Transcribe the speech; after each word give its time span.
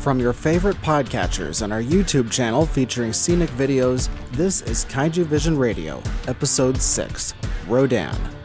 From 0.00 0.18
your 0.18 0.32
favorite 0.32 0.78
podcatchers 0.78 1.60
and 1.60 1.74
our 1.74 1.82
YouTube 1.82 2.30
channel 2.30 2.64
featuring 2.64 3.12
scenic 3.12 3.50
videos, 3.50 4.08
this 4.30 4.62
is 4.62 4.86
Kaiju 4.86 5.26
Vision 5.26 5.58
Radio, 5.58 6.02
Episode 6.26 6.80
6 6.80 7.34
Rodan. 7.68 8.39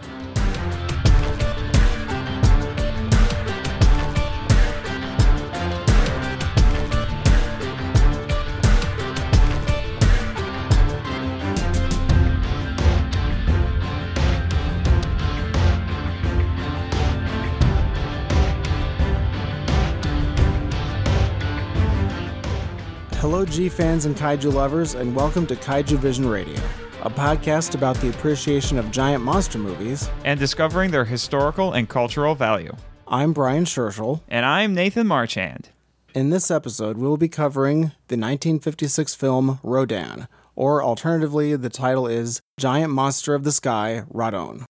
Hello, 23.55 23.70
G 23.70 23.70
fans 23.70 24.04
and 24.04 24.18
kaiju 24.18 24.52
lovers, 24.52 24.95
and 24.95 25.16
welcome 25.16 25.48
to 25.48 25.55
Kaiju 25.55 25.98
Vision 26.00 26.27
Radio, 26.27 26.59
a 27.04 27.09
podcast 27.09 27.73
about 27.73 27.96
the 28.02 28.09
appreciation 28.09 28.77
of 28.77 28.91
giant 28.91 29.23
monster 29.23 29.58
movies. 29.58 30.09
and 30.26 30.38
discovering 30.38 30.91
their 30.91 31.05
historical 31.05 31.72
and 31.72 31.88
cultural 31.88 32.36
value. 32.36 32.76
I'm 33.08 33.32
Brian 33.32 33.63
Scherschel. 33.63 34.20
And 34.27 34.46
I'm 34.46 34.73
Nathan 34.73 35.08
Marchand. 35.08 35.70
In 36.13 36.32
this 36.32 36.52
episode, 36.52 36.98
we 36.98 37.08
will 37.08 37.16
be 37.16 37.30
covering 37.30 37.94
the 38.10 38.18
1956 38.18 39.16
film 39.16 39.60
Rodan, 39.63 40.27
or 40.58 40.84
alternatively, 40.84 41.55
the 41.55 41.70
title 41.70 42.08
is 42.08 42.41
Giant 42.60 42.91
Monster 42.91 43.35
of 43.35 43.46
the 43.46 43.54
Sky, 43.54 44.04
Radon. 44.13 44.66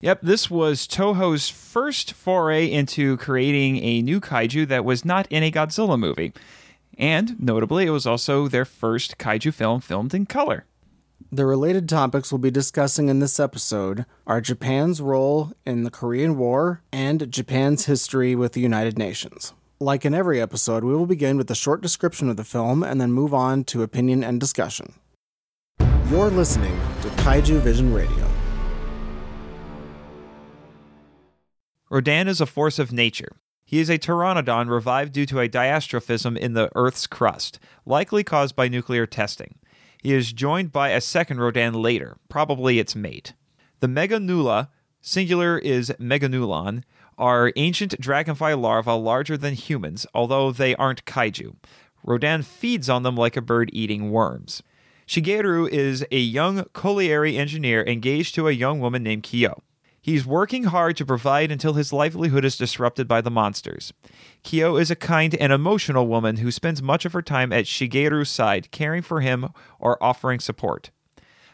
Yep, 0.00 0.20
this 0.22 0.48
was 0.48 0.86
Toho's 0.86 1.48
first 1.48 2.12
foray 2.12 2.70
into 2.70 3.16
creating 3.16 3.78
a 3.78 4.00
new 4.00 4.20
kaiju 4.20 4.68
that 4.68 4.84
was 4.84 5.04
not 5.04 5.26
in 5.28 5.42
a 5.42 5.50
Godzilla 5.50 5.98
movie. 5.98 6.32
And 6.98 7.40
notably, 7.40 7.86
it 7.86 7.90
was 7.90 8.06
also 8.06 8.48
their 8.48 8.64
first 8.64 9.18
kaiju 9.18 9.54
film 9.54 9.80
filmed 9.80 10.12
in 10.12 10.26
color. 10.26 10.66
The 11.30 11.46
related 11.46 11.88
topics 11.88 12.32
we'll 12.32 12.38
be 12.38 12.50
discussing 12.50 13.08
in 13.08 13.20
this 13.20 13.38
episode 13.38 14.04
are 14.26 14.40
Japan's 14.40 15.00
role 15.00 15.52
in 15.64 15.84
the 15.84 15.90
Korean 15.90 16.36
War 16.36 16.82
and 16.92 17.30
Japan's 17.30 17.84
history 17.84 18.34
with 18.34 18.52
the 18.54 18.60
United 18.60 18.98
Nations. 18.98 19.52
Like 19.78 20.04
in 20.04 20.14
every 20.14 20.40
episode, 20.40 20.82
we 20.82 20.94
will 20.94 21.06
begin 21.06 21.36
with 21.36 21.50
a 21.50 21.54
short 21.54 21.82
description 21.82 22.28
of 22.28 22.36
the 22.36 22.44
film 22.44 22.82
and 22.82 23.00
then 23.00 23.12
move 23.12 23.32
on 23.32 23.62
to 23.64 23.82
opinion 23.82 24.24
and 24.24 24.40
discussion. 24.40 24.94
You're 26.10 26.30
listening 26.30 26.76
to 27.02 27.08
Kaiju 27.22 27.60
Vision 27.60 27.92
Radio. 27.92 28.26
Rodan 31.90 32.26
is 32.26 32.40
a 32.40 32.46
force 32.46 32.78
of 32.78 32.92
nature. 32.92 33.36
He 33.68 33.80
is 33.80 33.90
a 33.90 33.98
pteranodon 33.98 34.70
revived 34.70 35.12
due 35.12 35.26
to 35.26 35.40
a 35.40 35.48
diastrophism 35.48 36.38
in 36.38 36.54
the 36.54 36.70
Earth's 36.74 37.06
crust, 37.06 37.58
likely 37.84 38.24
caused 38.24 38.56
by 38.56 38.66
nuclear 38.66 39.04
testing. 39.04 39.56
He 40.02 40.14
is 40.14 40.32
joined 40.32 40.72
by 40.72 40.88
a 40.88 41.02
second 41.02 41.38
Rodan 41.38 41.74
later, 41.74 42.16
probably 42.30 42.78
its 42.78 42.96
mate. 42.96 43.34
The 43.80 43.86
Meganula, 43.86 44.68
singular 45.02 45.58
is 45.58 45.92
Meganulon, 46.00 46.82
are 47.18 47.52
ancient 47.56 48.00
dragonfly 48.00 48.54
larvae 48.54 48.90
larger 48.92 49.36
than 49.36 49.52
humans, 49.52 50.06
although 50.14 50.50
they 50.50 50.74
aren't 50.76 51.04
kaiju. 51.04 51.56
Rodan 52.02 52.40
feeds 52.40 52.88
on 52.88 53.02
them 53.02 53.16
like 53.16 53.36
a 53.36 53.42
bird 53.42 53.68
eating 53.74 54.10
worms. 54.10 54.62
Shigeru 55.06 55.68
is 55.68 56.06
a 56.10 56.18
young 56.18 56.64
colliery 56.72 57.36
engineer 57.36 57.84
engaged 57.86 58.34
to 58.36 58.48
a 58.48 58.52
young 58.52 58.80
woman 58.80 59.02
named 59.02 59.24
Kyo. 59.24 59.62
He's 60.08 60.24
working 60.24 60.64
hard 60.64 60.96
to 60.96 61.04
provide 61.04 61.52
until 61.52 61.74
his 61.74 61.92
livelihood 61.92 62.42
is 62.42 62.56
disrupted 62.56 63.06
by 63.06 63.20
the 63.20 63.30
monsters. 63.30 63.92
Kyo 64.42 64.78
is 64.78 64.90
a 64.90 64.96
kind 64.96 65.34
and 65.34 65.52
emotional 65.52 66.06
woman 66.06 66.38
who 66.38 66.50
spends 66.50 66.80
much 66.80 67.04
of 67.04 67.12
her 67.12 67.20
time 67.20 67.52
at 67.52 67.66
Shigeru's 67.66 68.30
side, 68.30 68.70
caring 68.70 69.02
for 69.02 69.20
him 69.20 69.50
or 69.78 70.02
offering 70.02 70.40
support. 70.40 70.92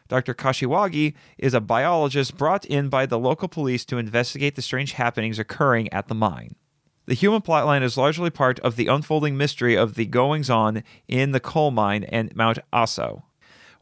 Dr. 0.06 0.34
Kashiwagi 0.34 1.14
is 1.36 1.52
a 1.52 1.60
biologist 1.60 2.36
brought 2.36 2.64
in 2.64 2.88
by 2.88 3.06
the 3.06 3.18
local 3.18 3.48
police 3.48 3.84
to 3.86 3.98
investigate 3.98 4.54
the 4.54 4.62
strange 4.62 4.92
happenings 4.92 5.40
occurring 5.40 5.92
at 5.92 6.06
the 6.06 6.14
mine. 6.14 6.54
The 7.06 7.14
human 7.14 7.42
plotline 7.42 7.82
is 7.82 7.96
largely 7.96 8.30
part 8.30 8.60
of 8.60 8.76
the 8.76 8.86
unfolding 8.86 9.36
mystery 9.36 9.76
of 9.76 9.96
the 9.96 10.06
goings 10.06 10.48
on 10.48 10.84
in 11.08 11.32
the 11.32 11.40
coal 11.40 11.72
mine 11.72 12.04
and 12.04 12.32
Mount 12.36 12.60
Aso. 12.72 13.24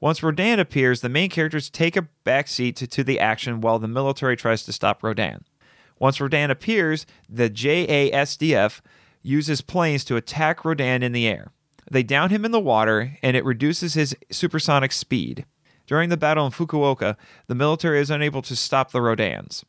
Once 0.03 0.21
Rodan 0.21 0.59
appears, 0.59 1.01
the 1.01 1.09
main 1.09 1.31
characters 1.31 1.71
take 1.71 1.97
a 1.97 2.09
backseat 2.27 2.75
to, 2.75 2.89
to 2.89 3.05
the 3.05 3.21
action 3.21 3.61
while 3.61 3.79
the 3.79 3.87
military 3.87 4.37
tries 4.37 4.65
to 4.65 4.73
stop 4.73 5.01
Rodan. 5.01 5.45
Once 6.01 6.21
Rodan 6.21 6.51
appears, 6.51 7.07
the 7.29 7.49
JASDF 7.49 8.81
uses 9.23 9.61
planes 9.61 10.05
to 10.07 10.17
attack 10.17 10.65
Rodan 10.65 11.05
in 11.05 11.13
the 11.13 11.29
air. 11.29 11.53
They 11.89 12.03
down 12.03 12.31
him 12.31 12.45
in 12.45 12.51
the 12.51 12.59
water, 12.59 13.17
and 13.23 13.37
it 13.37 13.45
reduces 13.45 13.95
his 13.95 14.17
supersonic 14.29 14.91
speed. 14.91 15.47
During 15.87 16.09
the 16.09 16.17
battle 16.17 16.47
in 16.47 16.51
Fukuoka, 16.51 17.17
the 17.47 17.55
military 17.55 18.01
is 18.01 18.11
unable 18.11 18.43
to 18.43 18.57
stop 18.57 18.91
the 18.91 18.99
Rodans. 18.99 19.63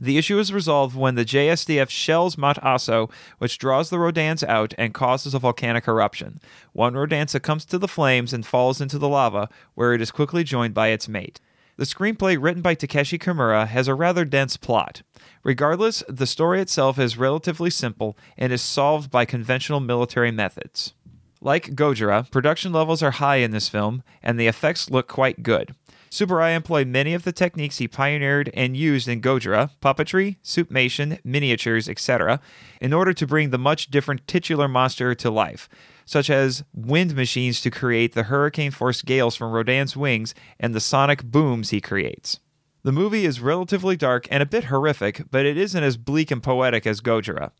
The 0.00 0.16
issue 0.16 0.38
is 0.38 0.52
resolved 0.52 0.94
when 0.94 1.16
the 1.16 1.24
JSDF 1.24 1.90
shells 1.90 2.38
Mount 2.38 2.58
Aso, 2.58 3.10
which 3.38 3.58
draws 3.58 3.90
the 3.90 3.96
Rodans 3.96 4.46
out 4.46 4.72
and 4.78 4.94
causes 4.94 5.34
a 5.34 5.40
volcanic 5.40 5.88
eruption. 5.88 6.40
One 6.72 6.94
Rodan 6.94 7.26
succumbs 7.26 7.64
to 7.66 7.78
the 7.78 7.88
flames 7.88 8.32
and 8.32 8.46
falls 8.46 8.80
into 8.80 8.98
the 8.98 9.08
lava, 9.08 9.48
where 9.74 9.94
it 9.94 10.00
is 10.00 10.12
quickly 10.12 10.44
joined 10.44 10.72
by 10.72 10.88
its 10.88 11.08
mate. 11.08 11.40
The 11.78 11.84
screenplay, 11.84 12.36
written 12.40 12.62
by 12.62 12.74
Takeshi 12.74 13.18
Kimura, 13.18 13.66
has 13.66 13.88
a 13.88 13.94
rather 13.94 14.24
dense 14.24 14.56
plot. 14.56 15.02
Regardless, 15.42 16.02
the 16.08 16.26
story 16.26 16.60
itself 16.60 16.98
is 16.98 17.16
relatively 17.16 17.70
simple 17.70 18.16
and 18.36 18.52
is 18.52 18.62
solved 18.62 19.10
by 19.10 19.24
conventional 19.24 19.80
military 19.80 20.30
methods. 20.30 20.94
Like 21.40 21.76
Gojira, 21.76 22.28
production 22.32 22.72
levels 22.72 23.00
are 23.02 23.12
high 23.12 23.36
in 23.36 23.52
this 23.52 23.68
film, 23.68 24.02
and 24.24 24.38
the 24.38 24.48
effects 24.48 24.90
look 24.90 25.06
quite 25.06 25.44
good. 25.44 25.74
Tsuburaya 26.10 26.56
employed 26.56 26.88
many 26.88 27.14
of 27.14 27.24
the 27.24 27.32
techniques 27.32 27.78
he 27.78 27.88
pioneered 27.88 28.50
and 28.54 28.76
used 28.76 29.08
in 29.08 29.20
Gojira, 29.20 29.70
puppetry, 29.80 30.36
suitmation, 30.42 31.18
miniatures, 31.24 31.88
etc., 31.88 32.40
in 32.80 32.92
order 32.92 33.12
to 33.12 33.26
bring 33.26 33.50
the 33.50 33.58
much 33.58 33.90
different 33.90 34.26
titular 34.26 34.68
monster 34.68 35.14
to 35.14 35.30
life, 35.30 35.68
such 36.04 36.30
as 36.30 36.64
wind 36.74 37.14
machines 37.14 37.60
to 37.60 37.70
create 37.70 38.14
the 38.14 38.24
hurricane 38.24 38.70
force 38.70 39.02
gales 39.02 39.36
from 39.36 39.52
Rodan's 39.52 39.96
wings 39.96 40.34
and 40.58 40.74
the 40.74 40.80
sonic 40.80 41.24
booms 41.24 41.70
he 41.70 41.80
creates. 41.80 42.40
The 42.82 42.92
movie 42.92 43.26
is 43.26 43.40
relatively 43.40 43.96
dark 43.96 44.26
and 44.30 44.42
a 44.42 44.46
bit 44.46 44.64
horrific, 44.64 45.30
but 45.30 45.44
it 45.44 45.58
isn't 45.58 45.82
as 45.82 45.96
bleak 45.96 46.30
and 46.30 46.42
poetic 46.42 46.86
as 46.86 47.00
Gojira. 47.00 47.50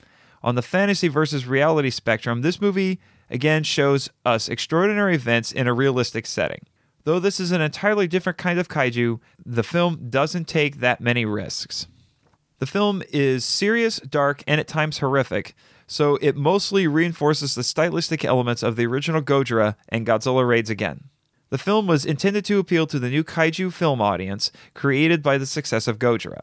On 0.42 0.54
the 0.54 0.62
fantasy 0.62 1.08
versus 1.08 1.46
reality 1.46 1.90
spectrum, 1.90 2.42
this 2.42 2.60
movie 2.60 3.00
again 3.28 3.64
shows 3.64 4.08
us 4.24 4.48
extraordinary 4.48 5.14
events 5.14 5.52
in 5.52 5.66
a 5.66 5.74
realistic 5.74 6.24
setting. 6.24 6.60
Though 7.08 7.20
this 7.20 7.40
is 7.40 7.52
an 7.52 7.62
entirely 7.62 8.06
different 8.06 8.36
kind 8.36 8.58
of 8.58 8.68
kaiju, 8.68 9.18
the 9.46 9.62
film 9.62 10.10
doesn't 10.10 10.46
take 10.46 10.80
that 10.80 11.00
many 11.00 11.24
risks. 11.24 11.86
The 12.58 12.66
film 12.66 13.02
is 13.10 13.46
serious, 13.46 13.98
dark, 13.98 14.44
and 14.46 14.60
at 14.60 14.68
times 14.68 14.98
horrific, 14.98 15.54
so 15.86 16.16
it 16.16 16.36
mostly 16.36 16.86
reinforces 16.86 17.54
the 17.54 17.64
stylistic 17.64 18.26
elements 18.26 18.62
of 18.62 18.76
the 18.76 18.84
original 18.84 19.22
Gojira 19.22 19.76
and 19.88 20.06
Godzilla 20.06 20.46
Raids 20.46 20.68
Again. 20.68 21.04
The 21.48 21.56
film 21.56 21.86
was 21.86 22.04
intended 22.04 22.44
to 22.44 22.58
appeal 22.58 22.86
to 22.88 22.98
the 22.98 23.08
new 23.08 23.24
kaiju 23.24 23.72
film 23.72 24.02
audience 24.02 24.52
created 24.74 25.22
by 25.22 25.38
the 25.38 25.46
success 25.46 25.88
of 25.88 25.98
Gojira. 25.98 26.42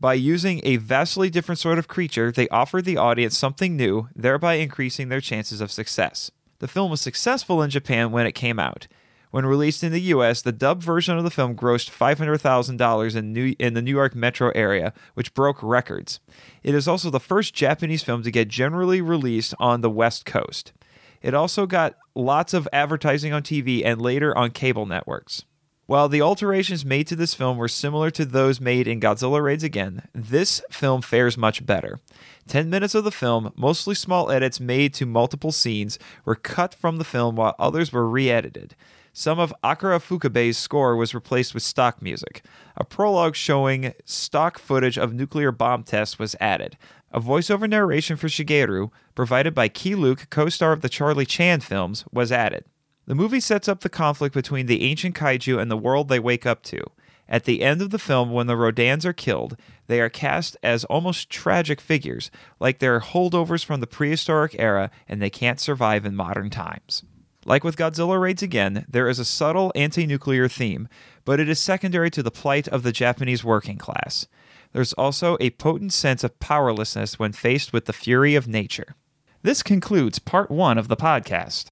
By 0.00 0.14
using 0.14 0.62
a 0.64 0.78
vastly 0.78 1.28
different 1.28 1.58
sort 1.58 1.78
of 1.78 1.86
creature, 1.86 2.32
they 2.32 2.48
offered 2.48 2.86
the 2.86 2.96
audience 2.96 3.36
something 3.36 3.76
new, 3.76 4.08
thereby 4.16 4.54
increasing 4.54 5.10
their 5.10 5.20
chances 5.20 5.60
of 5.60 5.70
success. 5.70 6.30
The 6.60 6.66
film 6.66 6.90
was 6.90 7.02
successful 7.02 7.60
in 7.60 7.68
Japan 7.68 8.10
when 8.10 8.26
it 8.26 8.32
came 8.32 8.58
out. 8.58 8.86
When 9.30 9.44
released 9.44 9.84
in 9.84 9.92
the 9.92 10.00
US, 10.00 10.42
the 10.42 10.52
dub 10.52 10.82
version 10.82 11.18
of 11.18 11.24
the 11.24 11.30
film 11.30 11.54
grossed 11.54 11.90
$500,000 11.90 13.16
in, 13.16 13.36
in 13.36 13.74
the 13.74 13.82
New 13.82 13.90
York 13.90 14.14
metro 14.14 14.50
area, 14.54 14.92
which 15.14 15.34
broke 15.34 15.62
records. 15.62 16.20
It 16.62 16.74
is 16.74 16.88
also 16.88 17.10
the 17.10 17.20
first 17.20 17.54
Japanese 17.54 18.02
film 18.02 18.22
to 18.22 18.30
get 18.30 18.48
generally 18.48 19.00
released 19.00 19.54
on 19.58 19.80
the 19.80 19.90
West 19.90 20.24
Coast. 20.24 20.72
It 21.20 21.34
also 21.34 21.66
got 21.66 21.96
lots 22.14 22.54
of 22.54 22.68
advertising 22.72 23.32
on 23.32 23.42
TV 23.42 23.84
and 23.84 24.00
later 24.00 24.36
on 24.36 24.50
cable 24.50 24.86
networks. 24.86 25.44
While 25.88 26.10
the 26.10 26.20
alterations 26.20 26.84
made 26.84 27.06
to 27.06 27.16
this 27.16 27.32
film 27.32 27.56
were 27.56 27.66
similar 27.66 28.10
to 28.10 28.26
those 28.26 28.60
made 28.60 28.86
in 28.86 29.00
Godzilla 29.00 29.42
Raids 29.42 29.64
Again, 29.64 30.06
this 30.14 30.60
film 30.70 31.00
fares 31.00 31.38
much 31.38 31.64
better. 31.64 31.98
10 32.46 32.68
minutes 32.68 32.94
of 32.94 33.04
the 33.04 33.10
film, 33.10 33.54
mostly 33.56 33.94
small 33.94 34.30
edits 34.30 34.60
made 34.60 34.92
to 34.94 35.06
multiple 35.06 35.50
scenes, 35.50 35.98
were 36.26 36.34
cut 36.34 36.74
from 36.74 36.98
the 36.98 37.04
film 37.04 37.36
while 37.36 37.54
others 37.58 37.90
were 37.90 38.06
re 38.06 38.28
edited. 38.28 38.76
Some 39.18 39.40
of 39.40 39.52
Akira 39.64 39.98
Ifukube's 39.98 40.56
score 40.56 40.94
was 40.94 41.12
replaced 41.12 41.52
with 41.52 41.64
stock 41.64 42.00
music. 42.00 42.44
A 42.76 42.84
prologue 42.84 43.34
showing 43.34 43.92
stock 44.04 44.60
footage 44.60 44.96
of 44.96 45.12
nuclear 45.12 45.50
bomb 45.50 45.82
tests 45.82 46.20
was 46.20 46.36
added. 46.38 46.78
A 47.10 47.20
voiceover 47.20 47.68
narration 47.68 48.16
for 48.16 48.28
Shigeru, 48.28 48.92
provided 49.16 49.56
by 49.56 49.66
Keye 49.66 49.96
Luke, 49.96 50.28
co 50.30 50.48
star 50.48 50.70
of 50.70 50.82
the 50.82 50.88
Charlie 50.88 51.26
Chan 51.26 51.62
films, 51.62 52.04
was 52.12 52.30
added. 52.30 52.64
The 53.06 53.16
movie 53.16 53.40
sets 53.40 53.66
up 53.66 53.80
the 53.80 53.88
conflict 53.88 54.36
between 54.36 54.66
the 54.66 54.84
ancient 54.84 55.16
kaiju 55.16 55.60
and 55.60 55.68
the 55.68 55.76
world 55.76 56.08
they 56.08 56.20
wake 56.20 56.46
up 56.46 56.62
to. 56.66 56.80
At 57.28 57.42
the 57.42 57.62
end 57.62 57.82
of 57.82 57.90
the 57.90 57.98
film, 57.98 58.30
when 58.30 58.46
the 58.46 58.54
Rodans 58.54 59.04
are 59.04 59.12
killed, 59.12 59.56
they 59.88 60.00
are 60.00 60.08
cast 60.08 60.56
as 60.62 60.84
almost 60.84 61.28
tragic 61.28 61.80
figures, 61.80 62.30
like 62.60 62.78
they're 62.78 63.00
holdovers 63.00 63.64
from 63.64 63.80
the 63.80 63.88
prehistoric 63.88 64.54
era 64.60 64.92
and 65.08 65.20
they 65.20 65.28
can't 65.28 65.58
survive 65.58 66.06
in 66.06 66.14
modern 66.14 66.50
times. 66.50 67.02
Like 67.48 67.64
with 67.64 67.78
Godzilla 67.78 68.20
Raids 68.20 68.42
Again, 68.42 68.84
there 68.90 69.08
is 69.08 69.18
a 69.18 69.24
subtle 69.24 69.72
anti 69.74 70.06
nuclear 70.06 70.48
theme, 70.48 70.86
but 71.24 71.40
it 71.40 71.48
is 71.48 71.58
secondary 71.58 72.10
to 72.10 72.22
the 72.22 72.30
plight 72.30 72.68
of 72.68 72.82
the 72.82 72.92
Japanese 72.92 73.42
working 73.42 73.78
class. 73.78 74.26
There's 74.74 74.92
also 74.92 75.38
a 75.40 75.48
potent 75.48 75.94
sense 75.94 76.22
of 76.22 76.38
powerlessness 76.40 77.18
when 77.18 77.32
faced 77.32 77.72
with 77.72 77.86
the 77.86 77.94
fury 77.94 78.34
of 78.34 78.48
nature. 78.48 78.94
This 79.42 79.62
concludes 79.62 80.18
part 80.18 80.50
one 80.50 80.76
of 80.76 80.88
the 80.88 80.96
podcast. 80.96 81.68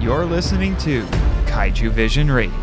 You're 0.00 0.24
listening 0.24 0.78
to 0.78 1.02
Kaiju 1.44 1.90
Vision 1.90 2.30
Radio. 2.30 2.58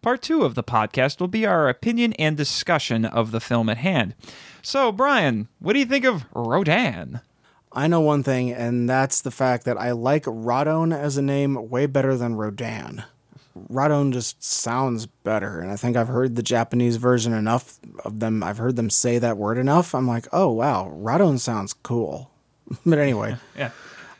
Part 0.00 0.22
two 0.22 0.42
of 0.42 0.54
the 0.54 0.62
podcast 0.62 1.18
will 1.18 1.26
be 1.26 1.44
our 1.44 1.68
opinion 1.68 2.12
and 2.20 2.36
discussion 2.36 3.04
of 3.04 3.32
the 3.32 3.40
film 3.40 3.68
at 3.68 3.78
hand. 3.78 4.14
So, 4.62 4.92
Brian, 4.92 5.48
what 5.58 5.72
do 5.72 5.80
you 5.80 5.86
think 5.86 6.04
of 6.04 6.24
Rodan? 6.32 7.20
I 7.74 7.86
know 7.86 8.00
one 8.00 8.22
thing, 8.22 8.50
and 8.50 8.88
that's 8.88 9.20
the 9.20 9.30
fact 9.30 9.64
that 9.64 9.78
I 9.78 9.92
like 9.92 10.24
Radon 10.24 10.96
as 10.96 11.16
a 11.16 11.22
name 11.22 11.70
way 11.70 11.86
better 11.86 12.16
than 12.16 12.34
Rodan. 12.34 13.04
Radon 13.70 14.12
just 14.12 14.42
sounds 14.42 15.06
better, 15.06 15.60
and 15.60 15.70
I 15.70 15.76
think 15.76 15.96
I've 15.96 16.08
heard 16.08 16.36
the 16.36 16.42
Japanese 16.42 16.96
version 16.96 17.32
enough 17.32 17.78
of 18.04 18.20
them. 18.20 18.42
I've 18.42 18.58
heard 18.58 18.76
them 18.76 18.90
say 18.90 19.18
that 19.18 19.36
word 19.36 19.58
enough. 19.58 19.94
I'm 19.94 20.06
like, 20.08 20.26
oh 20.32 20.50
wow, 20.50 20.92
Radon 20.94 21.38
sounds 21.38 21.72
cool. 21.72 22.30
but 22.86 22.98
anyway, 22.98 23.36
Yeah. 23.56 23.70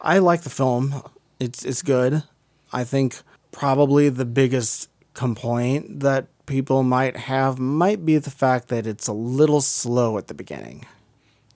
I 0.00 0.18
like 0.18 0.42
the 0.42 0.50
film. 0.50 1.02
It's 1.38 1.64
it's 1.64 1.82
good. 1.82 2.24
I 2.72 2.84
think 2.84 3.20
probably 3.52 4.08
the 4.08 4.24
biggest 4.24 4.88
complaint 5.14 6.00
that 6.00 6.26
people 6.46 6.82
might 6.82 7.16
have 7.16 7.58
might 7.58 8.04
be 8.04 8.18
the 8.18 8.30
fact 8.30 8.68
that 8.68 8.86
it's 8.86 9.06
a 9.06 9.12
little 9.12 9.60
slow 9.60 10.18
at 10.18 10.26
the 10.26 10.34
beginning. 10.34 10.86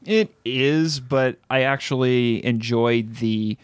It 0.06 0.32
is, 0.44 1.00
but 1.00 1.38
I 1.50 1.62
actually 1.62 2.44
enjoyed 2.44 3.16
the 3.16 3.58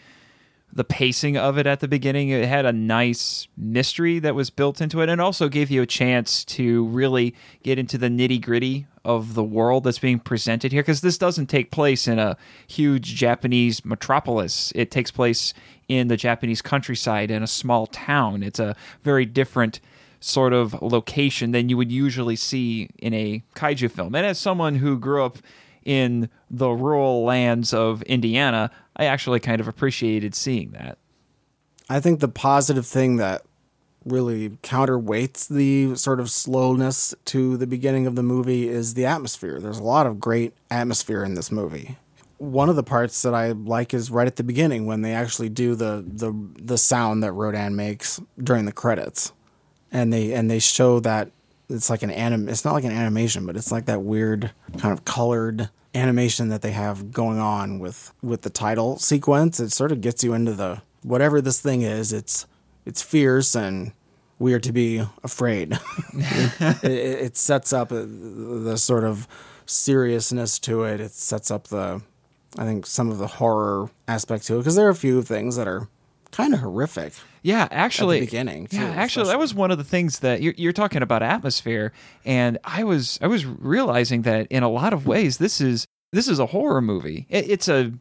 the 0.75 0.83
pacing 0.83 1.37
of 1.37 1.59
it 1.59 1.67
at 1.67 1.81
the 1.81 1.87
beginning. 1.87 2.29
It 2.29 2.47
had 2.47 2.65
a 2.65 2.73
nice 2.73 3.47
mystery 3.55 4.17
that 4.17 4.33
was 4.33 4.49
built 4.49 4.81
into 4.81 5.01
it, 5.01 5.09
and 5.09 5.21
also 5.21 5.47
gave 5.47 5.69
you 5.69 5.83
a 5.83 5.85
chance 5.85 6.43
to 6.45 6.85
really 6.87 7.35
get 7.61 7.77
into 7.77 7.95
the 7.95 8.07
nitty 8.07 8.41
gritty 8.41 8.87
of 9.05 9.35
the 9.35 9.43
world 9.43 9.83
that's 9.83 9.99
being 9.99 10.17
presented 10.17 10.71
here. 10.71 10.81
Because 10.81 11.01
this 11.01 11.17
doesn't 11.17 11.45
take 11.45 11.69
place 11.69 12.07
in 12.07 12.17
a 12.17 12.37
huge 12.67 13.15
Japanese 13.15 13.85
metropolis; 13.85 14.73
it 14.75 14.91
takes 14.91 15.11
place 15.11 15.53
in 15.87 16.07
the 16.07 16.17
Japanese 16.17 16.61
countryside 16.61 17.29
in 17.31 17.43
a 17.43 17.47
small 17.47 17.87
town. 17.87 18.43
It's 18.43 18.59
a 18.59 18.75
very 19.01 19.25
different 19.25 19.79
sort 20.19 20.53
of 20.53 20.81
location 20.81 21.51
than 21.51 21.69
you 21.69 21.77
would 21.77 21.91
usually 21.91 22.35
see 22.35 22.89
in 22.97 23.13
a 23.13 23.43
kaiju 23.55 23.91
film. 23.91 24.15
And 24.15 24.25
as 24.25 24.39
someone 24.39 24.75
who 24.75 24.97
grew 24.97 25.23
up 25.23 25.37
in 25.85 26.29
the 26.49 26.69
rural 26.69 27.23
lands 27.23 27.73
of 27.73 28.01
Indiana, 28.03 28.71
I 28.95 29.05
actually 29.05 29.39
kind 29.39 29.59
of 29.59 29.67
appreciated 29.67 30.35
seeing 30.35 30.71
that. 30.71 30.97
I 31.89 31.99
think 31.99 32.19
the 32.19 32.27
positive 32.27 32.85
thing 32.85 33.17
that 33.17 33.43
really 34.05 34.49
counterweights 34.61 35.47
the 35.47 35.95
sort 35.95 36.19
of 36.19 36.29
slowness 36.29 37.13
to 37.25 37.57
the 37.57 37.67
beginning 37.67 38.05
of 38.05 38.15
the 38.15 38.23
movie 38.23 38.67
is 38.67 38.93
the 38.93 39.05
atmosphere. 39.05 39.59
There's 39.59 39.79
a 39.79 39.83
lot 39.83 40.05
of 40.05 40.19
great 40.19 40.53
atmosphere 40.69 41.23
in 41.23 41.35
this 41.35 41.51
movie. 41.51 41.97
One 42.37 42.69
of 42.69 42.75
the 42.75 42.83
parts 42.83 43.21
that 43.21 43.33
I 43.33 43.51
like 43.51 43.93
is 43.93 44.11
right 44.11 44.27
at 44.27 44.35
the 44.35 44.43
beginning 44.43 44.85
when 44.85 45.01
they 45.01 45.13
actually 45.13 45.49
do 45.49 45.75
the 45.75 46.03
the 46.05 46.33
the 46.57 46.77
sound 46.77 47.23
that 47.23 47.31
Rodan 47.31 47.75
makes 47.75 48.19
during 48.41 48.65
the 48.65 48.71
credits. 48.73 49.31
And 49.91 50.11
they 50.11 50.33
and 50.33 50.49
they 50.49 50.59
show 50.59 50.99
that 51.01 51.31
it's 51.73 51.89
like 51.89 52.03
an 52.03 52.11
anim 52.11 52.47
it's 52.47 52.63
not 52.63 52.73
like 52.73 52.83
an 52.83 52.91
animation, 52.91 53.45
but 53.45 53.57
it's 53.57 53.71
like 53.71 53.85
that 53.85 54.01
weird 54.01 54.51
kind 54.77 54.97
of 54.97 55.05
colored 55.05 55.69
animation 55.95 56.49
that 56.49 56.61
they 56.61 56.71
have 56.71 57.11
going 57.11 57.39
on 57.39 57.79
with 57.79 58.13
with 58.21 58.43
the 58.43 58.49
title 58.49 58.97
sequence. 58.97 59.59
It 59.59 59.71
sort 59.71 59.91
of 59.91 60.01
gets 60.01 60.23
you 60.23 60.33
into 60.33 60.53
the 60.53 60.81
whatever 61.01 61.41
this 61.41 61.59
thing 61.59 61.81
is. 61.81 62.13
It's 62.13 62.47
it's 62.85 63.01
fierce 63.01 63.55
and 63.55 63.93
we 64.39 64.53
are 64.53 64.59
to 64.59 64.71
be 64.71 65.03
afraid. 65.23 65.79
it, 66.13 66.83
it 66.83 67.37
sets 67.37 67.71
up 67.71 67.91
uh, 67.91 68.05
the 68.05 68.77
sort 68.77 69.03
of 69.03 69.27
seriousness 69.65 70.59
to 70.59 70.83
it. 70.83 70.99
It 70.99 71.11
sets 71.11 71.51
up 71.51 71.67
the 71.67 72.01
I 72.57 72.65
think 72.65 72.85
some 72.85 73.09
of 73.09 73.17
the 73.17 73.27
horror 73.27 73.89
aspect 74.07 74.45
to 74.47 74.55
it 74.55 74.59
because 74.59 74.75
there 74.75 74.87
are 74.87 74.91
a 74.91 74.95
few 74.95 75.21
things 75.23 75.55
that 75.55 75.67
are 75.67 75.87
kind 76.33 76.53
of 76.53 76.59
horrific. 76.59 77.13
Yeah, 77.41 77.67
actually, 77.71 78.17
at 78.17 78.19
the 78.21 78.25
beginning, 78.25 78.67
too, 78.67 78.77
yeah, 78.77 78.89
actually, 78.89 79.27
that 79.27 79.39
was 79.39 79.53
one 79.53 79.71
of 79.71 79.77
the 79.77 79.83
things 79.83 80.19
that 80.19 80.41
you're, 80.41 80.53
you're 80.57 80.73
talking 80.73 81.01
about 81.01 81.23
atmosphere, 81.23 81.93
and 82.25 82.57
I 82.63 82.83
was 82.83 83.19
I 83.21 83.27
was 83.27 83.45
realizing 83.45 84.23
that 84.23 84.47
in 84.47 84.63
a 84.63 84.69
lot 84.69 84.93
of 84.93 85.07
ways 85.07 85.37
this 85.37 85.61
is 85.61 85.87
this 86.11 86.27
is 86.27 86.39
a 86.39 86.47
horror 86.47 86.81
movie. 86.81 87.27
It, 87.29 87.49
it's 87.49 87.67
a 87.69 87.93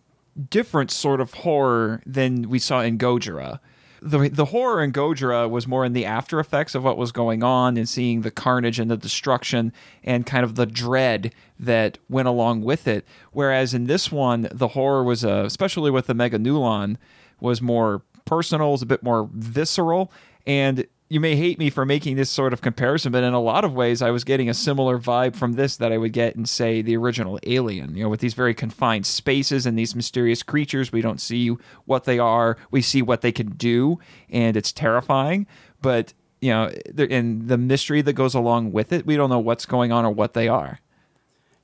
different 0.51 0.91
sort 0.91 1.21
of 1.21 1.35
horror 1.35 2.03
than 2.07 2.49
we 2.49 2.59
saw 2.59 2.81
in 2.81 2.99
Gojira. 2.99 3.61
The, 4.01 4.29
the 4.29 4.47
horror 4.47 4.83
in 4.83 4.93
Gojira 4.93 5.49
was 5.49 5.69
more 5.69 5.85
in 5.85 5.93
the 5.93 6.05
after 6.05 6.41
effects 6.41 6.75
of 6.75 6.83
what 6.83 6.97
was 6.97 7.13
going 7.13 7.45
on 7.45 7.77
and 7.77 7.89
seeing 7.89 8.23
the 8.23 8.33
carnage 8.33 8.81
and 8.81 8.91
the 8.91 8.97
destruction 8.97 9.73
and 10.03 10.27
kind 10.27 10.43
of 10.43 10.57
the 10.57 10.67
dread 10.67 11.33
that 11.61 11.99
went 12.09 12.27
along 12.27 12.63
with 12.63 12.89
it. 12.89 13.07
Whereas 13.31 13.75
in 13.75 13.87
this 13.87 14.11
one, 14.11 14.49
the 14.51 14.69
horror 14.69 15.05
was, 15.05 15.25
uh, 15.25 15.45
especially 15.47 15.93
with 15.93 16.07
the 16.09 16.15
Meganulon, 16.15 16.97
was 17.41 17.63
more 17.63 18.03
personal, 18.25 18.73
was 18.73 18.83
a 18.83 18.87
bit 18.87 19.03
more 19.03 19.29
visceral. 19.33 20.13
And 20.47 20.87
you 21.13 21.21
may 21.21 21.37
hate 21.37 21.59
me 21.59 21.69
for 21.69 21.85
making 21.85 22.17
this 22.17 22.31
sort 22.31 22.55
of 22.55 22.63
comparison, 22.63 23.13
but 23.13 23.23
in 23.23 23.35
a 23.35 23.41
lot 23.41 23.67
of 23.67 23.75
ways, 23.75 24.01
I 24.01 24.11
was 24.11 24.25
getting 24.25 24.49
a 24.49 24.55
similar 24.55 24.99
vibe 24.99 25.37
from 25.37 25.53
this 25.53 25.77
that 25.77 25.93
I 25.93 25.99
would 25.99 26.15
get 26.15 26.37
in, 26.37 26.47
say, 26.47 26.81
the 26.81 26.97
original 26.97 27.39
Alien. 27.47 27.95
You 27.95 28.05
know, 28.05 28.09
with 28.09 28.21
these 28.21 28.33
very 28.33 28.55
confined 28.55 29.05
spaces 29.05 29.67
and 29.67 29.79
these 29.79 29.95
mysterious 29.95 30.43
creatures, 30.43 30.91
we 30.91 31.03
don't 31.03 31.21
see 31.21 31.49
what 31.85 32.05
they 32.05 32.19
are. 32.19 32.57
We 32.71 32.81
see 32.81 33.03
what 33.03 33.21
they 33.21 33.31
can 33.31 33.51
do, 33.51 33.99
and 34.31 34.57
it's 34.57 34.73
terrifying. 34.73 35.47
But 35.83 36.15
you 36.41 36.51
know, 36.51 36.71
and 36.97 37.47
the 37.47 37.59
mystery 37.59 38.01
that 38.01 38.15
goes 38.15 38.35
along 38.35 38.73
with 38.73 38.91
it, 38.91 39.05
we 39.05 39.15
don't 39.15 39.29
know 39.29 39.39
what's 39.39 39.67
going 39.67 39.93
on 39.93 40.07
or 40.07 40.11
what 40.11 40.33
they 40.33 40.49
are. 40.49 40.81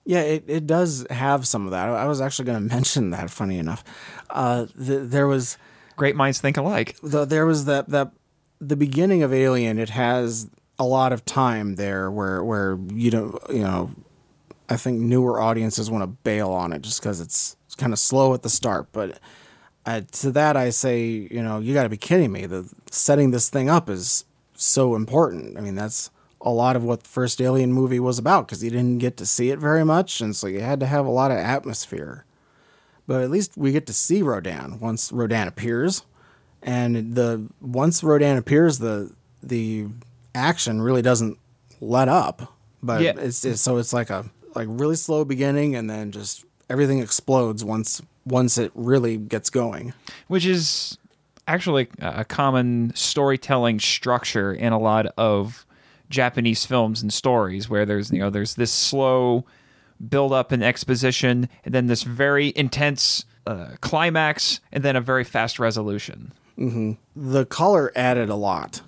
Yeah, 0.05 0.21
it, 0.21 0.45
it 0.47 0.67
does 0.67 1.07
have 1.09 1.49
some 1.49 1.65
of 1.65 1.71
that. 1.71 1.89
I 1.89 2.07
was 2.07 2.21
actually 2.21 2.45
going 2.45 2.59
to 2.69 2.75
mention 2.75 3.11
that. 3.11 3.31
Funny 3.31 3.59
enough, 3.59 3.83
uh, 4.29 4.67
th- 4.67 5.09
there 5.09 5.27
was 5.27 5.57
Great 5.99 6.17
minds 6.17 6.41
think 6.41 6.57
alike. 6.57 6.97
the, 7.03 7.27
there 7.27 7.45
was 7.45 7.67
that 7.67 7.89
that 7.91 8.13
the 8.61 8.77
beginning 8.77 9.23
of 9.23 9.35
Alien. 9.35 9.79
It 9.79 9.91
has 9.91 10.49
a 10.79 10.85
lot 10.85 11.13
of 11.13 11.25
time 11.25 11.75
there 11.75 12.11
where 12.11 12.43
where 12.43 12.79
you 12.93 13.11
don't 13.11 13.39
you 13.51 13.63
know. 13.63 13.91
I 14.71 14.77
think 14.77 15.01
newer 15.01 15.41
audiences 15.41 15.91
want 15.91 16.03
to 16.03 16.07
bail 16.07 16.51
on 16.51 16.73
it 16.75 16.83
just 16.83 17.01
because 17.01 17.21
it's, 17.21 17.57
it's 17.65 17.75
kind 17.75 17.95
of 17.95 17.99
slow 17.99 18.35
at 18.35 18.43
the 18.43 18.51
start. 18.51 18.89
But 18.93 19.19
uh, 19.87 20.03
to 20.13 20.31
that, 20.33 20.59
I 20.59 20.69
say, 20.69 21.07
you 21.31 21.43
know, 21.43 21.59
you 21.59 21.73
got 21.73 21.85
to 21.85 21.89
be 21.89 21.97
kidding 21.97 22.31
me. 22.31 22.45
The 22.45 22.71
setting 22.91 23.31
this 23.31 23.49
thing 23.49 23.71
up 23.71 23.89
is 23.89 24.27
so 24.55 24.95
important. 24.95 25.57
I 25.57 25.63
mean, 25.63 25.75
that's 25.75 26.11
a 26.43 26.51
lot 26.51 26.77
of 26.77 26.85
what 26.85 27.03
the 27.03 27.09
first 27.09 27.41
Alien 27.41 27.73
movie 27.73 27.99
was 27.99 28.19
about 28.19 28.47
because 28.47 28.63
you 28.63 28.71
didn't 28.71 28.99
get 28.99 29.17
to 29.17 29.27
see 29.27 29.51
it 29.51 29.59
very 29.59 29.85
much, 29.85 30.21
and 30.21 30.37
so 30.37 30.47
you 30.47 30.61
had 30.61 30.81
to 30.81 30.87
have 30.87 31.07
a 31.07 31.11
lot 31.11 31.31
of 31.31 31.39
atmosphere. 31.39 32.25
But 33.09 33.23
at 33.23 33.31
least 33.31 33.57
we 33.57 33.73
get 33.73 33.87
to 33.89 33.93
see 33.93 34.23
Rodan 34.23 34.79
once 34.79 35.11
Rodan 35.11 35.49
appears, 35.49 36.03
and 36.63 37.15
the 37.17 37.49
once 37.61 38.05
Rodan 38.05 38.37
appears, 38.37 38.79
the 38.79 39.11
the 39.43 39.87
action 40.35 40.81
really 40.83 41.03
doesn't 41.03 41.39
let 41.81 42.09
up. 42.09 42.53
But 42.83 43.01
Yeah. 43.03 43.15
it's, 43.19 43.45
it's 43.45 43.61
so 43.63 43.79
it's 43.79 43.93
like 43.93 44.11
a 44.11 44.27
like 44.55 44.69
really 44.71 44.95
slow 44.97 45.25
beginning, 45.25 45.75
and 45.75 45.89
then 45.91 46.13
just 46.13 46.45
everything 46.71 47.01
explodes 47.01 47.65
once 47.65 48.01
once 48.27 48.59
it 48.59 48.71
really 48.75 49.17
gets 49.17 49.49
going. 49.51 49.95
which 50.29 50.45
is 50.45 50.99
actually 51.47 51.89
a 52.01 52.27
common 52.27 52.93
storytelling 52.95 53.81
structure 53.81 54.53
in 54.53 54.71
a 54.75 54.79
lot 54.79 55.07
of 55.17 55.65
Japanese 56.11 56.67
films 56.67 57.01
and 57.01 57.11
stories 57.11 57.71
where 57.71 57.87
there's 57.87 58.11
you 58.11 58.19
know 58.19 58.29
there's 58.29 58.55
this 58.57 58.71
slow 58.71 59.47
build 60.07 60.33
up 60.33 60.53
and 60.53 60.63
exposition 60.63 61.49
and 61.65 61.75
then 61.75 61.87
this 61.87 62.03
very 62.03 62.53
intense 62.57 63.25
uh, 63.47 63.71
climax 63.81 64.61
and 64.73 64.85
then 64.85 64.97
a 64.97 65.01
very 65.01 65.25
fast 65.25 65.59
resolution. 65.59 66.33
the 67.17 67.47
color 67.47 67.93
added 67.95 68.29
a 68.29 68.35
lot. 68.35 68.83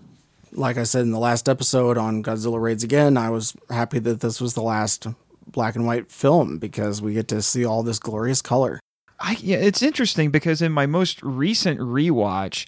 Like 0.53 0.77
I 0.77 0.83
said 0.83 1.03
in 1.03 1.13
the 1.13 1.19
last 1.19 1.49
episode 1.49 1.97
on 1.97 2.23
Godzilla 2.23 2.61
Raids 2.61 2.83
Again, 2.83 3.17
I 3.17 3.31
was 3.31 3.55
happy 3.69 4.01
that 4.01 4.21
this 4.21 4.41
was 4.41 4.55
the 4.55 4.63
last 4.63 5.07
black 5.47 5.77
and 5.77 5.87
white 5.87 6.11
film 6.11 6.59
because 6.59 7.01
we 7.01 7.15
get 7.15 7.29
to 7.29 7.43
see 7.43 7.65
all 7.65 7.83
this 7.83 7.99
glorious 7.99 8.43
color. 8.43 8.81
I 9.21 9.37
yeah, 9.41 9.59
it's 9.59 9.83
interesting 9.83 10.31
because 10.31 10.63
in 10.63 10.73
my 10.73 10.87
most 10.87 11.23
recent 11.23 11.79
rewatch, 11.79 12.67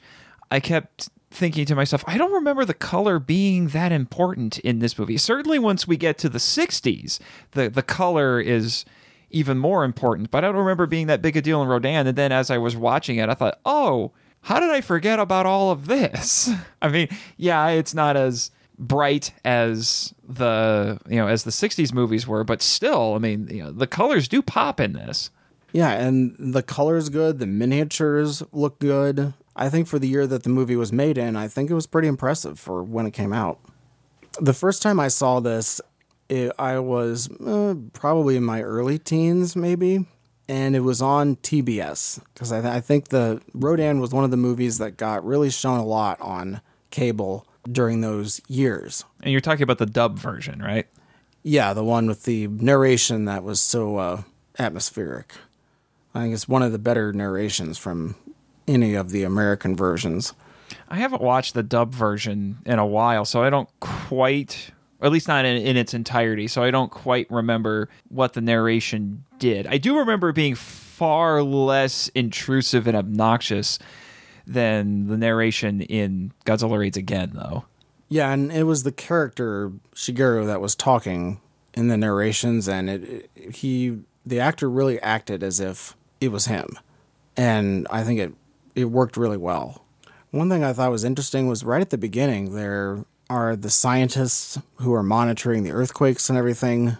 I 0.51 0.61
kept 0.61 1.09
thinking 1.33 1.65
to 1.67 1.75
myself, 1.75 2.05
I 2.07 2.19
don't 2.19 2.33
remember 2.33 2.65
the 2.65 2.75
color 2.75 3.19
being 3.19 3.69
that 3.69 3.93
important 3.93 4.59
in 4.61 4.79
this 4.79 4.99
movie. 4.99 5.17
Certainly 5.17 5.59
once 5.59 5.87
we 5.87 5.97
get 5.97 6.19
to 6.19 6.29
the 6.29 6.39
60s, 6.39 7.19
the 7.53 7.69
the 7.69 7.83
color 7.83 8.41
is 8.41 8.85
even 9.31 9.59
more 9.59 9.85
important, 9.85 10.31
but 10.31 10.45
I 10.45 10.49
don't 10.49 10.57
remember 10.57 10.87
being 10.87 11.07
that 11.07 11.23
big 11.23 11.37
a 11.37 11.43
deal 11.43 11.63
in 11.63 11.69
Rodan 11.69 12.07
and 12.07 12.17
then 12.19 12.33
as 12.33 12.51
I 12.51 12.59
was 12.59 12.77
watching 12.77 13.17
it, 13.17 13.29
I 13.29 13.35
thought, 13.35 13.59
"Oh, 13.65 14.13
how 14.43 14.61
did 14.61 14.71
I 14.71 14.81
forget 14.81 15.19
about 15.19 15.47
all 15.47 15.71
of 15.71 15.87
this? 15.87 16.51
I 16.83 16.89
mean, 16.89 17.09
yeah, 17.37 17.69
it's 17.69 17.95
not 17.95 18.17
as 18.17 18.51
bright 18.79 19.33
as 19.45 20.13
the 20.27 20.99
you 21.09 21.17
know 21.17 21.29
as 21.29 21.45
the 21.45 21.51
60s 21.51 21.93
movies 21.93 22.27
were 22.27 22.43
but 22.43 22.61
still 22.63 23.15
i 23.15 23.19
mean 23.19 23.47
you 23.49 23.63
know 23.63 23.71
the 23.71 23.87
colors 23.87 24.27
do 24.27 24.43
pop 24.43 24.81
in 24.81 24.95
this 24.95 25.31
Yeah, 25.73 25.93
and 25.93 26.35
the 26.39 26.63
color's 26.63 27.09
good, 27.09 27.39
the 27.39 27.47
miniatures 27.47 28.43
look 28.53 28.79
good. 28.79 29.33
I 29.55 29.69
think 29.69 29.87
for 29.87 29.99
the 29.99 30.09
year 30.09 30.27
that 30.27 30.43
the 30.45 30.49
movie 30.49 30.77
was 30.77 30.93
made 30.93 31.19
in, 31.19 31.37
I 31.37 31.49
think 31.49 31.71
it 31.71 31.75
was 31.75 31.87
pretty 31.87 32.09
impressive 32.09 32.59
for 32.59 32.83
when 32.83 33.07
it 33.07 33.13
came 33.13 33.33
out. 33.33 33.59
The 34.41 34.55
first 34.55 34.81
time 34.83 34.99
I 34.99 35.09
saw 35.09 35.41
this, 35.41 35.81
it, 36.29 36.53
I 36.59 36.79
was 36.79 37.31
uh, 37.41 37.75
probably 37.93 38.37
in 38.37 38.45
my 38.45 38.63
early 38.63 38.99
teens, 38.99 39.55
maybe, 39.55 40.07
and 40.49 40.75
it 40.75 40.81
was 40.81 41.03
on 41.03 41.37
TBS 41.37 42.21
because 42.33 42.51
I, 42.51 42.63
th- 42.63 42.73
I 42.73 42.81
think 42.81 43.09
the 43.09 43.43
Rodan 43.53 44.01
was 44.01 44.13
one 44.13 44.25
of 44.25 44.31
the 44.31 44.37
movies 44.39 44.79
that 44.79 44.97
got 44.97 45.25
really 45.25 45.51
shown 45.51 45.79
a 45.79 45.85
lot 45.85 46.19
on 46.21 46.63
cable 46.91 47.47
during 47.71 48.01
those 48.01 48.41
years. 48.49 49.05
and 49.23 49.31
you're 49.33 49.41
talking 49.41 49.63
about 49.63 49.79
the 49.79 49.87
dub 49.87 50.19
version 50.19 50.61
right 50.61 50.87
Yeah, 51.45 51.75
the 51.75 51.85
one 51.85 52.07
with 52.07 52.25
the 52.25 52.49
narration 52.49 53.27
that 53.27 53.45
was 53.45 53.61
so 53.61 53.99
uh, 53.99 54.23
atmospheric. 54.59 55.33
I 56.15 56.23
think 56.23 56.35
it's 56.35 56.49
one 56.49 56.63
of 56.63 56.73
the 56.73 56.79
better 56.79 57.13
narrations 57.13 57.79
from 57.79 58.17
any 58.67 58.95
of 58.95 59.11
the 59.11 59.25
American 59.25 59.77
versions. 59.77 60.35
I 60.89 60.97
haven't 60.97 61.23
watched 61.23 61.55
the 61.55 61.63
dub 61.63 61.95
version 61.95 62.59
in 62.65 62.79
a 62.79 62.87
while, 62.87 63.25
so 63.25 63.43
I 63.43 63.51
don't 63.51 63.69
quite, 63.81 64.71
at 65.01 65.13
least 65.13 65.29
not 65.29 65.45
in, 65.45 65.57
in 65.57 65.77
its 65.77 65.95
entirety, 65.95 66.49
so 66.49 66.63
I 66.63 66.71
don't 66.71 66.91
quite 66.91 67.31
remember 67.31 67.89
what 68.09 68.35
the 68.35 68.41
narration 68.41 69.25
did. 69.39 69.67
I 69.67 69.79
do 69.79 69.99
remember 69.99 70.33
being 70.33 70.55
far 70.55 71.43
less 71.43 72.09
intrusive 72.15 72.87
and 72.87 72.97
obnoxious 72.97 73.79
than 74.47 75.07
the 75.07 75.17
narration 75.17 75.81
in 75.83 76.33
Godzilla 76.45 76.79
Raids 76.79 76.97
Again, 76.97 77.33
though. 77.35 77.65
Yeah, 78.09 78.31
and 78.33 78.53
it 78.53 78.65
was 78.65 78.83
the 78.83 78.93
character 78.93 79.73
Shigeru 79.95 80.47
that 80.47 80.61
was 80.61 80.75
talking 80.75 81.41
in 81.75 81.89
the 81.89 81.97
narrations, 81.97 82.69
and 82.69 82.91
it, 82.91 83.31
it 83.35 83.57
he 83.57 84.01
the 84.27 84.39
actor 84.39 84.69
really 84.69 85.01
acted 85.01 85.43
as 85.43 85.61
if 85.61 85.97
it 86.21 86.29
was 86.29 86.47
him, 86.47 86.79
and 87.37 87.87
I 87.91 88.05
think 88.05 88.21
it 88.21 88.35
it 88.75 88.87
worked 88.87 89.17
really 89.17 89.37
well. 89.37 89.85
One 90.31 90.49
thing 90.49 90.65
I 90.65 90.73
thought 90.73 90.91
was 90.91 91.05
interesting 91.05 91.47
was 91.47 91.65
right 91.65 91.83
at 91.83 91.91
the 91.91 91.99
beginning 91.99 92.55
there 92.55 93.05
are 93.29 93.57
the 93.57 93.71
scientists 93.71 94.59
who 94.77 94.93
are 94.95 95.03
monitoring 95.03 95.63
the 95.63 95.73
earthquakes 95.73 96.29
and 96.29 96.39
everything, 96.39 96.97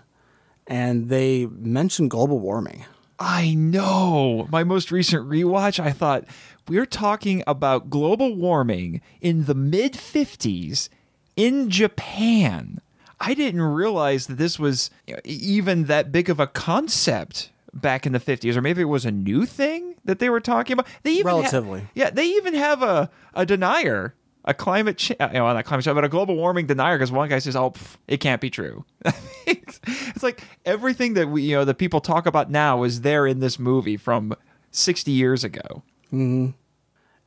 and 0.67 1.09
they 1.09 1.47
mention 1.47 2.09
global 2.09 2.39
warming. 2.39 2.85
I 3.19 3.55
know. 3.55 4.49
My 4.51 4.65
most 4.65 4.91
recent 4.91 5.29
rewatch, 5.29 5.79
I 5.79 5.93
thought 5.93 6.25
we're 6.69 6.87
talking 6.87 7.45
about 7.47 7.89
global 7.91 8.35
warming 8.35 9.01
in 9.21 9.45
the 9.45 9.55
mid 9.55 9.93
50s 9.93 10.89
in 11.37 11.71
Japan. 11.71 12.81
I 13.21 13.35
didn't 13.35 13.63
realize 13.63 14.27
that 14.27 14.39
this 14.39 14.59
was 14.59 14.91
even 15.25 15.85
that 15.85 16.11
big 16.11 16.29
of 16.29 16.41
a 16.41 16.49
concept 16.49 17.52
back 17.75 18.05
in 18.07 18.13
the 18.13 18.21
50s 18.21 18.55
or 18.57 18.61
maybe 18.61 18.83
it 18.83 18.87
was 18.87 19.05
a 19.07 19.11
new 19.11 19.47
thing 19.47 19.95
that 20.05 20.19
they 20.19 20.29
were 20.29 20.41
talking 20.41 20.75
about. 20.75 20.87
They 21.03 21.13
even 21.13 21.27
ha- 21.31 21.37
Relatively. 21.39 21.89
yeah, 21.95 22.11
they 22.11 22.27
even 22.27 22.55
have 22.55 22.83
a 22.83 23.11
a 23.35 23.47
denier, 23.47 24.15
a 24.45 24.53
climate 24.53 24.99
change, 24.99 25.19
you 25.21 25.39
know, 25.39 25.53
not 25.53 25.65
climate 25.65 25.85
change, 25.85 25.95
but 25.95 26.05
a 26.05 26.09
global 26.09 26.37
warming 26.37 26.67
denier 26.67 26.99
because 26.99 27.11
one 27.13 27.29
guy 27.29 27.39
says, 27.39 27.57
"Oh, 27.57 27.71
pff, 27.71 27.97
it 28.09 28.19
can't 28.19 28.41
be 28.41 28.51
true." 28.51 28.85
it's 29.47 30.23
like 30.23 30.43
everything 30.65 31.15
that 31.15 31.29
we, 31.29 31.43
you 31.43 31.57
know, 31.57 31.65
the 31.65 31.75
people 31.75 32.01
talk 32.01 32.27
about 32.27 32.51
now 32.51 32.83
is 32.83 33.01
there 33.01 33.27
in 33.27 33.41
this 33.41 33.59
movie 33.59 33.97
from 33.97 34.35
60 34.71 35.11
years 35.11 35.45
ago. 35.45 35.83
Mm-hmm. 36.13 36.51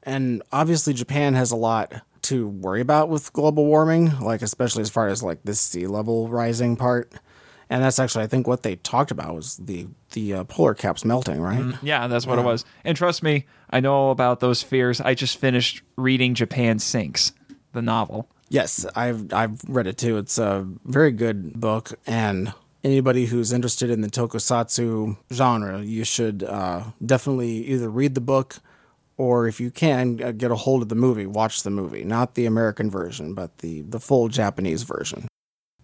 And 0.03 0.43
obviously, 0.51 0.93
Japan 0.93 1.33
has 1.33 1.51
a 1.51 1.55
lot 1.55 1.93
to 2.23 2.47
worry 2.47 2.81
about 2.81 3.09
with 3.09 3.33
global 3.33 3.65
warming, 3.65 4.19
like 4.19 4.41
especially 4.41 4.81
as 4.81 4.89
far 4.89 5.07
as 5.07 5.23
like 5.23 5.39
this 5.43 5.59
sea 5.59 5.87
level 5.87 6.27
rising 6.27 6.75
part. 6.75 7.11
And 7.69 7.83
that's 7.83 7.97
actually, 7.99 8.23
I 8.23 8.27
think, 8.27 8.47
what 8.47 8.63
they 8.63 8.75
talked 8.77 9.11
about 9.11 9.33
was 9.33 9.57
the 9.57 9.87
the 10.11 10.33
uh, 10.35 10.43
polar 10.43 10.73
caps 10.75 11.03
melting, 11.03 11.41
right? 11.41 11.75
Yeah, 11.81 12.07
that's 12.07 12.27
what 12.27 12.37
it 12.37 12.45
was. 12.45 12.63
And 12.83 12.95
trust 12.95 13.23
me, 13.23 13.45
I 13.69 13.79
know 13.79 13.93
all 13.93 14.11
about 14.11 14.39
those 14.39 14.61
fears. 14.61 15.01
I 15.01 15.15
just 15.15 15.37
finished 15.37 15.81
reading 15.97 16.35
Japan 16.35 16.77
Sinks, 16.79 17.31
the 17.73 17.81
novel. 17.81 18.29
Yes, 18.49 18.85
I've 18.95 19.33
I've 19.33 19.61
read 19.67 19.87
it 19.87 19.97
too. 19.97 20.17
It's 20.17 20.37
a 20.37 20.67
very 20.85 21.11
good 21.11 21.59
book, 21.59 21.93
and 22.05 22.53
anybody 22.83 23.25
who's 23.25 23.51
interested 23.51 23.89
in 23.89 24.01
the 24.01 24.09
tokusatsu 24.09 25.17
genre, 25.33 25.81
you 25.81 26.03
should 26.03 26.43
uh, 26.43 26.83
definitely 27.03 27.65
either 27.65 27.89
read 27.89 28.13
the 28.13 28.21
book 28.21 28.57
or, 29.17 29.47
if 29.47 29.59
you 29.59 29.71
can, 29.71 30.21
uh, 30.21 30.31
get 30.31 30.51
a 30.51 30.55
hold 30.55 30.81
of 30.83 30.89
the 30.89 30.95
movie. 30.95 31.25
Watch 31.25 31.63
the 31.63 31.69
movie, 31.71 32.03
not 32.03 32.35
the 32.35 32.45
American 32.45 32.91
version, 32.91 33.33
but 33.33 33.57
the 33.59 33.81
the 33.81 33.99
full 33.99 34.27
Japanese 34.27 34.83
version. 34.83 35.27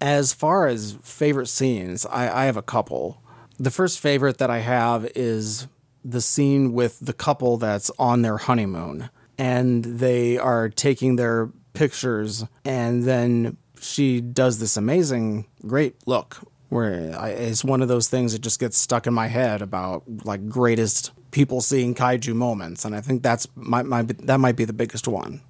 As 0.01 0.33
far 0.33 0.67
as 0.67 0.97
favorite 1.03 1.47
scenes, 1.47 2.05
I, 2.07 2.43
I 2.43 2.45
have 2.45 2.57
a 2.57 2.63
couple. 2.63 3.21
The 3.59 3.71
first 3.71 3.99
favorite 3.99 4.39
that 4.39 4.49
I 4.49 4.59
have 4.59 5.05
is 5.15 5.67
the 6.03 6.21
scene 6.21 6.73
with 6.73 6.99
the 6.99 7.13
couple 7.13 7.57
that's 7.57 7.91
on 7.99 8.23
their 8.23 8.37
honeymoon 8.37 9.09
and 9.37 9.83
they 9.83 10.37
are 10.37 10.69
taking 10.69 11.15
their 11.15 11.49
pictures 11.73 12.43
and 12.65 13.03
then 13.03 13.57
she 13.79 14.19
does 14.21 14.59
this 14.59 14.77
amazing 14.77 15.47
great 15.65 15.95
look 16.05 16.37
where 16.69 17.15
I, 17.17 17.29
it's 17.29 17.63
one 17.63 17.81
of 17.81 17.87
those 17.87 18.07
things 18.07 18.33
that 18.33 18.39
just 18.39 18.59
gets 18.59 18.77
stuck 18.77 19.07
in 19.07 19.13
my 19.13 19.27
head 19.27 19.61
about 19.61 20.03
like 20.25 20.49
greatest 20.49 21.11
people 21.31 21.61
seeing 21.61 21.95
kaiju 21.95 22.35
moments 22.35 22.83
and 22.83 22.95
i 22.95 23.01
think 23.01 23.23
that's 23.23 23.47
my, 23.55 23.83
my 23.83 24.01
that 24.03 24.39
might 24.39 24.55
be 24.55 24.65
the 24.65 24.73
biggest 24.73 25.07
one 25.07 25.41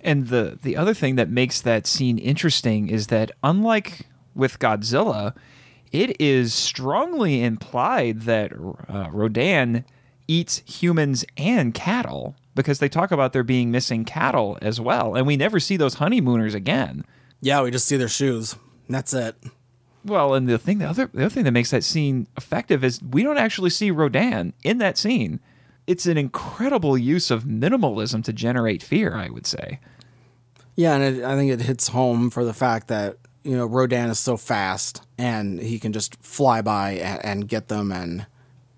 And 0.00 0.28
the 0.28 0.58
the 0.62 0.76
other 0.76 0.94
thing 0.94 1.16
that 1.16 1.28
makes 1.30 1.60
that 1.60 1.86
scene 1.86 2.18
interesting 2.18 2.88
is 2.88 3.08
that 3.08 3.30
unlike 3.42 4.06
with 4.34 4.58
Godzilla, 4.58 5.34
it 5.90 6.20
is 6.20 6.54
strongly 6.54 7.42
implied 7.42 8.22
that 8.22 8.52
uh, 8.88 9.08
Rodan 9.10 9.84
eats 10.28 10.62
humans 10.66 11.24
and 11.36 11.74
cattle 11.74 12.34
because 12.54 12.78
they 12.78 12.88
talk 12.88 13.10
about 13.10 13.32
there 13.32 13.42
being 13.42 13.70
missing 13.70 14.04
cattle 14.04 14.58
as 14.62 14.80
well, 14.80 15.14
and 15.14 15.26
we 15.26 15.36
never 15.36 15.58
see 15.58 15.76
those 15.76 15.94
honeymooners 15.94 16.54
again. 16.54 17.04
yeah 17.40 17.62
we 17.62 17.70
just 17.70 17.86
see 17.86 17.96
their 17.96 18.08
shoes 18.08 18.56
that's 18.88 19.12
it 19.14 19.36
Well, 20.04 20.34
and 20.34 20.48
the 20.48 20.58
thing, 20.58 20.78
the 20.78 20.88
other, 20.88 21.08
the 21.12 21.26
other 21.26 21.30
thing 21.34 21.44
that 21.44 21.52
makes 21.52 21.70
that 21.70 21.84
scene 21.84 22.26
effective 22.36 22.82
is 22.84 23.00
we 23.02 23.22
don't 23.22 23.38
actually 23.38 23.70
see 23.70 23.90
Rodan 23.90 24.52
in 24.64 24.78
that 24.78 24.98
scene. 24.98 25.40
It's 25.86 26.06
an 26.06 26.16
incredible 26.16 26.96
use 26.96 27.30
of 27.30 27.44
minimalism 27.44 28.24
to 28.24 28.32
generate 28.32 28.82
fear. 28.82 29.14
I 29.14 29.28
would 29.28 29.46
say. 29.46 29.80
Yeah, 30.74 30.94
and 30.94 31.02
it, 31.02 31.24
I 31.24 31.36
think 31.36 31.52
it 31.52 31.60
hits 31.60 31.88
home 31.88 32.30
for 32.30 32.44
the 32.44 32.54
fact 32.54 32.88
that 32.88 33.18
you 33.44 33.56
know 33.56 33.66
Rodan 33.66 34.10
is 34.10 34.18
so 34.18 34.36
fast 34.36 35.02
and 35.18 35.60
he 35.60 35.78
can 35.78 35.92
just 35.92 36.22
fly 36.22 36.62
by 36.62 36.92
and, 36.92 37.24
and 37.24 37.48
get 37.48 37.68
them, 37.68 37.92
and 37.92 38.26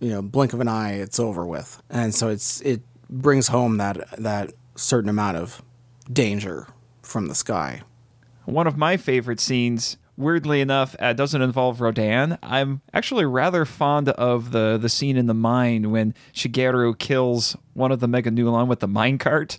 you 0.01 0.11
know, 0.11 0.21
blink 0.21 0.53
of 0.53 0.61
an 0.61 0.69
eye, 0.69 0.93
it's 0.93 1.19
over 1.19 1.47
with. 1.47 1.83
And 1.89 2.15
so 2.15 2.29
it's 2.29 2.61
it 2.61 2.83
brings 3.09 3.49
home 3.49 3.79
that 3.79 3.97
that 4.19 4.53
certain 4.77 5.09
amount 5.09 5.39
of 5.39 5.63
danger 6.13 6.69
from 7.03 7.27
the 7.27 7.35
sky. 7.35 7.83
One 8.45 8.67
of 8.67 8.77
my 8.77 8.99
favorite 8.99 9.41
scenes, 9.41 9.97
weirdly 10.17 10.61
enough, 10.61 10.95
uh, 10.99 11.13
doesn't 11.13 11.43
involve 11.43 11.81
Rodan. 11.81 12.39
I'm 12.43 12.81
actually 12.93 13.25
rather 13.25 13.65
fond 13.65 14.09
of 14.11 14.53
the 14.53 14.79
the 14.81 14.89
scene 14.89 15.17
in 15.17 15.27
the 15.27 15.35
mine 15.35 15.91
when 15.91 16.15
Shigeru 16.33 16.99
kills 16.99 17.57
one 17.73 17.93
of 17.93 18.01
the 18.01 18.09
Meganulon 18.09 18.67
with 18.67 18.81
the 18.81 18.89
minecart. 18.89 19.59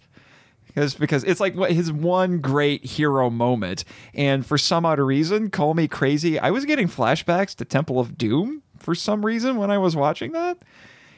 Because, 0.67 0.93
because 0.93 1.24
it's 1.24 1.39
like 1.39 1.55
his 1.69 1.89
one 1.89 2.39
great 2.39 2.83
hero 2.83 3.29
moment. 3.29 3.85
And 4.13 4.45
for 4.45 4.57
some 4.57 4.85
odd 4.85 5.00
reason, 5.00 5.50
call 5.50 5.74
me 5.74 5.88
crazy, 5.88 6.38
I 6.38 6.51
was 6.51 6.65
getting 6.65 6.89
flashbacks 6.89 7.55
to 7.55 7.65
Temple 7.65 7.97
of 7.97 8.17
Doom 8.17 8.62
for 8.77 8.93
some 8.93 9.25
reason 9.25 9.55
when 9.55 9.71
I 9.71 9.77
was 9.77 9.95
watching 9.95 10.33
that. 10.33 10.57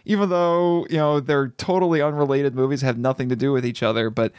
Even 0.06 0.30
though, 0.30 0.86
you 0.92 0.98
know, 0.98 1.20
they're 1.20 1.50
totally 1.50 2.04
unrelated 2.04 2.54
movies, 2.54 2.82
have 2.82 3.00
nothing 3.00 3.30
to 3.30 3.36
do 3.36 3.52
with 3.52 3.66
each 3.66 3.82
other. 3.82 4.12
But 4.12 4.32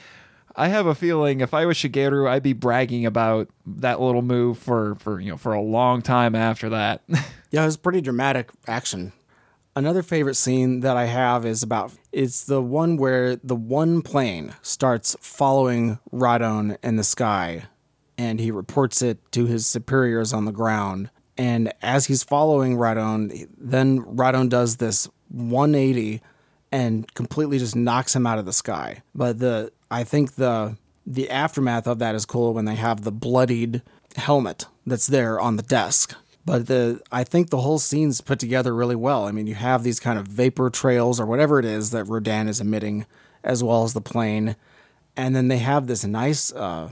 I 0.58 0.66
have 0.68 0.86
a 0.86 0.94
feeling 0.94 1.40
if 1.40 1.54
I 1.54 1.66
was 1.66 1.76
Shigeru, 1.76 2.28
I'd 2.28 2.42
be 2.42 2.52
bragging 2.52 3.06
about 3.06 3.48
that 3.64 4.00
little 4.00 4.22
move 4.22 4.58
for, 4.58 4.96
for 4.96 5.20
you 5.20 5.30
know 5.30 5.36
for 5.36 5.52
a 5.52 5.62
long 5.62 6.02
time 6.02 6.34
after 6.34 6.68
that. 6.70 7.02
Yeah, 7.50 7.62
it 7.62 7.64
was 7.64 7.78
pretty 7.78 8.02
dramatic 8.02 8.50
action. 8.66 9.14
Another 9.74 10.02
favorite 10.02 10.34
scene 10.34 10.80
that 10.80 10.98
I 10.98 11.06
have 11.06 11.46
is 11.46 11.62
about 11.62 11.92
it's 12.12 12.44
the 12.44 12.60
one 12.60 12.98
where 12.98 13.36
the 13.36 13.56
one 13.56 14.02
plane 14.02 14.54
starts 14.60 15.16
following 15.18 15.98
Radon 16.12 16.76
in 16.82 16.96
the 16.96 17.04
sky 17.04 17.62
and 18.18 18.38
he 18.38 18.50
reports 18.50 19.00
it 19.00 19.16
to 19.32 19.46
his 19.46 19.66
superiors 19.66 20.34
on 20.34 20.44
the 20.44 20.52
ground. 20.52 21.08
And 21.38 21.72
as 21.80 22.04
he's 22.04 22.22
following 22.22 22.76
Radon, 22.76 23.48
then 23.56 24.00
Radon 24.02 24.50
does 24.50 24.76
this 24.76 25.08
180 25.28 26.20
and 26.70 27.12
completely 27.14 27.58
just 27.58 27.76
knocks 27.76 28.14
him 28.14 28.26
out 28.26 28.38
of 28.38 28.44
the 28.44 28.52
sky. 28.52 29.02
But 29.14 29.38
the 29.38 29.72
I 29.90 30.04
think 30.04 30.34
the 30.34 30.76
the 31.06 31.30
aftermath 31.30 31.86
of 31.86 31.98
that 32.00 32.14
is 32.14 32.26
cool 32.26 32.52
when 32.52 32.66
they 32.66 32.74
have 32.74 33.02
the 33.02 33.12
bloodied 33.12 33.82
helmet 34.16 34.66
that's 34.86 35.06
there 35.06 35.40
on 35.40 35.56
the 35.56 35.62
desk. 35.62 36.14
But 36.44 36.66
the 36.66 37.00
I 37.12 37.24
think 37.24 37.50
the 37.50 37.60
whole 37.60 37.78
scene's 37.78 38.20
put 38.20 38.38
together 38.38 38.74
really 38.74 38.96
well. 38.96 39.26
I 39.26 39.32
mean, 39.32 39.46
you 39.46 39.54
have 39.54 39.82
these 39.82 40.00
kind 40.00 40.18
of 40.18 40.26
vapor 40.26 40.70
trails 40.70 41.20
or 41.20 41.26
whatever 41.26 41.58
it 41.58 41.64
is 41.64 41.90
that 41.90 42.04
Rodan 42.04 42.48
is 42.48 42.60
emitting, 42.60 43.06
as 43.44 43.62
well 43.62 43.84
as 43.84 43.92
the 43.92 44.00
plane. 44.00 44.56
And 45.16 45.34
then 45.34 45.48
they 45.48 45.58
have 45.58 45.86
this 45.86 46.04
nice, 46.04 46.52
uh, 46.52 46.90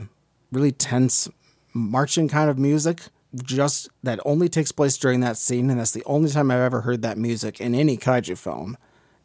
really 0.51 0.71
tense 0.71 1.29
marching 1.73 2.27
kind 2.27 2.49
of 2.49 2.59
music 2.59 3.03
just 3.43 3.89
that 4.03 4.19
only 4.25 4.49
takes 4.49 4.71
place 4.71 4.97
during 4.97 5.21
that 5.21 5.37
scene. 5.37 5.69
And 5.69 5.79
that's 5.79 5.91
the 5.91 6.03
only 6.05 6.29
time 6.29 6.51
I've 6.51 6.59
ever 6.59 6.81
heard 6.81 7.01
that 7.03 7.17
music 7.17 7.61
in 7.61 7.73
any 7.73 7.97
kaiju 7.97 8.37
film. 8.37 8.77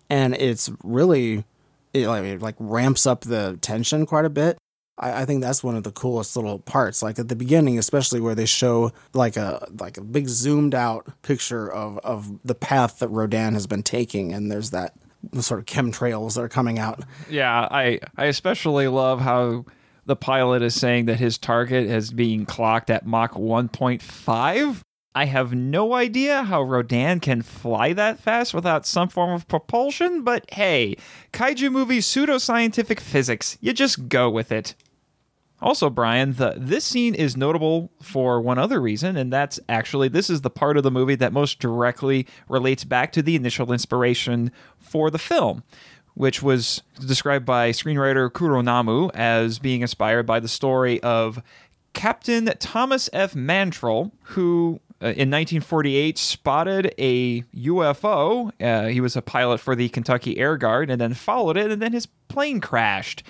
And 0.08 0.34
it's 0.34 0.70
really, 0.82 1.44
it 1.92 2.08
like, 2.08 2.24
it 2.24 2.42
like 2.42 2.56
ramps 2.58 3.06
up 3.06 3.22
the 3.22 3.58
tension 3.60 4.06
quite 4.06 4.24
a 4.24 4.30
bit. 4.30 4.58
I, 4.98 5.22
I 5.22 5.24
think 5.24 5.42
that's 5.42 5.62
one 5.62 5.76
of 5.76 5.82
the 5.82 5.92
coolest 5.92 6.36
little 6.36 6.58
parts. 6.58 7.02
Like 7.02 7.18
at 7.18 7.28
the 7.28 7.36
beginning, 7.36 7.78
especially 7.78 8.20
where 8.20 8.34
they 8.34 8.46
show 8.46 8.92
like 9.12 9.36
a 9.36 9.66
like 9.78 9.96
a 9.98 10.02
big 10.02 10.28
zoomed 10.28 10.74
out 10.74 11.06
picture 11.22 11.70
of 11.70 11.98
of 11.98 12.38
the 12.44 12.54
path 12.54 12.98
that 13.00 13.08
Rodan 13.08 13.54
has 13.54 13.66
been 13.66 13.82
taking, 13.82 14.32
and 14.32 14.50
there's 14.50 14.70
that 14.70 14.94
sort 15.40 15.60
of 15.60 15.66
chemtrails 15.66 16.34
that 16.34 16.42
are 16.42 16.48
coming 16.48 16.78
out. 16.78 17.04
Yeah, 17.28 17.68
I 17.70 18.00
I 18.16 18.26
especially 18.26 18.88
love 18.88 19.20
how 19.20 19.66
the 20.04 20.16
pilot 20.16 20.62
is 20.62 20.74
saying 20.74 21.06
that 21.06 21.18
his 21.18 21.38
target 21.38 21.86
is 21.86 22.12
being 22.12 22.44
clocked 22.44 22.90
at 22.90 23.06
Mach 23.06 23.34
1.5. 23.34 24.80
I 25.14 25.26
have 25.26 25.54
no 25.54 25.92
idea 25.92 26.44
how 26.44 26.62
Rodan 26.62 27.20
can 27.20 27.42
fly 27.42 27.92
that 27.92 28.18
fast 28.18 28.54
without 28.54 28.86
some 28.86 29.08
form 29.08 29.30
of 29.30 29.46
propulsion, 29.46 30.22
but 30.22 30.50
hey, 30.52 30.96
kaiju 31.32 31.70
movie 31.70 31.98
pseudoscientific 31.98 32.98
physics. 32.98 33.58
You 33.60 33.74
just 33.74 34.08
go 34.08 34.30
with 34.30 34.50
it. 34.50 34.74
Also, 35.60 35.90
Brian, 35.90 36.32
the, 36.32 36.54
this 36.56 36.84
scene 36.84 37.14
is 37.14 37.36
notable 37.36 37.92
for 38.00 38.40
one 38.40 38.58
other 38.58 38.80
reason, 38.80 39.16
and 39.16 39.32
that's 39.32 39.60
actually 39.68 40.08
this 40.08 40.28
is 40.28 40.40
the 40.40 40.50
part 40.50 40.76
of 40.76 40.82
the 40.82 40.90
movie 40.90 41.14
that 41.14 41.32
most 41.32 41.60
directly 41.60 42.26
relates 42.48 42.82
back 42.82 43.12
to 43.12 43.22
the 43.22 43.36
initial 43.36 43.70
inspiration 43.70 44.50
for 44.78 45.08
the 45.08 45.18
film, 45.18 45.62
which 46.14 46.42
was 46.42 46.82
described 47.06 47.44
by 47.44 47.70
screenwriter 47.70 48.28
Kuronuma 48.30 49.10
as 49.14 49.60
being 49.60 49.82
inspired 49.82 50.26
by 50.26 50.40
the 50.40 50.48
story 50.48 51.00
of 51.02 51.40
Captain 51.92 52.46
Thomas 52.58 53.08
F. 53.12 53.36
Mantell, 53.36 54.10
who 54.22 54.80
uh, 55.02 55.06
in 55.06 55.30
1948 55.30 56.16
spotted 56.16 56.94
a 56.98 57.42
UFO. 57.42 58.52
Uh, 58.60 58.88
he 58.88 59.00
was 59.00 59.16
a 59.16 59.22
pilot 59.22 59.58
for 59.58 59.74
the 59.74 59.88
Kentucky 59.88 60.38
Air 60.38 60.56
Guard 60.56 60.90
and 60.90 61.00
then 61.00 61.14
followed 61.14 61.56
it, 61.56 61.70
and 61.70 61.82
then 61.82 61.92
his 61.92 62.06
plane 62.28 62.60
crashed 62.60 63.22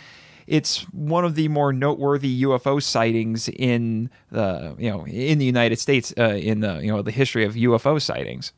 it's 0.47 0.83
one 0.93 1.25
of 1.25 1.35
the 1.35 1.49
more 1.49 1.73
noteworthy 1.73 2.43
UFO 2.43 2.83
sightings 2.83 3.49
in 3.49 4.11
the 4.31 4.75
you 4.79 4.91
know 4.91 5.07
in 5.07 5.39
the 5.39 5.45
United 5.45 5.79
States 5.79 6.13
uh, 6.19 6.35
in 6.35 6.61
the 6.61 6.81
you 6.83 6.93
know 6.93 7.03
the 7.03 7.11
history 7.11 7.45
of 7.45 7.55
UFO 7.55 8.01
sightings. 8.01 8.53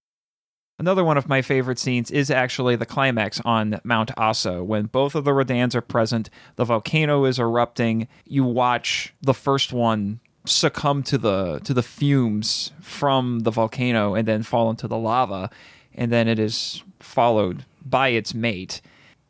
Another 0.77 1.05
one 1.05 1.17
of 1.17 1.29
my 1.29 1.41
favorite 1.41 1.79
scenes 1.79 2.11
is 2.11 2.33
actually 2.33 2.75
the 2.75 2.87
climax 2.87 3.41
on 3.45 3.81
Mount 3.85 4.11
Aso 4.17 4.65
when 4.65 4.87
both 4.87 5.15
of 5.15 5.25
the 5.25 5.31
Rodans 5.31 5.77
are 5.77 5.81
present. 5.81 6.31
The 6.57 6.65
volcano 6.65 7.25
is 7.27 7.39
erupting. 7.39 8.09
You 8.25 8.43
watch 8.43 9.15
the 9.23 9.35
first 9.35 9.73
one 9.73 10.19
succumb 10.45 11.03
to 11.05 11.19
the 11.19 11.61
to 11.61 11.73
the 11.73 11.83
fumes 11.83 12.73
from 12.81 13.41
the 13.41 13.51
volcano 13.51 14.15
and 14.15 14.29
then 14.29 14.43
fall 14.43 14.71
into 14.71 14.87
the 14.89 14.99
lava, 14.99 15.51
and 15.95 16.13
then 16.13 16.29
it 16.29 16.39
is 16.39 16.83
followed 17.01 17.65
by 17.85 18.09
its 18.09 18.35
mate 18.35 18.81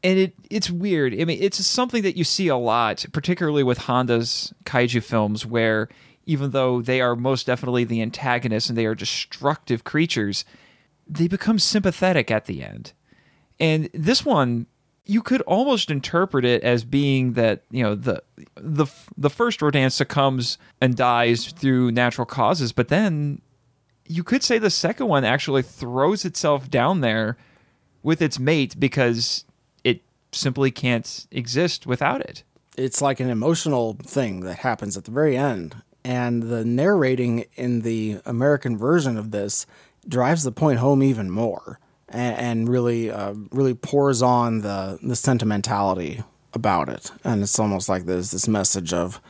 and 0.05 0.19
it 0.19 0.35
it's 0.51 0.71
weird. 0.71 1.19
I 1.19 1.25
mean, 1.25 1.39
it's 1.41 1.65
something 1.67 2.03
that 2.03 2.17
you 2.17 2.23
see 2.23 2.49
a 2.49 2.57
lot, 2.57 3.07
particularly 3.13 3.65
with 3.65 3.79
Honda's 3.79 4.53
kaiju 4.65 5.03
films, 5.03 5.45
where 5.45 5.89
even 6.27 6.51
though 6.51 6.81
they 6.83 7.01
are 7.01 7.17
most 7.17 7.47
definitely 7.47 7.85
the 7.85 8.03
antagonists 8.03 8.69
and 8.69 8.79
they 8.79 8.87
are 8.87 8.95
destructive 8.95 9.83
creatures, 9.83 10.45
they 11.09 11.27
become 11.27 11.59
sympathetic 11.59 12.31
at 12.31 12.45
the 12.45 12.63
end. 12.63 12.93
And 13.59 13.89
this 13.93 14.25
one, 14.25 14.67
you 15.07 15.23
could 15.23 15.43
almost 15.43 15.91
interpret 15.91 16.45
it 16.45 16.63
as 16.63 16.85
being 16.85 17.35
that 17.35 17.63
you 17.71 17.83
know 17.83 17.95
the 17.95 18.23
the 18.55 18.87
the 19.17 19.31
first 19.31 19.61
Rodan 19.61 19.91
succumbs 19.91 20.59
and 20.81 20.97
dies 20.97 21.47
through 21.47 21.93
natural 21.93 22.25
causes, 22.25 22.73
but 22.73 22.89
then 22.89 23.41
you 24.07 24.23
could 24.23 24.43
say 24.43 24.59
the 24.59 24.71
second 24.71 25.09
one 25.09 25.25
actually 25.25 25.63
throws 25.63 26.25
itself 26.25 26.71
down 26.71 27.01
there 27.01 27.37
with 28.03 28.21
its 28.21 28.39
mate 28.39 28.79
because 28.79 29.45
it 29.83 30.03
simply 30.33 30.71
can't 30.71 31.27
exist 31.31 31.87
without 31.87 32.21
it. 32.21 32.43
It's 32.77 33.01
like 33.01 33.21
an 33.21 33.31
emotional 33.31 33.97
thing 34.03 34.41
that 34.41 34.59
happens 34.59 34.97
at 34.97 35.05
the 35.05 35.11
very 35.11 35.37
end. 35.37 35.77
And 36.05 36.45
the 36.45 36.65
narrating 36.65 37.47
in 37.55 37.81
the 37.81 38.21
American 38.27 38.77
version 38.77 39.17
of 39.17 39.31
this 39.31 39.65
drives 40.07 40.43
the 40.43 40.53
point 40.53 40.81
home 40.81 41.03
even 41.03 41.31
more 41.31 41.79
and, 42.15 42.39
and 42.39 42.69
really, 42.69 43.11
uh, 43.11 43.35
really 43.51 43.75
pours 43.75 44.23
on 44.23 44.61
the, 44.61 44.99
the 45.03 45.17
sentimentality 45.17 46.23
about 46.53 46.89
it. 46.89 47.11
And 47.25 47.43
it's 47.43 47.59
almost 47.59 47.89
like 47.89 48.05
there's 48.05 48.31
this 48.31 48.49
message 48.49 48.93
of, 48.93 49.21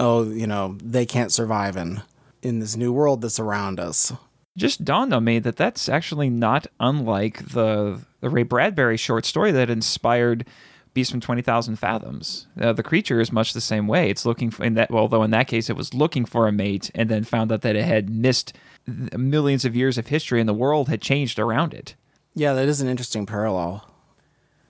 oh, 0.00 0.30
you 0.30 0.46
know, 0.46 0.78
they 0.82 1.04
can't 1.04 1.32
survive 1.32 1.76
in, 1.76 2.02
in 2.42 2.60
this 2.60 2.76
new 2.76 2.92
world 2.92 3.20
that's 3.20 3.40
around 3.40 3.80
us 3.80 4.12
just 4.56 4.84
dawned 4.84 5.14
on 5.14 5.24
me 5.24 5.38
that 5.38 5.56
that's 5.56 5.88
actually 5.88 6.30
not 6.30 6.66
unlike 6.80 7.48
the 7.48 8.00
the 8.20 8.30
Ray 8.30 8.42
Bradbury 8.42 8.96
short 8.96 9.24
story 9.24 9.50
that 9.52 9.70
inspired 9.70 10.46
Beast 10.94 11.10
from 11.10 11.20
Twenty 11.20 11.42
Thousand 11.42 11.76
Fathoms. 11.76 12.46
Uh, 12.60 12.72
the 12.72 12.82
creature 12.82 13.20
is 13.20 13.32
much 13.32 13.52
the 13.52 13.60
same 13.60 13.86
way. 13.86 14.10
It's 14.10 14.26
looking 14.26 14.50
for 14.50 14.64
in 14.64 14.74
that, 14.74 14.90
although 14.90 15.22
in 15.22 15.30
that 15.30 15.48
case 15.48 15.70
it 15.70 15.76
was 15.76 15.94
looking 15.94 16.24
for 16.24 16.46
a 16.46 16.52
mate, 16.52 16.90
and 16.94 17.08
then 17.08 17.24
found 17.24 17.50
out 17.50 17.62
that 17.62 17.76
it 17.76 17.84
had 17.84 18.10
missed 18.10 18.52
millions 18.86 19.64
of 19.64 19.74
years 19.74 19.96
of 19.96 20.08
history, 20.08 20.40
and 20.40 20.48
the 20.48 20.54
world 20.54 20.88
had 20.88 21.00
changed 21.00 21.38
around 21.38 21.72
it. 21.72 21.94
Yeah, 22.34 22.54
that 22.54 22.68
is 22.68 22.80
an 22.80 22.88
interesting 22.88 23.26
parallel. 23.26 23.86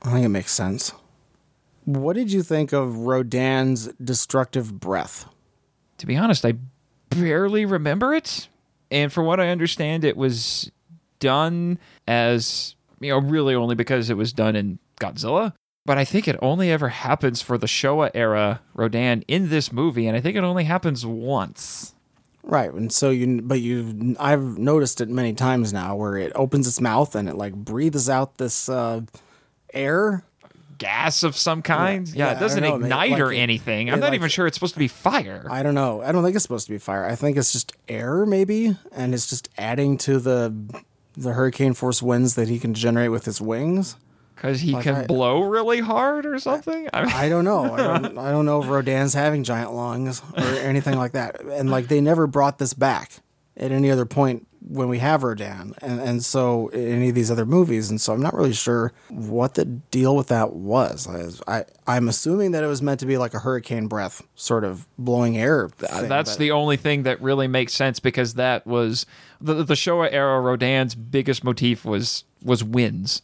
I 0.03 0.13
think 0.13 0.27
it 0.27 0.31
makes 0.31 0.53
sense. 0.53 0.93
What 1.85 2.15
did 2.15 2.33
you 2.33 2.43
think 2.43 2.73
of 2.73 2.99
Rodan's 2.99 3.89
destructive 4.03 4.79
breath? 4.81 5.27
To 5.99 6.07
be 6.07 6.17
honest, 6.17 6.45
I 6.45 6.55
barely 7.11 7.65
remember 7.65 8.15
it 8.15 8.49
and 8.93 9.11
from 9.11 9.25
what 9.25 9.41
I 9.41 9.49
understand, 9.49 10.05
it 10.05 10.19
was 10.19 10.71
done 11.19 11.79
as 12.07 12.77
you 13.01 13.09
know, 13.09 13.19
really 13.19 13.55
only 13.55 13.75
because 13.75 14.11
it 14.11 14.17
was 14.17 14.33
done 14.33 14.55
in 14.55 14.79
Godzilla. 15.01 15.55
But 15.85 15.99
I 15.99 16.05
think 16.05 16.29
it 16.29 16.39
only 16.43 16.71
ever 16.71 16.91
happens 16.91 17.43
for 17.43 17.59
the 17.59 17.67
Showa 17.67 18.11
era 18.15 18.61
Rodan 18.75 19.23
in 19.27 19.49
this 19.49 19.73
movie, 19.73 20.07
and 20.07 20.17
I 20.17 20.21
think 20.21 20.37
it 20.37 20.45
only 20.45 20.65
happens 20.65 21.05
once. 21.05 21.95
Right, 22.45 22.73
and 22.73 22.93
so 22.93 23.11
you, 23.11 23.41
but 23.43 23.61
you, 23.61 24.17
I've 24.19 24.59
noticed 24.59 25.01
it 25.01 25.09
many 25.09 25.33
times 25.33 25.73
now 25.73 25.95
where 25.95 26.17
it 26.17 26.33
opens 26.35 26.67
its 26.67 26.81
mouth 26.81 27.15
and 27.15 27.29
it 27.29 27.37
like 27.37 27.55
breathes 27.55 28.09
out 28.09 28.37
this 28.39 28.69
uh, 28.69 29.03
air 29.73 30.25
gas 30.79 31.23
of 31.23 31.37
some 31.37 31.63
kind. 31.63 32.09
Yeah, 32.09 32.27
yeah, 32.27 32.37
it 32.37 32.41
doesn't 32.41 32.63
know, 32.63 32.75
ignite 32.75 33.13
like 33.13 33.21
or 33.21 33.33
anything. 33.33 33.89
I'm 33.89 34.01
not 34.01 34.07
like, 34.07 34.15
even 34.15 34.29
sure 34.29 34.49
it's 34.49 34.57
supposed 34.57 34.75
to 34.75 34.81
be 34.81 34.89
fire. 34.89 35.47
I 35.49 35.63
don't 35.63 35.77
know. 35.77 36.03
I 36.03 36.11
don't 36.11 36.25
think 36.25 36.35
it's 36.35 36.43
supposed 36.43 36.67
to 36.67 36.73
be 36.73 36.79
fire. 36.79 37.05
I 37.05 37.15
think 37.15 37.37
it's 37.37 37.53
just 37.53 37.73
air, 37.89 38.27
maybe, 38.27 38.77
and 38.91 39.15
it's 39.15 39.29
just 39.29 39.49
adding 39.57 39.97
to 39.99 40.19
the 40.19 40.53
the 41.17 41.35
hurricane 41.35 41.75
force 41.75 42.03
winds 42.03 42.35
that 42.35 42.49
he 42.49 42.59
can 42.59 42.75
generate 42.75 43.13
with 43.13 43.25
his 43.25 43.41
wings. 43.41 43.97
Because 44.43 44.61
he 44.61 44.73
like 44.73 44.83
can 44.83 44.97
I, 44.97 45.07
blow 45.07 45.45
really 45.45 45.79
hard 45.79 46.27
or 46.27 46.37
something. 46.41 46.89
I, 46.93 47.27
I 47.27 47.29
don't 47.29 47.45
know. 47.45 47.75
I 47.75 47.77
don't, 47.77 48.19
I 48.19 48.33
don't 48.33 48.45
know 48.45 48.61
if 48.61 48.69
Rodan's 48.69 49.15
having 49.15 49.45
giant 49.45 49.73
lungs 49.73 50.21
or 50.37 50.43
anything 50.43 50.97
like 50.97 51.13
that. 51.13 51.41
And 51.41 51.71
like 51.71 51.87
they 51.87 52.01
never 52.01 52.27
brought 52.27 52.59
this 52.59 52.75
back 52.75 53.13
at 53.57 53.71
any 53.71 53.89
other 53.89 54.05
point 54.05 54.49
when 54.69 54.89
we 54.89 54.99
have 54.99 55.23
Rodan, 55.23 55.75
and 55.81 56.01
and 56.01 56.25
so 56.25 56.69
in 56.69 56.89
any 56.89 57.09
of 57.11 57.15
these 57.15 57.31
other 57.31 57.47
movies, 57.47 57.89
and 57.89 58.01
so 58.01 58.13
I'm 58.13 58.21
not 58.21 58.35
really 58.35 58.53
sure 58.53 58.93
what 59.11 59.55
the 59.55 59.65
deal 59.65 60.17
with 60.17 60.29
that 60.29 60.55
was. 60.55 61.09
I, 61.47 61.65
I 61.87 61.97
am 61.97 62.09
assuming 62.09 62.51
that 62.53 62.65
it 62.65 62.69
was 62.69 62.83
meant 62.83 62.99
to 63.01 63.07
be 63.07 63.19
like 63.19 63.35
a 63.35 63.39
hurricane 63.39 63.87
breath, 63.87 64.23
sort 64.35 64.65
of 64.65 64.89
blowing 64.99 65.37
air. 65.37 65.71
Uh, 65.83 66.01
thing, 66.01 66.09
That's 66.09 66.37
the 66.37 66.51
only 66.51 66.77
thing 66.77 67.05
that 67.05 67.21
really 67.21 67.47
makes 67.49 67.75
sense 67.75 68.01
because 68.01 68.35
that 68.35 68.67
was 68.67 69.07
the 69.41 69.63
the 69.63 69.75
Showa 69.75 70.09
era. 70.13 70.41
Rodan's 70.41 70.97
biggest 70.97 71.45
motif 71.45 71.85
was 71.85 72.25
was 72.43 72.65
winds. 72.65 73.23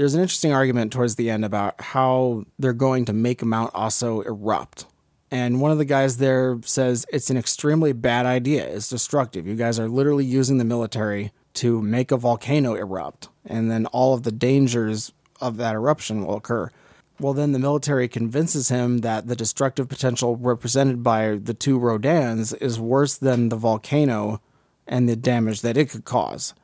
There's 0.00 0.14
an 0.14 0.22
interesting 0.22 0.54
argument 0.54 0.94
towards 0.94 1.16
the 1.16 1.28
end 1.28 1.44
about 1.44 1.78
how 1.78 2.46
they're 2.58 2.72
going 2.72 3.04
to 3.04 3.12
make 3.12 3.44
Mount 3.44 3.70
Aso 3.74 4.24
erupt 4.24 4.86
and 5.30 5.60
one 5.60 5.70
of 5.70 5.78
the 5.78 5.84
guys 5.84 6.16
there 6.16 6.58
says 6.64 7.06
it's 7.12 7.30
an 7.30 7.36
extremely 7.36 7.92
bad 7.92 8.26
idea. 8.26 8.66
It's 8.66 8.88
destructive. 8.88 9.46
You 9.46 9.54
guys 9.54 9.78
are 9.78 9.88
literally 9.88 10.24
using 10.24 10.58
the 10.58 10.64
military 10.64 11.32
to 11.54 11.80
make 11.82 12.10
a 12.10 12.16
volcano 12.16 12.74
erupt, 12.74 13.28
and 13.44 13.70
then 13.70 13.86
all 13.86 14.14
of 14.14 14.22
the 14.22 14.32
dangers 14.32 15.12
of 15.40 15.56
that 15.58 15.74
eruption 15.74 16.24
will 16.24 16.36
occur. 16.36 16.70
Well, 17.18 17.34
then 17.34 17.52
the 17.52 17.58
military 17.58 18.08
convinces 18.08 18.70
him 18.70 18.98
that 18.98 19.26
the 19.26 19.36
destructive 19.36 19.88
potential 19.88 20.36
represented 20.36 21.02
by 21.02 21.36
the 21.36 21.54
two 21.54 21.78
Rodans 21.78 22.56
is 22.60 22.80
worse 22.80 23.16
than 23.16 23.50
the 23.50 23.56
volcano 23.56 24.40
and 24.86 25.08
the 25.08 25.16
damage 25.16 25.60
that 25.60 25.76
it 25.76 25.90
could 25.90 26.04
cause. 26.04 26.54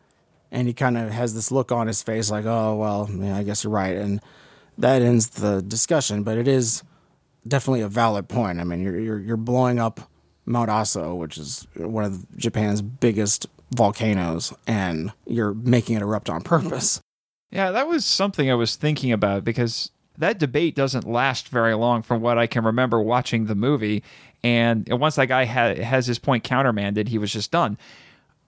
And 0.56 0.66
he 0.66 0.72
kind 0.72 0.96
of 0.96 1.10
has 1.10 1.34
this 1.34 1.52
look 1.52 1.70
on 1.70 1.86
his 1.86 2.02
face 2.02 2.30
like, 2.30 2.46
oh, 2.46 2.76
well, 2.76 3.10
yeah, 3.12 3.36
I 3.36 3.42
guess 3.42 3.62
you're 3.62 3.72
right. 3.72 3.94
And 3.94 4.22
that 4.78 5.02
ends 5.02 5.28
the 5.28 5.60
discussion. 5.60 6.22
But 6.22 6.38
it 6.38 6.48
is 6.48 6.82
definitely 7.46 7.82
a 7.82 7.88
valid 7.88 8.28
point. 8.28 8.58
I 8.58 8.64
mean, 8.64 8.80
you're 8.80 8.98
you're, 8.98 9.18
you're 9.18 9.36
blowing 9.36 9.78
up 9.78 10.00
Mount 10.46 10.70
Aso, 10.70 11.14
which 11.14 11.36
is 11.36 11.66
one 11.76 12.04
of 12.04 12.36
Japan's 12.38 12.80
biggest 12.80 13.46
volcanoes, 13.74 14.54
and 14.66 15.12
you're 15.26 15.52
making 15.52 15.96
it 15.96 16.02
erupt 16.02 16.30
on 16.30 16.40
purpose. 16.42 17.00
Yeah, 17.50 17.70
that 17.70 17.86
was 17.86 18.06
something 18.06 18.50
I 18.50 18.54
was 18.54 18.76
thinking 18.76 19.12
about 19.12 19.44
because 19.44 19.90
that 20.18 20.38
debate 20.38 20.74
doesn't 20.74 21.06
last 21.06 21.48
very 21.48 21.74
long 21.74 22.02
from 22.02 22.20
what 22.22 22.38
I 22.38 22.46
can 22.46 22.64
remember 22.64 23.00
watching 23.00 23.44
the 23.44 23.54
movie. 23.54 24.02
And 24.42 24.88
once 24.88 25.16
that 25.16 25.26
guy 25.26 25.44
ha- 25.44 25.74
has 25.74 26.06
his 26.06 26.18
point 26.18 26.44
countermanded, 26.44 27.08
he 27.08 27.18
was 27.18 27.32
just 27.32 27.50
done. 27.50 27.78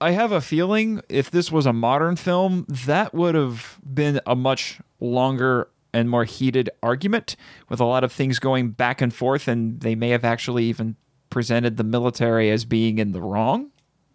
I 0.01 0.13
have 0.13 0.33
a 0.33 0.41
feeling 0.41 1.03
if 1.09 1.31
this 1.31 1.51
was 1.51 1.67
a 1.67 1.73
modern 1.73 2.17
film, 2.17 2.67
that 2.69 3.13
would 3.15 3.35
have 3.35 3.79
been 3.83 4.21
a 4.27 4.37
much 4.37 4.81
longer 5.01 5.69
and 5.93 6.09
more 6.09 6.25
heated 6.25 6.71
argument 6.83 7.35
with 7.69 7.81
a 7.81 7.85
lot 7.85 8.05
of 8.05 8.13
things 8.13 8.39
going 8.39 8.71
back 8.71 9.01
and 9.01 9.13
forth, 9.13 9.49
and 9.49 9.81
they 9.81 9.95
may 9.95 10.11
have 10.11 10.25
actually 10.25 10.65
even 10.65 10.97
presented 11.31 11.77
the 11.77 11.85
military 11.85 12.51
as 12.51 12.65
being 12.65 12.99
in 12.99 13.13
the 13.13 13.21
wrong 13.21 13.71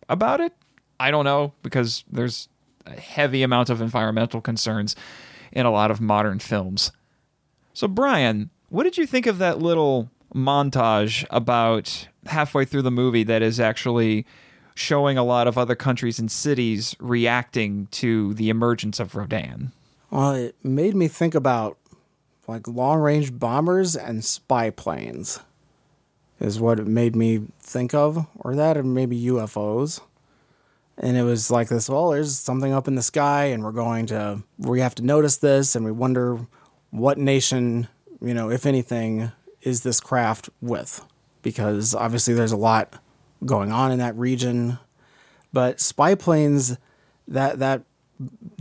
about 0.10 0.40
it. 0.40 0.54
I 1.00 1.12
don't 1.12 1.26
know 1.26 1.54
because 1.64 2.04
there's 2.10 2.48
a 2.86 3.00
heavy 3.00 3.44
amount 3.44 3.70
of 3.70 3.82
environmental 3.82 4.42
concerns 4.42 4.96
in 5.52 5.66
a 5.66 5.72
lot 5.72 5.92
of 5.92 6.00
modern 6.00 6.40
films. 6.40 6.92
So, 7.74 7.88
Brian, 7.88 8.50
what 8.70 8.84
did 8.84 8.98
you 8.98 9.06
think 9.06 9.26
of 9.26 9.38
that 9.40 9.60
little 9.60 10.10
montage 10.34 11.26
about 11.30 12.08
halfway 12.26 12.66
through 12.66 12.82
the 12.84 12.92
movie 12.92 13.24
that 13.24 13.42
is 13.42 13.60
actually 13.60 14.26
showing 14.76 15.18
a 15.18 15.24
lot 15.24 15.48
of 15.48 15.58
other 15.58 15.76
countries 15.76 16.20
and 16.20 16.32
cities 16.32 16.96
reacting 17.00 17.88
to 17.92 18.34
the 18.34 18.50
emergence 18.50 19.00
of 19.00 19.16
Rodan? 19.16 19.72
Well, 20.10 20.34
it 20.34 20.56
made 20.64 20.96
me 20.96 21.08
think 21.08 21.36
about 21.36 21.78
like 22.48 22.68
long 22.68 23.00
range 23.00 23.38
bombers 23.38 23.96
and 23.96 24.24
spy 24.24 24.70
planes, 24.70 25.40
is 26.40 26.60
what 26.60 26.80
it 26.80 26.88
made 26.88 27.16
me 27.16 27.48
think 27.60 27.94
of, 27.94 28.28
or 28.36 28.56
that, 28.56 28.78
or 28.78 28.84
maybe 28.84 29.20
UFOs. 29.26 30.02
And 30.98 31.18
it 31.18 31.24
was 31.24 31.50
like 31.50 31.70
this 31.70 31.90
well, 31.90 32.12
there's 32.12 32.38
something 32.38 32.74
up 32.74 32.88
in 32.88 32.96
the 32.96 33.02
sky, 33.02 33.46
and 33.46 33.64
we're 33.64 33.72
going 33.72 34.06
to, 34.08 34.44
we 34.58 34.82
have 34.82 34.96
to 34.96 35.04
notice 35.04 35.38
this, 35.38 35.76
and 35.76 35.86
we 35.86 35.92
wonder 35.92 36.46
what 36.92 37.18
nation, 37.18 37.88
you 38.22 38.34
know, 38.34 38.52
if 38.52 38.66
anything, 38.66 39.32
is 39.62 39.82
this 39.82 40.00
craft 40.00 40.50
with? 40.62 41.04
Because 41.42 41.96
obviously 41.96 42.34
there's 42.34 42.52
a 42.52 42.58
lot 42.58 43.02
going 43.46 43.72
on 43.72 43.92
in 43.92 44.00
that 44.00 44.16
region. 44.16 44.80
But 45.52 45.80
spy 45.80 46.16
planes, 46.16 46.78
that 47.28 47.60
that 47.60 47.84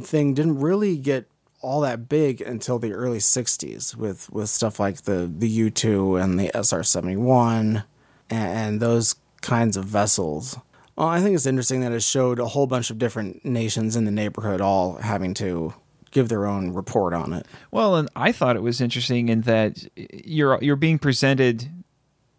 thing 0.00 0.34
didn't 0.34 0.60
really 0.60 0.96
get 0.96 1.26
all 1.62 1.80
that 1.80 2.08
big 2.08 2.40
until 2.40 2.78
the 2.78 2.92
early 2.92 3.18
60s 3.18 3.96
with, 3.96 4.28
with 4.30 4.48
stuff 4.48 4.80
like 4.80 5.02
the, 5.02 5.32
the 5.32 5.48
U 5.48 5.70
2 5.70 6.16
and 6.16 6.38
the 6.38 6.50
SR 6.54 6.82
71 6.82 7.84
and, 8.28 8.80
those 8.80 9.14
kinds 9.42 9.76
of 9.76 9.84
vessels. 9.84 10.58
Well, 10.96 11.06
I 11.06 11.20
think 11.20 11.34
it's 11.34 11.46
interesting 11.46 11.80
that 11.80 11.92
it 11.92 12.02
showed 12.02 12.38
a 12.38 12.46
whole 12.46 12.66
bunch 12.66 12.90
of 12.90 12.98
different 12.98 13.44
nations 13.44 13.96
in 13.96 14.04
the 14.04 14.10
neighborhood 14.10 14.60
all 14.60 14.96
having 14.96 15.34
to 15.34 15.74
give 16.10 16.28
their 16.28 16.46
own 16.46 16.72
report 16.72 17.14
on 17.14 17.32
it. 17.32 17.46
Well, 17.70 17.96
and 17.96 18.08
I 18.14 18.32
thought 18.32 18.56
it 18.56 18.62
was 18.62 18.80
interesting 18.80 19.28
in 19.28 19.42
that 19.42 19.88
you're 19.96 20.62
you're 20.62 20.76
being 20.76 20.98
presented 20.98 21.68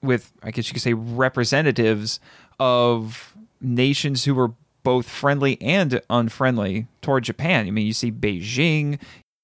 with, 0.03 0.31
I 0.43 0.51
guess 0.51 0.67
you 0.67 0.73
could 0.73 0.83
say, 0.83 0.93
representatives 0.93 2.19
of 2.59 3.35
nations 3.61 4.25
who 4.25 4.35
were 4.35 4.51
both 4.83 5.07
friendly 5.07 5.59
and 5.61 6.01
unfriendly 6.09 6.87
toward 7.01 7.23
Japan. 7.23 7.65
I 7.65 7.71
mean, 7.71 7.87
you 7.87 7.93
see 7.93 8.11
Beijing, 8.11 8.99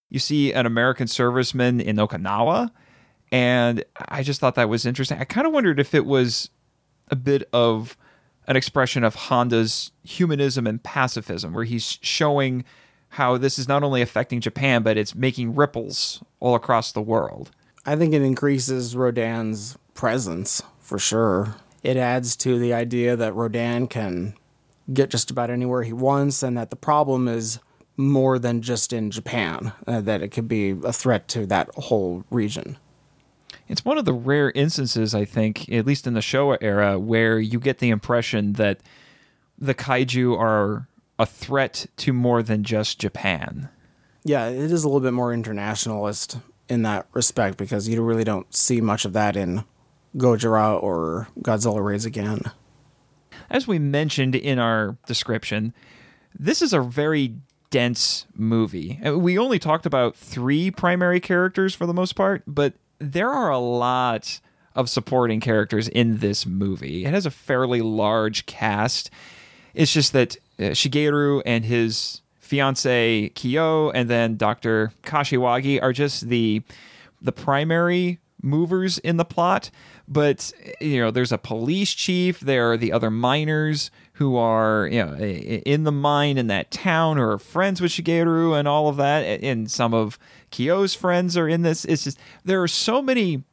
you 0.09 0.19
see 0.19 0.53
an 0.53 0.65
American 0.65 1.07
serviceman 1.07 1.81
in 1.81 1.95
Okinawa, 1.95 2.71
and 3.31 3.83
I 4.09 4.21
just 4.21 4.39
thought 4.39 4.55
that 4.55 4.69
was 4.69 4.85
interesting. 4.85 5.17
I 5.19 5.23
kind 5.23 5.47
of 5.47 5.53
wondered 5.53 5.79
if 5.79 5.95
it 5.95 6.05
was 6.05 6.49
a 7.09 7.15
bit 7.15 7.47
of 7.53 7.97
an 8.47 8.55
expression 8.55 9.03
of 9.03 9.15
Honda's 9.15 9.91
humanism 10.03 10.67
and 10.67 10.83
pacifism, 10.83 11.53
where 11.53 11.63
he's 11.63 11.97
showing 12.01 12.65
how 13.09 13.37
this 13.37 13.57
is 13.57 13.67
not 13.67 13.83
only 13.83 14.01
affecting 14.01 14.41
Japan, 14.41 14.83
but 14.83 14.97
it's 14.97 15.15
making 15.15 15.55
ripples 15.55 16.21
all 16.39 16.55
across 16.55 16.91
the 16.91 17.01
world. 17.01 17.51
I 17.85 17.95
think 17.95 18.13
it 18.13 18.21
increases 18.21 18.95
Rodan's 18.95 19.77
presence 19.99 20.63
for 20.79 20.97
sure. 20.97 21.55
It 21.83 21.97
adds 21.97 22.37
to 22.37 22.57
the 22.57 22.73
idea 22.73 23.17
that 23.17 23.35
Rodan 23.35 23.85
can 23.87 24.33
get 24.93 25.09
just 25.09 25.29
about 25.29 25.49
anywhere 25.49 25.83
he 25.83 25.91
wants, 25.91 26.41
and 26.41 26.57
that 26.57 26.69
the 26.69 26.77
problem 26.77 27.27
is 27.27 27.59
more 27.97 28.39
than 28.39 28.61
just 28.61 28.93
in 28.93 29.11
Japan, 29.11 29.73
uh, 29.85 29.99
that 29.99 30.21
it 30.21 30.29
could 30.29 30.47
be 30.47 30.69
a 30.85 30.93
threat 30.93 31.27
to 31.27 31.45
that 31.47 31.69
whole 31.75 32.23
region. 32.31 32.77
It's 33.67 33.83
one 33.83 33.97
of 33.97 34.05
the 34.05 34.13
rare 34.13 34.51
instances, 34.51 35.13
I 35.13 35.25
think, 35.25 35.69
at 35.69 35.85
least 35.85 36.07
in 36.07 36.13
the 36.13 36.21
Showa 36.21 36.57
era, 36.61 36.97
where 36.97 37.37
you 37.37 37.59
get 37.59 37.79
the 37.79 37.89
impression 37.89 38.53
that 38.53 38.79
the 39.57 39.75
kaiju 39.75 40.39
are 40.39 40.87
a 41.19 41.25
threat 41.25 41.87
to 41.97 42.13
more 42.13 42.41
than 42.41 42.63
just 42.63 42.99
Japan. 42.99 43.67
Yeah, 44.23 44.47
it 44.47 44.71
is 44.71 44.85
a 44.85 44.87
little 44.87 45.01
bit 45.01 45.11
more 45.11 45.33
internationalist 45.33 46.37
in 46.69 46.83
that 46.83 47.07
respect 47.11 47.57
because 47.57 47.89
you 47.89 48.01
really 48.01 48.23
don't 48.23 48.55
see 48.55 48.79
much 48.79 49.03
of 49.03 49.11
that 49.11 49.35
in 49.35 49.65
Gojira 50.17 50.81
or 50.81 51.27
Godzilla 51.41 51.83
Raids 51.83 52.05
Again. 52.05 52.41
As 53.49 53.67
we 53.67 53.79
mentioned 53.79 54.35
in 54.35 54.59
our 54.59 54.97
description, 55.07 55.73
this 56.37 56.61
is 56.61 56.73
a 56.73 56.81
very 56.81 57.35
dense 57.69 58.25
movie. 58.35 58.99
Uh, 59.05 59.17
we 59.17 59.37
only 59.37 59.59
talked 59.59 59.85
about 59.85 60.15
three 60.15 60.71
primary 60.71 61.19
characters 61.19 61.75
for 61.75 61.85
the 61.85 61.93
most 61.93 62.13
part, 62.13 62.43
but 62.47 62.73
there 62.99 63.29
are 63.29 63.49
a 63.49 63.59
lot 63.59 64.39
of 64.75 64.89
supporting 64.89 65.39
characters 65.39 65.87
in 65.87 66.17
this 66.17 66.45
movie. 66.45 67.05
It 67.05 67.13
has 67.13 67.25
a 67.25 67.31
fairly 67.31 67.81
large 67.81 68.45
cast. 68.45 69.09
It's 69.73 69.93
just 69.93 70.13
that 70.13 70.35
uh, 70.57 70.73
Shigeru 70.73 71.41
and 71.45 71.65
his 71.65 72.21
fiance 72.39 73.29
Kyo 73.35 73.91
and 73.91 74.09
then 74.09 74.35
Dr. 74.35 74.91
Kashiwagi 75.03 75.81
are 75.81 75.93
just 75.93 76.29
the 76.29 76.63
the 77.21 77.31
primary 77.31 78.19
movers 78.41 78.97
in 78.99 79.17
the 79.17 79.25
plot 79.25 79.69
but 80.09 80.51
you 80.81 80.99
know 80.99 81.11
there's 81.11 81.31
a 81.31 81.37
police 81.37 81.93
chief 81.93 82.39
there 82.39 82.71
are 82.71 82.77
the 82.77 82.91
other 82.91 83.11
miners 83.11 83.91
who 84.13 84.35
are 84.35 84.89
you 84.91 85.05
know 85.05 85.15
in 85.15 85.83
the 85.83 85.91
mine 85.91 86.37
in 86.37 86.47
that 86.47 86.71
town 86.71 87.17
who 87.17 87.23
are 87.23 87.37
friends 87.37 87.79
with 87.79 87.91
Shigeru 87.91 88.57
and 88.57 88.67
all 88.67 88.89
of 88.89 88.97
that 88.97 89.21
and 89.43 89.69
some 89.69 89.93
of 89.93 90.19
Kyo's 90.51 90.93
friends 90.93 91.37
are 91.37 91.47
in 91.47 91.61
this. 91.61 91.85
It's 91.85 92.03
just 92.03 92.19
there 92.43 92.61
are 92.61 92.67
so 92.67 93.01
many 93.01 93.43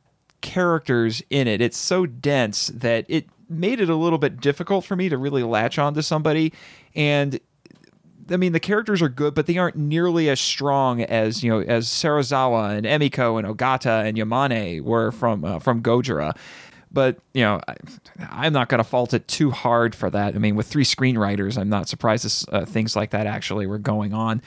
characters 0.41 1.23
in 1.31 1.49
it. 1.49 1.61
It's 1.61 1.77
so 1.77 2.07
dense 2.07 2.69
that 2.69 3.05
it 3.09 3.27
made 3.49 3.81
it 3.81 3.89
a 3.89 3.97
little 3.97 4.19
bit 4.19 4.41
difficult 4.41 4.85
for 4.85 4.97
me 4.97 5.09
to 5.09 5.17
really 5.19 5.43
latch 5.43 5.79
onto 5.79 6.03
somebody. 6.03 6.53
And 6.95 7.39
I 8.31 8.37
mean, 8.37 8.53
the 8.53 8.61
characters 8.61 9.03
are 9.03 9.09
good, 9.09 9.35
but 9.35 9.47
they 9.47 9.59
aren't 9.59 9.77
nearly 9.77 10.29
as 10.29 10.41
strong 10.41 11.03
as 11.03 11.43
you 11.43 11.51
know 11.51 11.61
as 11.61 11.87
Serizawa 11.87 12.77
and 12.77 12.87
Emiko 12.87 13.39
and 13.39 13.47
Ogata 13.47 14.05
and 14.07 14.17
Yamane 14.17 14.81
were 14.83 15.13
from 15.13 15.45
uh, 15.45 15.59
from 15.59 15.83
Gojira. 15.83 16.37
But 16.91 17.19
you 17.35 17.43
know, 17.43 17.61
I, 18.31 18.47
am 18.47 18.53
not 18.53 18.69
going 18.69 18.79
to 18.79 18.85
fault 18.85 19.13
it 19.13 19.29
too 19.29 19.51
hard 19.51 19.95
for 19.95 20.09
that. 20.11 20.35
I 20.35 20.39
mean, 20.39 20.57
with 20.57 20.67
three 20.67 20.85
screenwriters, 20.85 21.59
I'm 21.59 21.69
not 21.69 21.89
surprised 21.89 22.25
that 22.25 22.55
uh, 22.55 22.65
things 22.65 22.97
like 22.97 23.11
that 23.11 23.27
actually 23.27 23.67
were 23.67 23.79
going 23.79 24.15
on. 24.15 24.41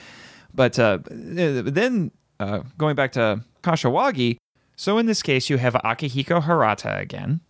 But 0.54 0.78
uh, 0.78 0.98
then 1.08 2.10
uh, 2.40 2.62
going 2.76 2.96
back 2.96 3.12
to 3.12 3.44
Kashiwagi, 3.62 4.38
so 4.76 4.98
in 4.98 5.06
this 5.06 5.22
case, 5.22 5.48
you 5.48 5.58
have 5.58 5.74
Akihiko 5.74 6.42
Hirata 6.42 6.98
again. 6.98 7.40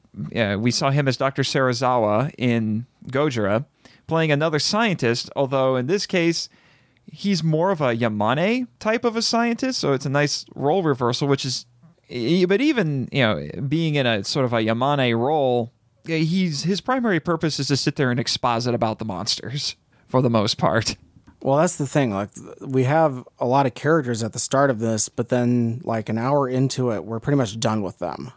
we 0.61 0.71
saw 0.71 0.91
him 0.91 1.09
as 1.09 1.17
Dr. 1.17 1.43
Serizawa 1.43 2.35
in 2.37 2.87
Gojira 3.07 3.65
playing 4.11 4.33
another 4.33 4.59
scientist, 4.59 5.31
although 5.37 5.77
in 5.77 5.87
this 5.87 6.05
case, 6.05 6.49
he's 7.07 7.43
more 7.43 7.71
of 7.71 7.81
a 7.81 7.97
Yamane 7.97 8.67
type 8.81 9.05
of 9.05 9.17
a 9.17 9.23
scientist. 9.23 9.79
So 9.79 9.93
it's 9.93 10.05
a 10.05 10.11
nice 10.11 10.45
role 10.55 10.83
reversal, 10.83 11.29
which 11.29 11.45
is, 11.45 11.65
but 12.09 12.61
even, 12.61 13.09
you 13.13 13.23
know, 13.23 13.49
being 13.69 13.95
in 13.95 14.07
a 14.07 14.25
sort 14.25 14.45
of 14.45 14.53
a 14.53 14.57
Yamane 14.57 15.17
role, 15.17 15.73
he's 16.05 16.65
his 16.65 16.81
primary 16.81 17.21
purpose 17.21 17.61
is 17.61 17.69
to 17.69 17.77
sit 17.77 17.95
there 17.95 18.11
and 18.11 18.19
exposit 18.19 18.75
about 18.75 18.99
the 18.99 19.05
monsters 19.05 19.77
for 20.09 20.21
the 20.21 20.31
most 20.31 20.59
part. 20.59 20.97
Well, 21.41 21.59
that's 21.59 21.77
the 21.77 21.87
thing. 21.87 22.11
Like, 22.11 22.31
we 22.61 22.85
have 22.85 23.27
a 23.39 23.47
lot 23.47 23.65
of 23.65 23.75
characters 23.75 24.23
at 24.23 24.33
the 24.33 24.39
start 24.39 24.69
of 24.69 24.81
this, 24.81 25.09
but 25.09 25.31
then, 25.31 25.81
like, 25.85 26.09
an 26.09 26.19
hour 26.19 26.49
into 26.49 26.91
it, 26.91 27.05
we're 27.05 27.21
pretty 27.21 27.39
much 27.39 27.59
done 27.59 27.83
with 27.83 27.99
them. 27.99 28.33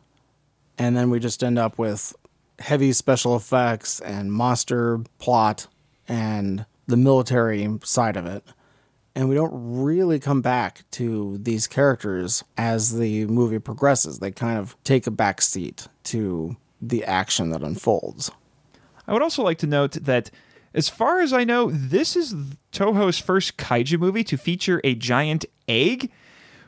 And 0.77 0.95
then 0.95 1.09
we 1.09 1.19
just 1.19 1.43
end 1.43 1.59
up 1.59 1.77
with 1.77 2.15
heavy 2.59 2.93
special 2.93 3.35
effects 3.35 3.99
and 3.99 4.31
monster 4.31 4.99
plot 5.19 5.67
and 6.07 6.65
the 6.87 6.97
military 6.97 7.67
side 7.83 8.17
of 8.17 8.25
it. 8.25 8.43
And 9.15 9.29
we 9.29 9.35
don't 9.35 9.51
really 9.53 10.19
come 10.19 10.41
back 10.41 10.89
to 10.91 11.37
these 11.37 11.67
characters 11.67 12.43
as 12.57 12.97
the 12.97 13.25
movie 13.27 13.59
progresses. 13.59 14.19
They 14.19 14.31
kind 14.31 14.57
of 14.57 14.75
take 14.83 15.05
a 15.05 15.11
back 15.11 15.41
seat 15.41 15.87
to 16.05 16.57
the 16.81 17.05
action 17.05 17.51
that 17.51 17.61
unfolds. 17.61 18.31
I 19.07 19.13
would 19.13 19.21
also 19.21 19.43
like 19.43 19.59
to 19.59 19.67
note 19.67 19.91
that, 19.93 20.31
as 20.73 20.89
far 20.89 21.21
as 21.21 21.31
I 21.31 21.43
know, 21.43 21.69
this 21.71 22.15
is 22.15 22.33
Toho's 22.71 23.19
first 23.19 23.57
kaiju 23.57 23.99
movie 23.99 24.23
to 24.23 24.37
feature 24.37 24.81
a 24.83 24.95
giant 24.95 25.45
egg, 25.67 26.11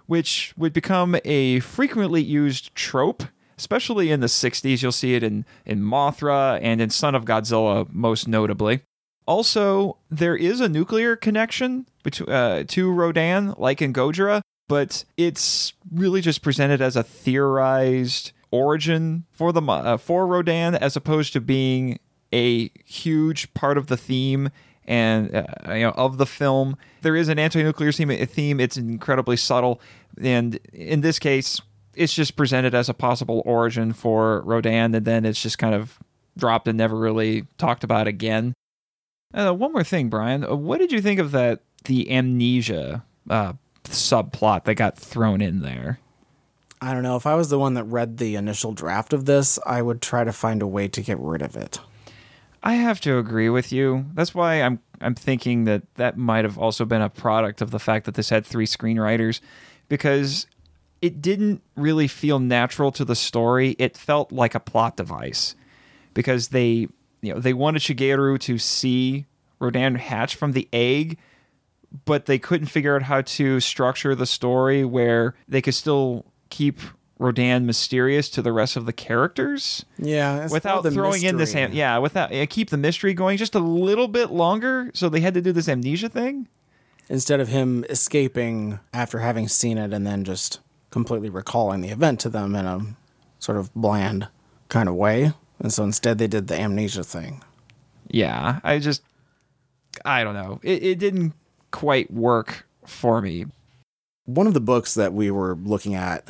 which 0.06 0.54
would 0.56 0.74
become 0.74 1.17
a 1.26 1.60
frequently 1.62 2.21
used 2.21 2.76
trope 2.76 3.24
especially 3.58 4.12
in 4.12 4.20
the 4.20 4.28
60s. 4.28 4.82
You'll 4.82 4.91
see 4.91 5.15
it 5.15 5.24
in, 5.24 5.46
in 5.65 5.82
Mothra 5.82 6.60
and 6.62 6.82
in 6.82 6.89
Son 6.89 7.15
of 7.15 7.26
Godzilla, 7.26 7.88
most 7.91 8.28
notably. 8.28 8.82
Also, 9.28 9.98
there 10.10 10.36
is 10.36 10.60
a 10.60 10.70
nuclear 10.70 11.15
connection 11.15 11.88
between, 12.04 12.30
uh, 12.30 12.63
to 12.68 12.91
Rodan, 12.91 13.56
like 13.58 13.82
in 13.82 13.91
Gojira, 13.91 14.41
but 14.68 15.04
it's 15.18 15.74
really 15.91 16.22
just 16.22 16.41
presented 16.41 16.82
as 16.82 16.96
a 16.96 17.04
theorized 17.04 18.32
origin 18.52 19.26
for 19.32 19.52
the 19.52 19.62
uh, 19.62 19.98
for 19.98 20.28
Rodan 20.28 20.76
as 20.76 20.96
opposed 20.96 21.34
to 21.34 21.41
being 21.41 22.00
a 22.32 22.70
huge 22.86 23.54
part 23.54 23.78
of 23.78 23.88
the 23.88 23.98
theme 23.98 24.50
and 24.86 25.36
uh, 25.36 25.46
you 25.70 25.82
know 25.82 25.91
of 25.91 26.18
the 26.18 26.26
film. 26.26 26.78
There 27.02 27.15
is 27.15 27.28
an 27.28 27.39
anti-nuclear 27.39 27.91
theme. 27.91 28.60
It's 28.60 28.78
incredibly 28.78 29.38
subtle, 29.38 29.82
and 30.22 30.56
in 30.72 31.02
this 31.02 31.20
case, 31.20 31.62
it's 31.95 32.13
just 32.13 32.36
presented 32.36 32.73
as 32.73 32.89
a 32.89 32.93
possible 32.93 33.41
origin 33.45 33.93
for 33.93 34.41
Rodan, 34.41 34.95
and 34.95 35.05
then 35.05 35.25
it's 35.25 35.41
just 35.41 35.58
kind 35.58 35.75
of 35.75 35.99
dropped 36.38 36.67
and 36.67 36.77
never 36.77 36.97
really 36.97 37.47
talked 37.58 37.84
about 37.84 38.08
again. 38.08 38.53
Uh, 39.34 39.51
one 39.53 39.73
more 39.73 39.84
thing, 39.84 40.10
Brian. 40.10 40.43
Uh, 40.43 40.55
what 40.55 40.79
did 40.79 40.91
you 40.91 41.01
think 41.01 41.19
of 41.19 41.31
that 41.31 41.62
the 41.86 42.12
amnesia 42.12 43.03
uh, 43.29 43.53
subplot 43.84 44.63
that 44.63 44.75
got 44.75 44.97
thrown 44.97 45.41
in 45.41 45.62
there? 45.62 45.99
I 46.81 46.93
don't 46.93 47.03
know. 47.03 47.15
If 47.15 47.25
I 47.25 47.36
was 47.36 47.49
the 47.49 47.60
one 47.60 47.73
that 47.75 47.84
read 47.86 48.17
the 48.17 48.36
initial 48.36 48.73
draft 48.73 49.13
of 49.13 49.25
this, 49.25 49.58
I 49.65 49.81
would 49.81 50.01
try 50.01 50.23
to 50.23 50.34
find 50.34 50.62
a 50.62 50.67
way 50.67 50.88
to 50.89 51.01
get 51.01 51.17
rid 51.19 51.41
of 51.41 51.55
it. 51.55 51.79
I 52.62 52.75
have 52.75 52.99
to 53.01 53.17
agree 53.17 53.49
with 53.49 53.71
you. 53.71 54.05
That's 54.13 54.34
why 54.34 54.62
I'm 54.62 54.79
I'm 55.01 55.15
thinking 55.15 55.65
that 55.65 55.84
that 55.95 56.17
might 56.17 56.45
have 56.45 56.58
also 56.58 56.86
been 56.86 57.01
a 57.01 57.10
product 57.10 57.62
of 57.62 57.71
the 57.71 57.79
fact 57.79 58.05
that 58.05 58.15
this 58.15 58.29
had 58.29 58.45
three 58.45 58.65
screenwriters 58.65 59.39
because 59.88 60.47
it 61.06 61.22
didn't 61.22 61.62
really 61.76 62.08
feel 62.08 62.39
natural 62.39 62.91
to 62.94 63.06
the 63.06 63.15
story. 63.15 63.76
It 63.78 63.96
felt 63.96 64.32
like 64.32 64.56
a 64.56 64.60
plot 64.60 64.98
device 64.98 65.54
because 66.15 66.48
they 66.48 66.88
you 67.22 67.32
know 67.32 67.39
they 67.39 67.54
wanted 67.54 67.84
Shigeru 67.84 68.39
to 68.39 68.58
see 68.58 69.28
Rodan 69.60 69.94
hatch 69.96 70.36
from 70.36 70.54
the 70.54 70.68
egg, 70.74 71.20
but 72.06 72.26
they 72.26 72.39
couldn't 72.39 72.68
figure 72.68 72.96
out 72.96 73.04
how 73.04 73.22
to 73.22 73.60
structure 73.60 74.15
the 74.15 74.26
story 74.26 74.84
where 74.84 75.36
they 75.48 75.62
could 75.62 75.76
still 75.76 76.26
keep 76.50 76.80
Rodan 77.20 77.68
mysterious 77.68 78.28
to 78.32 78.41
the 78.41 78.52
rest 78.52 78.76
of 78.76 78.88
the 78.88 78.94
characters. 78.94 79.86
Yeah, 80.00 80.48
without 80.50 80.82
throwing 80.82 81.22
mystery. 81.22 81.30
in 81.30 81.38
this, 81.38 81.54
yeah, 81.54 82.00
without 82.00 82.32
yeah, 82.32 82.46
keep 82.46 82.72
the 82.72 82.78
mystery 82.78 83.13
going 83.13 83.38
just 83.38 83.54
a 83.54 83.60
little 83.60 84.08
bit 84.08 84.32
longer. 84.32 84.89
So 84.96 85.08
they 85.08 85.20
had 85.20 85.36
to 85.36 85.41
do 85.41 85.52
this 85.52 85.70
amnesia 85.70 86.10
thing 86.10 86.48
instead 87.10 87.39
of 87.39 87.50
him 87.50 87.86
escaping 87.91 88.80
after 88.91 89.20
having 89.20 89.48
seen 89.48 89.78
it 89.78 89.94
and 89.94 90.08
then 90.08 90.24
just 90.24 90.62
completely 90.95 91.29
recalling 91.29 91.81
the 91.81 91.89
event 91.89 92.21
to 92.21 92.29
them 92.29 92.55
in 92.55 92.65
a 92.65 92.79
sort 93.38 93.58
of 93.58 93.69
bland 93.73 94.29
kind 94.69 94.88
of 94.88 94.95
way. 94.95 95.34
And 95.60 95.73
so 95.73 95.84
instead, 95.84 96.19
they 96.19 96.27
did 96.27 96.47
the 96.47 96.58
amnesia 96.58 97.03
thing. 97.03 97.43
Yeah, 98.08 98.62
I 98.63 98.79
just, 98.79 99.01
I 100.05 100.23
don't 100.23 100.36
know. 100.36 100.62
It, 100.63 100.81
it 100.81 100.99
didn't 100.99 101.34
quite 101.71 102.10
work 102.12 102.65
for 102.86 103.21
me. 103.21 103.45
One 104.23 104.47
of 104.47 104.53
the 104.53 104.62
books 104.62 104.93
that 104.93 105.12
we 105.12 105.29
were 105.29 105.55
looking 105.55 105.95
at, 105.95 106.29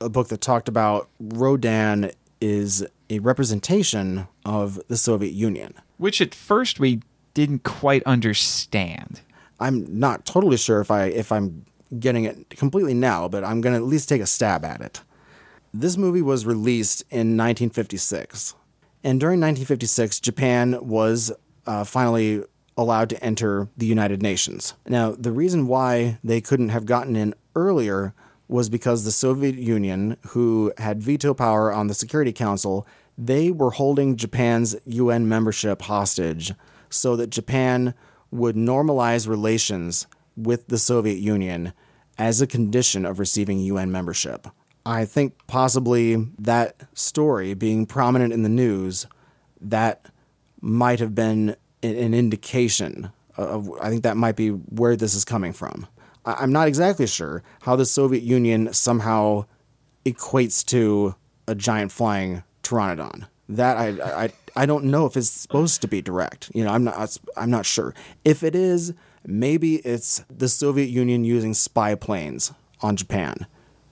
a 0.00 0.08
book 0.08 0.28
that 0.28 0.40
talked 0.40 0.68
about 0.68 1.08
Rodan 1.18 2.12
is 2.40 2.86
a 3.10 3.18
representation 3.18 4.28
of 4.44 4.80
the 4.86 4.96
Soviet 4.96 5.32
Union. 5.32 5.74
Which 5.96 6.20
at 6.20 6.36
first 6.36 6.78
we 6.78 7.00
didn't 7.34 7.64
quite 7.64 8.04
understand. 8.04 9.22
I'm 9.58 9.98
not 9.98 10.24
totally 10.24 10.56
sure 10.56 10.80
if 10.80 10.92
I 10.92 11.06
if 11.06 11.32
I'm 11.32 11.64
getting 11.98 12.24
it 12.24 12.50
completely 12.50 12.94
now, 12.94 13.28
but 13.28 13.44
I'm 13.44 13.60
going 13.60 13.74
to 13.74 13.78
at 13.78 13.86
least 13.86 14.08
take 14.08 14.20
a 14.20 14.26
stab 14.26 14.64
at 14.64 14.80
it. 14.80 15.02
This 15.72 15.96
movie 15.96 16.22
was 16.22 16.46
released 16.46 17.02
in 17.10 17.36
1956. 17.36 18.54
And 19.02 19.20
during 19.20 19.40
1956, 19.40 20.20
Japan 20.20 20.78
was 20.80 21.32
uh, 21.66 21.84
finally 21.84 22.42
allowed 22.76 23.10
to 23.10 23.22
enter 23.22 23.68
the 23.76 23.86
United 23.86 24.22
Nations. 24.22 24.74
Now, 24.86 25.12
the 25.12 25.32
reason 25.32 25.66
why 25.66 26.18
they 26.24 26.40
couldn't 26.40 26.70
have 26.70 26.86
gotten 26.86 27.16
in 27.16 27.34
earlier 27.54 28.14
was 28.48 28.68
because 28.68 29.04
the 29.04 29.12
Soviet 29.12 29.56
Union, 29.56 30.16
who 30.28 30.72
had 30.78 31.02
veto 31.02 31.34
power 31.34 31.72
on 31.72 31.86
the 31.86 31.94
Security 31.94 32.32
Council, 32.32 32.86
they 33.16 33.50
were 33.50 33.70
holding 33.70 34.16
Japan's 34.16 34.76
UN 34.86 35.28
membership 35.28 35.82
hostage 35.82 36.52
so 36.90 37.16
that 37.16 37.30
Japan 37.30 37.94
would 38.30 38.56
normalize 38.56 39.28
relations 39.28 40.06
with 40.36 40.68
the 40.68 40.78
Soviet 40.78 41.18
Union 41.18 41.72
as 42.18 42.40
a 42.40 42.46
condition 42.46 43.04
of 43.04 43.18
receiving 43.18 43.58
UN 43.58 43.90
membership. 43.90 44.46
I 44.86 45.04
think 45.04 45.34
possibly 45.46 46.16
that 46.38 46.76
story 46.92 47.54
being 47.54 47.86
prominent 47.86 48.32
in 48.32 48.42
the 48.42 48.48
news, 48.48 49.06
that 49.60 50.06
might 50.60 51.00
have 51.00 51.14
been 51.14 51.56
an 51.82 52.14
indication 52.14 53.10
of, 53.36 53.70
I 53.80 53.90
think 53.90 54.02
that 54.02 54.16
might 54.16 54.36
be 54.36 54.50
where 54.50 54.96
this 54.96 55.14
is 55.14 55.24
coming 55.24 55.52
from. 55.52 55.86
I'm 56.24 56.52
not 56.52 56.68
exactly 56.68 57.06
sure 57.06 57.42
how 57.62 57.76
the 57.76 57.84
Soviet 57.84 58.22
Union 58.22 58.72
somehow 58.72 59.44
equates 60.06 60.64
to 60.66 61.14
a 61.46 61.54
giant 61.54 61.92
flying 61.92 62.42
pteranodon. 62.62 63.26
That 63.48 63.76
I, 63.76 64.24
I, 64.24 64.32
I 64.56 64.66
don't 64.66 64.84
know 64.84 65.04
if 65.04 65.18
it's 65.18 65.28
supposed 65.28 65.82
to 65.82 65.88
be 65.88 66.00
direct. 66.00 66.50
You 66.54 66.64
know, 66.64 66.72
I'm 66.72 66.84
not 66.84 67.18
I'm 67.36 67.50
not 67.50 67.66
sure. 67.66 67.94
If 68.24 68.42
it 68.42 68.54
is, 68.54 68.94
maybe 69.26 69.76
it's 69.76 70.24
the 70.30 70.48
Soviet 70.48 70.88
Union 70.88 71.24
using 71.24 71.54
spy 71.54 71.94
planes 71.94 72.52
on 72.80 72.96
Japan 72.96 73.46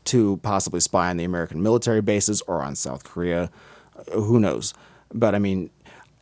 to 0.05 0.39
possibly 0.39 0.81
spy 0.81 1.11
on 1.11 1.17
the 1.17 1.25
American 1.25 1.63
military 1.63 2.01
bases 2.01 2.43
or 2.43 2.63
on 2.63 2.75
South 2.75 3.05
Korea. 3.05 3.51
Uh, 3.97 4.21
who 4.21 4.41
knows? 4.41 4.75
But 5.13 5.35
I 5.35 5.39
mean, 5.39 5.71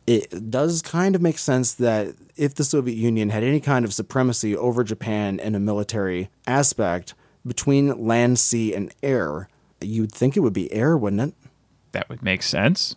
it 0.07 0.49
does 0.49 0.81
kind 0.81 1.15
of 1.15 1.21
make 1.21 1.37
sense 1.37 1.73
that 1.75 2.15
if 2.35 2.55
the 2.55 2.63
Soviet 2.63 2.95
Union 2.95 3.29
had 3.29 3.43
any 3.43 3.59
kind 3.59 3.85
of 3.85 3.93
supremacy 3.93 4.55
over 4.55 4.83
Japan 4.83 5.39
in 5.39 5.55
a 5.55 5.59
military 5.59 6.29
aspect 6.47 7.13
between 7.45 8.05
land, 8.05 8.39
sea, 8.39 8.73
and 8.73 8.93
air, 9.01 9.47
you'd 9.79 10.11
think 10.11 10.37
it 10.37 10.41
would 10.41 10.53
be 10.53 10.71
air, 10.71 10.97
wouldn't 10.97 11.21
it? 11.21 11.33
That 11.91 12.09
would 12.09 12.23
make 12.23 12.43
sense. 12.43 12.95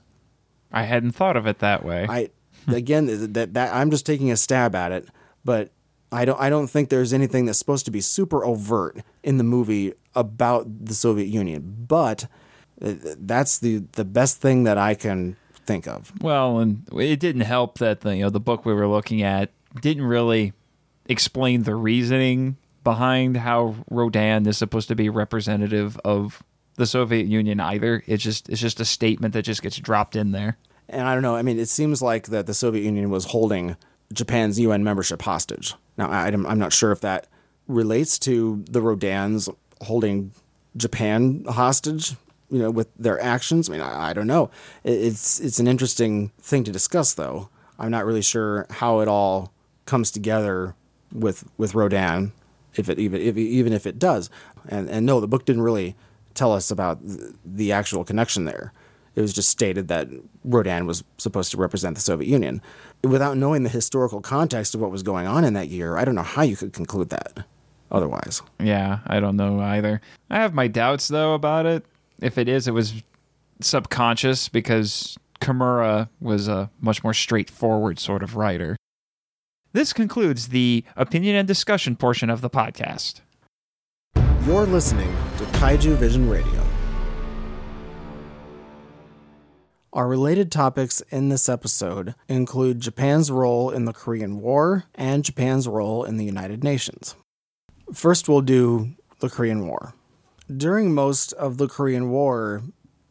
I 0.72 0.84
hadn't 0.84 1.12
thought 1.12 1.36
of 1.36 1.46
it 1.46 1.60
that 1.60 1.84
way. 1.84 2.06
I 2.08 2.30
again 2.68 3.32
that, 3.32 3.54
that 3.54 3.74
I'm 3.74 3.90
just 3.90 4.06
taking 4.06 4.30
a 4.30 4.36
stab 4.36 4.74
at 4.74 4.92
it, 4.92 5.08
but 5.44 5.70
I 6.14 6.24
don't 6.24 6.40
I 6.40 6.48
don't 6.48 6.68
think 6.68 6.88
there's 6.88 7.12
anything 7.12 7.46
that's 7.46 7.58
supposed 7.58 7.84
to 7.86 7.90
be 7.90 8.00
super 8.00 8.44
overt 8.44 8.98
in 9.22 9.38
the 9.38 9.44
movie 9.44 9.92
about 10.14 10.86
the 10.86 10.94
Soviet 10.94 11.26
Union, 11.26 11.84
but 11.88 12.26
uh, 12.80 12.94
that's 13.18 13.58
the 13.58 13.84
the 13.92 14.04
best 14.04 14.40
thing 14.40 14.64
that 14.64 14.78
I 14.78 14.94
can 14.94 15.36
think 15.66 15.88
of. 15.88 16.12
Well, 16.20 16.58
and 16.58 16.86
it 16.92 17.18
didn't 17.20 17.42
help 17.42 17.78
that 17.78 18.02
the 18.02 18.16
you 18.16 18.22
know 18.22 18.30
the 18.30 18.40
book 18.40 18.64
we 18.64 18.72
were 18.72 18.86
looking 18.86 19.22
at 19.22 19.50
didn't 19.80 20.04
really 20.04 20.52
explain 21.06 21.64
the 21.64 21.74
reasoning 21.74 22.56
behind 22.84 23.38
how 23.38 23.74
Rodan 23.90 24.46
is 24.46 24.56
supposed 24.56 24.88
to 24.88 24.94
be 24.94 25.08
representative 25.08 25.98
of 26.04 26.42
the 26.76 26.86
Soviet 26.86 27.26
Union 27.26 27.58
either. 27.60 28.04
It's 28.06 28.22
just 28.22 28.48
it's 28.48 28.60
just 28.60 28.78
a 28.78 28.84
statement 28.84 29.34
that 29.34 29.42
just 29.42 29.62
gets 29.62 29.76
dropped 29.78 30.14
in 30.14 30.30
there. 30.32 30.58
And 30.88 31.08
I 31.08 31.14
don't 31.14 31.22
know. 31.22 31.34
I 31.34 31.42
mean, 31.42 31.58
it 31.58 31.68
seems 31.68 32.02
like 32.02 32.26
that 32.26 32.46
the 32.46 32.54
Soviet 32.54 32.84
Union 32.84 33.10
was 33.10 33.26
holding 33.26 33.76
Japan's 34.12 34.58
UN 34.60 34.84
membership 34.84 35.22
hostage. 35.22 35.74
Now, 35.96 36.10
I'm, 36.10 36.46
I'm 36.46 36.58
not 36.58 36.72
sure 36.72 36.92
if 36.92 37.00
that 37.00 37.26
relates 37.68 38.18
to 38.20 38.64
the 38.68 38.80
Rodans 38.80 39.54
holding 39.82 40.32
Japan 40.76 41.44
hostage, 41.48 42.12
you 42.50 42.58
know, 42.58 42.70
with 42.70 42.88
their 42.98 43.20
actions. 43.20 43.68
I 43.68 43.72
mean, 43.72 43.80
I, 43.80 44.10
I 44.10 44.12
don't 44.12 44.26
know. 44.26 44.50
It's 44.82 45.40
it's 45.40 45.58
an 45.58 45.68
interesting 45.68 46.30
thing 46.40 46.64
to 46.64 46.72
discuss, 46.72 47.14
though. 47.14 47.48
I'm 47.78 47.90
not 47.90 48.04
really 48.04 48.22
sure 48.22 48.66
how 48.70 49.00
it 49.00 49.08
all 49.08 49.52
comes 49.86 50.10
together 50.10 50.74
with 51.12 51.44
with 51.56 51.74
Rodan, 51.74 52.32
if 52.74 52.88
it 52.88 52.98
even 52.98 53.20
if, 53.20 53.36
even 53.36 53.72
if 53.72 53.86
it 53.86 53.98
does. 53.98 54.30
And 54.68 54.88
and 54.88 55.06
no, 55.06 55.20
the 55.20 55.28
book 55.28 55.44
didn't 55.44 55.62
really 55.62 55.96
tell 56.34 56.52
us 56.52 56.70
about 56.70 56.98
the 57.44 57.72
actual 57.72 58.04
connection 58.04 58.44
there. 58.44 58.72
It 59.14 59.20
was 59.20 59.32
just 59.32 59.48
stated 59.48 59.86
that 59.88 60.08
Rodan 60.44 60.86
was 60.86 61.04
supposed 61.18 61.52
to 61.52 61.56
represent 61.56 61.94
the 61.94 62.00
Soviet 62.02 62.28
Union. 62.28 62.60
Without 63.04 63.36
knowing 63.36 63.62
the 63.62 63.68
historical 63.68 64.20
context 64.20 64.74
of 64.74 64.80
what 64.80 64.90
was 64.90 65.02
going 65.02 65.26
on 65.26 65.44
in 65.44 65.52
that 65.54 65.68
year, 65.68 65.96
I 65.98 66.04
don't 66.04 66.14
know 66.14 66.22
how 66.22 66.42
you 66.42 66.56
could 66.56 66.72
conclude 66.72 67.10
that 67.10 67.44
otherwise. 67.90 68.42
Yeah, 68.58 69.00
I 69.06 69.20
don't 69.20 69.36
know 69.36 69.60
either. 69.60 70.00
I 70.30 70.38
have 70.38 70.54
my 70.54 70.68
doubts, 70.68 71.08
though, 71.08 71.34
about 71.34 71.66
it. 71.66 71.84
If 72.20 72.38
it 72.38 72.48
is, 72.48 72.66
it 72.66 72.72
was 72.72 73.02
subconscious 73.60 74.48
because 74.48 75.18
Kimura 75.40 76.08
was 76.20 76.48
a 76.48 76.70
much 76.80 77.04
more 77.04 77.14
straightforward 77.14 77.98
sort 77.98 78.22
of 78.22 78.36
writer. 78.36 78.76
This 79.72 79.92
concludes 79.92 80.48
the 80.48 80.84
opinion 80.96 81.36
and 81.36 81.46
discussion 81.48 81.96
portion 81.96 82.30
of 82.30 82.40
the 82.40 82.50
podcast. 82.50 83.20
You're 84.46 84.66
listening 84.66 85.14
to 85.38 85.44
Kaiju 85.58 85.96
Vision 85.96 86.28
Radio. 86.28 86.64
Our 89.94 90.08
related 90.08 90.50
topics 90.50 91.02
in 91.10 91.28
this 91.28 91.48
episode 91.48 92.16
include 92.28 92.80
Japan's 92.80 93.30
role 93.30 93.70
in 93.70 93.84
the 93.84 93.92
Korean 93.92 94.40
War 94.40 94.86
and 94.96 95.24
Japan's 95.24 95.68
role 95.68 96.02
in 96.02 96.16
the 96.16 96.24
United 96.24 96.64
Nations. 96.64 97.14
First, 97.92 98.28
we'll 98.28 98.40
do 98.40 98.96
the 99.20 99.30
Korean 99.30 99.68
War. 99.68 99.94
During 100.54 100.92
most 100.92 101.32
of 101.34 101.58
the 101.58 101.68
Korean 101.68 102.10
War, 102.10 102.64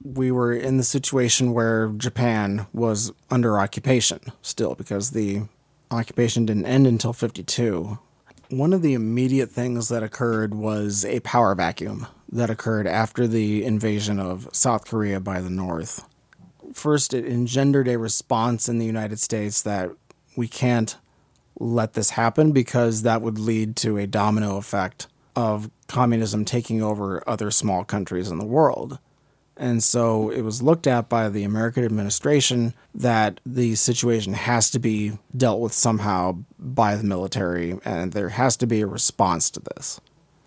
we 0.03 0.29
were 0.29 0.51
in 0.51 0.75
the 0.75 0.83
situation 0.83 1.53
where 1.53 1.87
Japan 1.87 2.67
was 2.73 3.13
under 3.31 3.57
occupation 3.57 4.19
still 4.41 4.75
because 4.75 5.11
the 5.11 5.43
occupation 5.89 6.45
didn't 6.45 6.65
end 6.65 6.85
until 6.85 7.13
52. 7.13 7.97
One 8.49 8.73
of 8.73 8.81
the 8.81 8.93
immediate 8.93 9.49
things 9.49 9.87
that 9.87 10.03
occurred 10.03 10.53
was 10.53 11.05
a 11.05 11.21
power 11.21 11.55
vacuum 11.55 12.07
that 12.29 12.49
occurred 12.49 12.87
after 12.87 13.25
the 13.25 13.63
invasion 13.63 14.19
of 14.19 14.49
South 14.51 14.85
Korea 14.85 15.21
by 15.21 15.39
the 15.39 15.49
North. 15.49 16.03
First, 16.73 17.13
it 17.13 17.25
engendered 17.25 17.87
a 17.87 17.97
response 17.97 18.67
in 18.67 18.79
the 18.79 18.85
United 18.85 19.19
States 19.19 19.61
that 19.61 19.91
we 20.35 20.47
can't 20.47 20.97
let 21.59 21.93
this 21.93 22.11
happen 22.11 22.51
because 22.51 23.03
that 23.03 23.21
would 23.21 23.37
lead 23.37 23.75
to 23.77 23.97
a 23.97 24.07
domino 24.07 24.57
effect 24.57 25.07
of 25.35 25.69
communism 25.87 26.45
taking 26.45 26.81
over 26.81 27.27
other 27.27 27.51
small 27.51 27.83
countries 27.83 28.29
in 28.29 28.39
the 28.39 28.45
world. 28.45 28.99
And 29.55 29.83
so 29.83 30.31
it 30.31 30.41
was 30.41 30.63
looked 30.63 30.87
at 30.87 31.09
by 31.09 31.29
the 31.29 31.43
American 31.43 31.85
administration 31.85 32.73
that 32.95 33.39
the 33.45 33.75
situation 33.75 34.33
has 34.33 34.71
to 34.71 34.79
be 34.79 35.19
dealt 35.35 35.59
with 35.59 35.73
somehow 35.73 36.39
by 36.57 36.95
the 36.95 37.03
military, 37.03 37.77
and 37.85 38.13
there 38.13 38.29
has 38.29 38.57
to 38.57 38.67
be 38.67 38.81
a 38.81 38.87
response 38.87 39.51
to 39.51 39.61
this. 39.75 40.01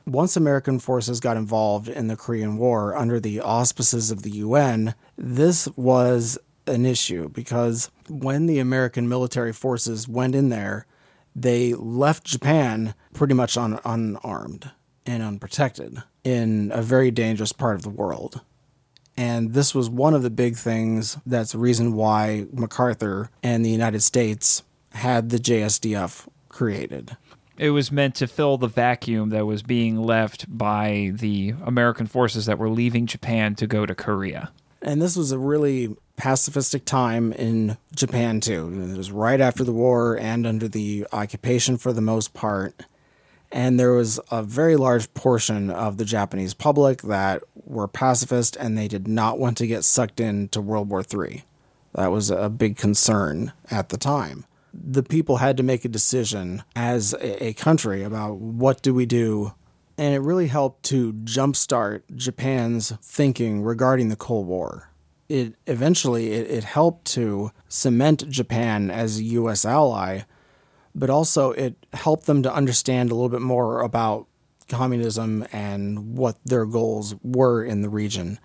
Once 0.07 0.37
American 0.37 0.79
forces 0.79 1.19
got 1.19 1.37
involved 1.37 1.88
in 1.88 2.07
the 2.07 2.16
Korean 2.16 2.57
War 2.57 2.95
under 2.95 3.19
the 3.19 3.40
auspices 3.40 4.12
of 4.12 4.23
the 4.23 4.31
UN, 4.31 4.95
this 5.16 5.66
was 5.77 6.38
an 6.69 6.87
issue 6.87 7.29
because 7.29 7.90
when 8.09 8.47
the 8.47 8.61
American 8.61 9.09
military 9.09 9.53
forces 9.53 10.07
went 10.07 10.37
in 10.37 10.49
there, 10.49 10.87
they 11.35 11.75
left 11.75 12.25
Japan 12.25 12.95
pretty 13.14 13.35
much 13.35 13.57
un- 13.57 13.81
unarmed 13.85 14.71
and 15.05 15.25
unprotected 15.25 16.05
in 16.23 16.71
a 16.73 16.83
very 16.83 17.11
dangerous 17.11 17.53
part 17.53 17.75
of 17.75 17.83
the 17.83 17.90
world. 17.90 18.42
And 19.16 19.55
this 19.55 19.75
was 19.75 19.90
one 19.90 20.14
of 20.14 20.23
the 20.23 20.31
big 20.31 20.57
things 20.57 21.19
that's 21.27 21.51
the 21.51 21.59
reason 21.59 21.95
why 21.95 22.47
MacArthur 22.53 23.31
and 23.42 23.64
the 23.64 23.71
United 23.71 24.03
States 24.03 24.62
had 24.92 25.31
the 25.31 25.38
JSDF 25.38 26.29
created. 26.49 27.16
It 27.59 27.71
was 27.71 27.90
meant 27.90 28.14
to 28.16 28.27
fill 28.27 28.59
the 28.59 28.69
vacuum 28.69 29.31
that 29.31 29.47
was 29.47 29.62
being 29.62 29.97
left 29.97 30.47
by 30.49 31.12
the 31.14 31.55
American 31.64 32.07
forces 32.07 32.47
that 32.47 32.59
were 32.59 32.71
leaving 32.71 33.07
Japan 33.07 33.55
to 33.57 33.66
go 33.66 33.87
to 33.87 33.95
Korea. 33.95 34.51
And 34.83 35.01
this 35.01 35.16
was 35.16 35.33
a 35.33 35.38
really 35.38 35.97
pacifistic 36.19 36.85
time 36.85 37.33
in 37.33 37.77
Japan, 37.95 38.40
too. 38.40 38.92
It 38.92 38.97
was 38.97 39.11
right 39.11 39.40
after 39.40 39.64
the 39.64 39.73
war 39.73 40.19
and 40.19 40.47
under 40.47 40.69
the 40.69 41.07
occupation 41.12 41.77
for 41.77 41.92
the 41.92 42.01
most 42.01 42.35
part 42.35 42.85
and 43.53 43.79
there 43.79 43.92
was 43.92 44.21
a 44.31 44.42
very 44.42 44.77
large 44.77 45.12
portion 45.14 45.71
of 45.71 45.97
the 45.97 46.05
Japanese 46.05 46.55
public 46.55 47.03
that 47.03 47.42
were 47.55 47.88
pacifist 47.88 48.57
and 48.57 48.77
they 48.77 48.88
did 48.88 49.07
not 49.07 49.38
want 49.38 49.57
to 49.59 49.66
get 49.66 49.85
sucked 49.85 50.21
into 50.21 50.61
World 50.61 50.88
War 50.88 51.03
III. 51.03 51.45
That 51.95 52.09
was 52.09 52.31
a 52.31 52.51
big 52.51 52.77
concern 52.77 53.53
at 53.71 53.88
the 53.88 53.97
time. 53.97 54.45
The 54.79 55.03
people 55.03 55.39
had 55.39 55.57
to 55.57 55.62
make 55.62 55.85
a 55.85 55.89
decision 55.89 56.62
as 56.75 57.15
a 57.21 57.55
country 57.55 58.03
about 58.03 58.39
what 58.39 58.83
do 58.83 58.93
we 58.95 59.07
do 59.07 59.53
and 59.99 60.15
it 60.15 60.21
really 60.21 60.49
helped 60.49 60.83
to 60.85 61.15
jumpstart 61.15 62.03
Japan's 62.15 62.93
thinking 63.03 63.62
regarding 63.62 64.11
the 64.11 64.17
Cold 64.17 64.47
War. 64.47 64.91
It 65.29 65.55
eventually 65.67 66.33
it, 66.33 66.51
it 66.51 66.65
helped 66.65 67.07
to 67.12 67.51
cement 67.69 68.29
Japan 68.29 68.91
as 68.91 69.19
a 69.19 69.25
U.S. 69.25 69.65
ally 69.65 70.23
but 70.97 71.11
also 71.11 71.53
it 71.53 71.87
helped 71.93 72.27
them 72.27 72.43
to 72.43 72.53
understand 72.53 73.11
a 73.11 73.15
little 73.15 73.29
bit 73.29 73.43
more 73.43 73.83
about 73.83 74.27
communism 74.69 75.47
and 75.53 76.17
what 76.17 76.39
their 76.45 76.65
goals 76.65 77.15
were 77.23 77.62
in 77.62 77.83
the 77.83 77.89
region. 77.89 78.39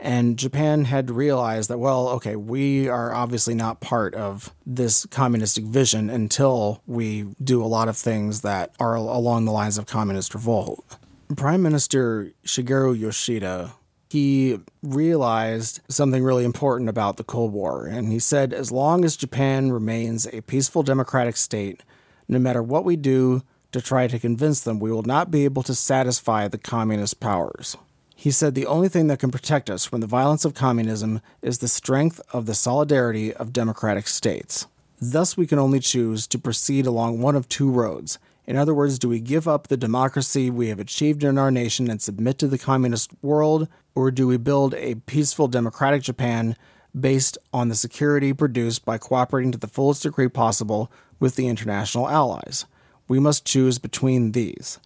And 0.00 0.38
Japan 0.38 0.84
had 0.84 1.10
realized 1.10 1.70
that, 1.70 1.78
well, 1.78 2.08
okay, 2.10 2.36
we 2.36 2.88
are 2.88 3.12
obviously 3.12 3.54
not 3.54 3.80
part 3.80 4.14
of 4.14 4.54
this 4.64 5.06
communistic 5.06 5.64
vision 5.64 6.08
until 6.08 6.82
we 6.86 7.34
do 7.42 7.64
a 7.64 7.66
lot 7.66 7.88
of 7.88 7.96
things 7.96 8.42
that 8.42 8.74
are 8.78 8.94
along 8.94 9.44
the 9.44 9.52
lines 9.52 9.76
of 9.76 9.86
communist 9.86 10.34
revolt. 10.34 10.96
Prime 11.36 11.62
Minister 11.62 12.32
Shigeru 12.44 12.98
Yoshida, 12.98 13.72
he 14.08 14.58
realized 14.82 15.80
something 15.88 16.22
really 16.22 16.44
important 16.44 16.88
about 16.88 17.16
the 17.16 17.24
Cold 17.24 17.52
War. 17.52 17.86
And 17.86 18.12
he 18.12 18.20
said, 18.20 18.52
as 18.52 18.70
long 18.70 19.04
as 19.04 19.16
Japan 19.16 19.72
remains 19.72 20.26
a 20.28 20.42
peaceful 20.42 20.82
democratic 20.82 21.36
state, 21.36 21.82
no 22.28 22.38
matter 22.38 22.62
what 22.62 22.84
we 22.84 22.96
do 22.96 23.42
to 23.72 23.82
try 23.82 24.06
to 24.06 24.18
convince 24.18 24.60
them, 24.60 24.78
we 24.78 24.92
will 24.92 25.02
not 25.02 25.30
be 25.30 25.44
able 25.44 25.62
to 25.64 25.74
satisfy 25.74 26.46
the 26.46 26.56
communist 26.56 27.20
powers. 27.20 27.76
He 28.20 28.32
said 28.32 28.56
the 28.56 28.66
only 28.66 28.88
thing 28.88 29.06
that 29.06 29.20
can 29.20 29.30
protect 29.30 29.70
us 29.70 29.84
from 29.84 30.00
the 30.00 30.08
violence 30.08 30.44
of 30.44 30.52
communism 30.52 31.20
is 31.40 31.58
the 31.58 31.68
strength 31.68 32.20
of 32.32 32.46
the 32.46 32.54
solidarity 32.54 33.32
of 33.32 33.52
democratic 33.52 34.08
states. 34.08 34.66
Thus, 35.00 35.36
we 35.36 35.46
can 35.46 35.60
only 35.60 35.78
choose 35.78 36.26
to 36.26 36.38
proceed 36.40 36.84
along 36.84 37.20
one 37.20 37.36
of 37.36 37.48
two 37.48 37.70
roads. 37.70 38.18
In 38.44 38.56
other 38.56 38.74
words, 38.74 38.98
do 38.98 39.08
we 39.08 39.20
give 39.20 39.46
up 39.46 39.68
the 39.68 39.76
democracy 39.76 40.50
we 40.50 40.66
have 40.66 40.80
achieved 40.80 41.22
in 41.22 41.38
our 41.38 41.52
nation 41.52 41.88
and 41.88 42.02
submit 42.02 42.38
to 42.38 42.48
the 42.48 42.58
communist 42.58 43.12
world, 43.22 43.68
or 43.94 44.10
do 44.10 44.26
we 44.26 44.36
build 44.36 44.74
a 44.74 44.96
peaceful 44.96 45.46
democratic 45.46 46.02
Japan 46.02 46.56
based 46.98 47.38
on 47.52 47.68
the 47.68 47.76
security 47.76 48.32
produced 48.32 48.84
by 48.84 48.98
cooperating 48.98 49.52
to 49.52 49.58
the 49.58 49.68
fullest 49.68 50.02
degree 50.02 50.28
possible 50.28 50.90
with 51.20 51.36
the 51.36 51.46
international 51.46 52.08
allies. 52.08 52.64
We 53.06 53.20
must 53.20 53.44
choose 53.44 53.78
between 53.78 54.32
these. 54.32 54.80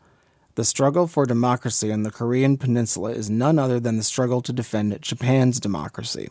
The 0.54 0.64
struggle 0.64 1.06
for 1.06 1.26
democracy 1.26 1.90
in 1.90 2.02
the 2.02 2.10
Korean 2.10 2.56
Peninsula 2.56 3.12
is 3.12 3.30
none 3.30 3.58
other 3.58 3.80
than 3.80 3.96
the 3.96 4.02
struggle 4.02 4.42
to 4.42 4.52
defend 4.52 5.00
Japan's 5.00 5.58
democracy. 5.58 6.28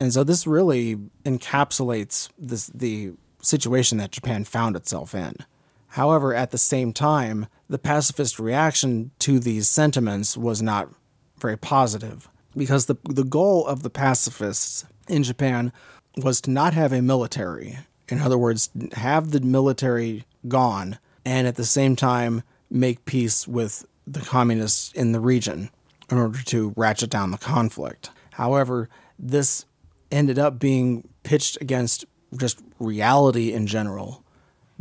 And 0.00 0.12
so 0.12 0.24
this 0.24 0.46
really 0.46 0.96
encapsulates 1.24 2.28
this, 2.38 2.66
the 2.68 3.12
situation 3.42 3.98
that 3.98 4.12
Japan 4.12 4.44
found 4.44 4.76
itself 4.76 5.14
in. 5.14 5.36
However, 5.88 6.34
at 6.34 6.50
the 6.50 6.58
same 6.58 6.92
time, 6.92 7.46
the 7.68 7.78
pacifist 7.78 8.38
reaction 8.38 9.10
to 9.20 9.38
these 9.38 9.68
sentiments 9.68 10.36
was 10.36 10.62
not 10.62 10.88
very 11.38 11.56
positive 11.56 12.28
because 12.56 12.86
the, 12.86 12.96
the 13.04 13.24
goal 13.24 13.66
of 13.66 13.82
the 13.82 13.90
pacifists 13.90 14.84
in 15.08 15.22
Japan 15.22 15.72
was 16.16 16.40
to 16.42 16.50
not 16.50 16.74
have 16.74 16.92
a 16.92 17.02
military 17.02 17.78
in 18.08 18.20
other 18.20 18.38
words, 18.38 18.70
have 18.92 19.30
the 19.30 19.40
military 19.40 20.24
gone 20.46 20.98
and 21.24 21.46
at 21.46 21.56
the 21.56 21.64
same 21.64 21.96
time 21.96 22.42
make 22.74 23.04
peace 23.04 23.46
with 23.48 23.86
the 24.06 24.20
communists 24.20 24.92
in 24.92 25.12
the 25.12 25.20
region 25.20 25.70
in 26.10 26.18
order 26.18 26.42
to 26.42 26.74
ratchet 26.76 27.08
down 27.08 27.30
the 27.30 27.38
conflict. 27.38 28.10
However, 28.32 28.90
this 29.18 29.64
ended 30.10 30.38
up 30.38 30.58
being 30.58 31.08
pitched 31.22 31.58
against 31.60 32.04
just 32.36 32.60
reality 32.78 33.52
in 33.52 33.66
general 33.66 34.24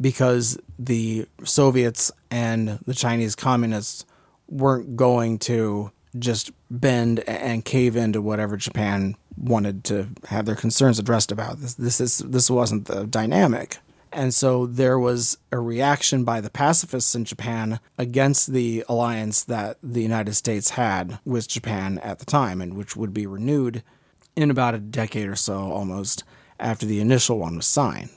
because 0.01 0.57
the 0.77 1.27
Soviets 1.43 2.11
and 2.31 2.79
the 2.85 2.93
Chinese 2.93 3.35
communists 3.35 4.05
weren't 4.49 4.95
going 4.95 5.39
to 5.39 5.91
just 6.17 6.51
bend 6.69 7.19
and 7.21 7.63
cave 7.63 7.95
into 7.95 8.21
whatever 8.21 8.57
Japan 8.57 9.15
wanted 9.37 9.83
to 9.85 10.07
have 10.27 10.45
their 10.45 10.55
concerns 10.55 10.99
addressed 10.99 11.31
about. 11.31 11.59
This 11.59 11.75
this 11.75 12.01
is 12.01 12.19
this 12.19 12.49
wasn't 12.49 12.85
the 12.85 13.05
dynamic. 13.05 13.77
And 14.13 14.33
so 14.33 14.67
there 14.67 14.99
was 14.99 15.37
a 15.51 15.59
reaction 15.59 16.23
by 16.23 16.39
the 16.39 16.51
pacifists 16.51 17.15
in 17.15 17.25
Japan 17.25 17.79
against 17.97 18.53
the 18.53 18.85
alliance 18.87 19.43
that 19.45 19.77
the 19.81 20.03
United 20.03 20.35
States 20.35 20.71
had 20.71 21.19
with 21.25 21.47
Japan 21.47 21.97
at 21.99 22.19
the 22.19 22.25
time, 22.25 22.61
and 22.61 22.75
which 22.75 22.95
would 22.95 23.13
be 23.13 23.25
renewed 23.25 23.81
in 24.35 24.51
about 24.51 24.75
a 24.75 24.79
decade 24.79 25.27
or 25.27 25.35
so 25.35 25.71
almost 25.71 26.23
after 26.59 26.85
the 26.85 26.99
initial 26.99 27.39
one 27.39 27.55
was 27.55 27.65
signed. 27.65 28.11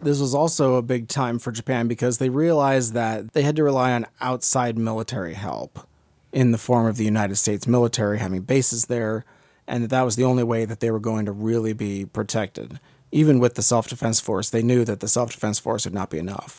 This 0.00 0.18
was 0.18 0.34
also 0.34 0.74
a 0.74 0.82
big 0.82 1.08
time 1.08 1.38
for 1.38 1.52
Japan 1.52 1.88
because 1.88 2.18
they 2.18 2.28
realized 2.28 2.94
that 2.94 3.32
they 3.32 3.42
had 3.42 3.56
to 3.56 3.64
rely 3.64 3.92
on 3.92 4.06
outside 4.20 4.78
military 4.78 5.34
help 5.34 5.86
in 6.32 6.52
the 6.52 6.58
form 6.58 6.86
of 6.86 6.96
the 6.96 7.04
United 7.04 7.36
States 7.36 7.66
military 7.66 8.18
having 8.18 8.42
bases 8.42 8.86
there, 8.86 9.24
and 9.66 9.84
that 9.84 9.90
that 9.90 10.02
was 10.02 10.16
the 10.16 10.24
only 10.24 10.42
way 10.42 10.64
that 10.64 10.80
they 10.80 10.90
were 10.90 11.00
going 11.00 11.26
to 11.26 11.32
really 11.32 11.72
be 11.72 12.04
protected. 12.04 12.80
Even 13.14 13.38
with 13.38 13.54
the 13.54 13.62
self 13.62 13.86
defense 13.88 14.18
force, 14.18 14.50
they 14.50 14.62
knew 14.62 14.84
that 14.84 14.98
the 14.98 15.06
self 15.06 15.30
defense 15.30 15.60
force 15.60 15.84
would 15.84 15.94
not 15.94 16.10
be 16.10 16.18
enough. 16.18 16.58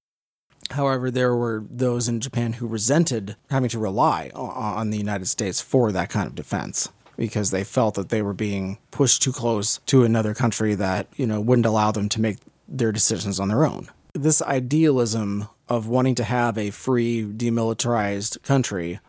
However, 0.71 1.11
there 1.11 1.35
were 1.35 1.65
those 1.69 2.07
in 2.07 2.21
Japan 2.21 2.53
who 2.53 2.65
resented 2.65 3.35
having 3.49 3.69
to 3.69 3.77
rely 3.77 4.31
on 4.33 4.89
the 4.89 4.97
United 4.97 5.27
States 5.27 5.59
for 5.59 5.91
that 5.91 6.09
kind 6.09 6.27
of 6.27 6.33
defense 6.33 6.89
because 7.17 7.51
they 7.51 7.65
felt 7.65 7.95
that 7.95 8.07
they 8.07 8.21
were 8.21 8.33
being 8.33 8.77
pushed 8.89 9.21
too 9.21 9.33
close 9.33 9.79
to 9.85 10.05
another 10.05 10.33
country 10.33 10.75
that, 10.75 11.07
you 11.17 11.27
know, 11.27 11.41
wouldn't 11.41 11.65
allow 11.65 11.91
them 11.91 12.07
to 12.09 12.21
make 12.21 12.37
their 12.69 12.93
decisions 12.93 13.37
on 13.37 13.49
their 13.49 13.65
own. 13.65 13.89
This 14.13 14.41
idealism 14.41 15.49
of 15.67 15.87
wanting 15.87 16.15
to 16.15 16.23
have 16.23 16.57
a 16.57 16.71
free, 16.71 17.25
demilitarized 17.25 18.41
country, 18.43 18.99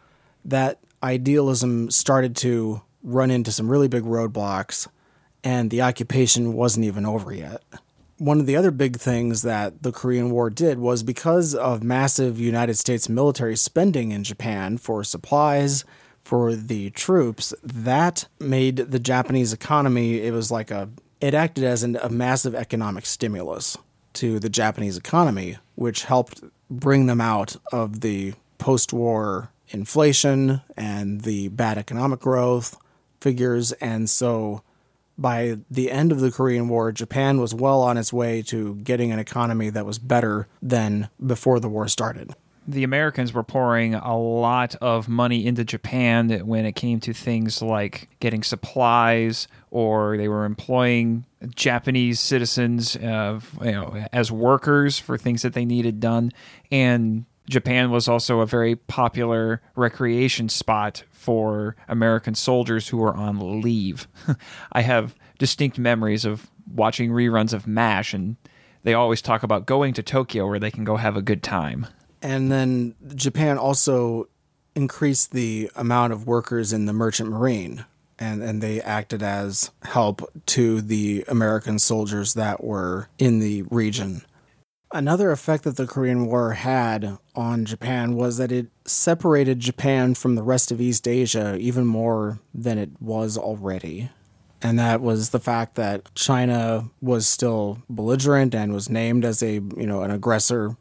that 0.44 0.78
idealism 1.00 1.92
started 1.92 2.34
to 2.36 2.82
run 3.04 3.30
into 3.30 3.52
some 3.52 3.70
really 3.70 3.88
big 3.88 4.02
roadblocks, 4.02 4.88
and 5.44 5.70
the 5.70 5.82
occupation 5.82 6.54
wasn't 6.54 6.86
even 6.86 7.06
over 7.06 7.32
yet. 7.32 7.62
One 8.18 8.40
of 8.40 8.46
the 8.46 8.56
other 8.56 8.70
big 8.70 8.96
things 8.96 9.42
that 9.42 9.82
the 9.82 9.92
Korean 9.92 10.30
War 10.30 10.48
did 10.48 10.78
was 10.78 11.02
because 11.02 11.54
of 11.54 11.82
massive 11.82 12.40
United 12.40 12.74
States 12.74 13.08
military 13.08 13.56
spending 13.56 14.10
in 14.10 14.24
Japan 14.24 14.78
for 14.78 15.04
supplies, 15.04 15.84
for 16.22 16.54
the 16.54 16.90
troops, 16.90 17.54
that 17.62 18.26
made 18.40 18.76
the 18.76 18.98
Japanese 18.98 19.52
economy, 19.52 20.20
it 20.20 20.32
was 20.32 20.50
like 20.50 20.70
a, 20.70 20.88
it 21.20 21.34
acted 21.34 21.62
as 21.64 21.82
an, 21.82 21.96
a 21.96 22.08
massive 22.08 22.54
economic 22.54 23.06
stimulus 23.06 23.76
to 24.14 24.40
the 24.40 24.48
Japanese 24.48 24.96
economy, 24.96 25.58
which 25.74 26.04
helped 26.04 26.42
bring 26.70 27.06
them 27.06 27.20
out 27.20 27.56
of 27.72 28.00
the 28.00 28.32
post 28.58 28.92
war 28.92 29.50
inflation 29.68 30.62
and 30.76 31.20
the 31.22 31.48
bad 31.48 31.78
economic 31.78 32.20
growth 32.20 32.76
figures. 33.20 33.72
And 33.72 34.08
so 34.08 34.62
by 35.18 35.56
the 35.70 35.90
end 35.90 36.12
of 36.12 36.20
the 36.20 36.30
Korean 36.30 36.68
War, 36.68 36.92
Japan 36.92 37.40
was 37.40 37.54
well 37.54 37.80
on 37.82 37.96
its 37.96 38.12
way 38.12 38.42
to 38.42 38.76
getting 38.76 39.12
an 39.12 39.18
economy 39.18 39.70
that 39.70 39.86
was 39.86 39.98
better 39.98 40.48
than 40.60 41.08
before 41.24 41.60
the 41.60 41.68
war 41.68 41.88
started. 41.88 42.34
The 42.68 42.82
Americans 42.82 43.32
were 43.32 43.44
pouring 43.44 43.94
a 43.94 44.18
lot 44.18 44.74
of 44.76 45.08
money 45.08 45.46
into 45.46 45.64
Japan 45.64 46.30
when 46.46 46.66
it 46.66 46.72
came 46.72 46.98
to 47.00 47.12
things 47.12 47.62
like 47.62 48.08
getting 48.18 48.42
supplies, 48.42 49.46
or 49.70 50.16
they 50.16 50.26
were 50.26 50.44
employing 50.44 51.24
Japanese 51.54 52.18
citizens 52.18 52.96
uh, 52.96 53.38
you 53.62 53.70
know, 53.70 54.04
as 54.12 54.32
workers 54.32 54.98
for 54.98 55.16
things 55.16 55.42
that 55.42 55.52
they 55.52 55.64
needed 55.64 56.00
done. 56.00 56.32
And 56.72 57.24
Japan 57.48 57.92
was 57.92 58.08
also 58.08 58.40
a 58.40 58.46
very 58.46 58.74
popular 58.74 59.62
recreation 59.76 60.48
spot 60.48 61.04
for 61.26 61.74
American 61.88 62.36
soldiers 62.36 62.86
who 62.86 62.98
were 62.98 63.12
on 63.12 63.60
leave. 63.60 64.06
I 64.72 64.82
have 64.82 65.16
distinct 65.40 65.76
memories 65.76 66.24
of 66.24 66.48
watching 66.72 67.10
reruns 67.10 67.52
of 67.52 67.66
MASH, 67.66 68.14
and 68.14 68.36
they 68.84 68.94
always 68.94 69.20
talk 69.20 69.42
about 69.42 69.66
going 69.66 69.92
to 69.94 70.04
Tokyo 70.04 70.46
where 70.46 70.60
they 70.60 70.70
can 70.70 70.84
go 70.84 70.94
have 70.94 71.16
a 71.16 71.22
good 71.22 71.42
time. 71.42 71.88
And 72.22 72.52
then 72.52 72.94
Japan 73.16 73.58
also 73.58 74.28
increased 74.76 75.32
the 75.32 75.68
amount 75.74 76.12
of 76.12 76.28
workers 76.28 76.72
in 76.72 76.86
the 76.86 76.92
merchant 76.92 77.28
marine, 77.28 77.84
and, 78.20 78.40
and 78.40 78.62
they 78.62 78.80
acted 78.80 79.20
as 79.20 79.72
help 79.82 80.22
to 80.46 80.80
the 80.80 81.24
American 81.26 81.80
soldiers 81.80 82.34
that 82.34 82.62
were 82.62 83.08
in 83.18 83.40
the 83.40 83.62
region. 83.62 84.22
Another 84.92 85.32
effect 85.32 85.64
that 85.64 85.76
the 85.76 85.86
Korean 85.86 86.26
War 86.26 86.52
had 86.52 87.18
on 87.34 87.64
Japan 87.64 88.14
was 88.14 88.36
that 88.38 88.52
it 88.52 88.68
separated 88.84 89.58
Japan 89.58 90.14
from 90.14 90.36
the 90.36 90.42
rest 90.42 90.70
of 90.70 90.80
East 90.80 91.08
Asia 91.08 91.56
even 91.58 91.86
more 91.86 92.38
than 92.54 92.78
it 92.78 92.90
was 93.00 93.36
already. 93.36 94.10
And 94.62 94.78
that 94.78 95.00
was 95.00 95.30
the 95.30 95.40
fact 95.40 95.74
that 95.74 96.14
China 96.14 96.88
was 97.00 97.26
still 97.26 97.82
belligerent 97.90 98.54
and 98.54 98.72
was 98.72 98.88
named 98.88 99.24
as 99.24 99.42
a, 99.42 99.54
you 99.54 99.86
know, 99.86 100.02
an 100.02 100.10
aggressor 100.10 100.76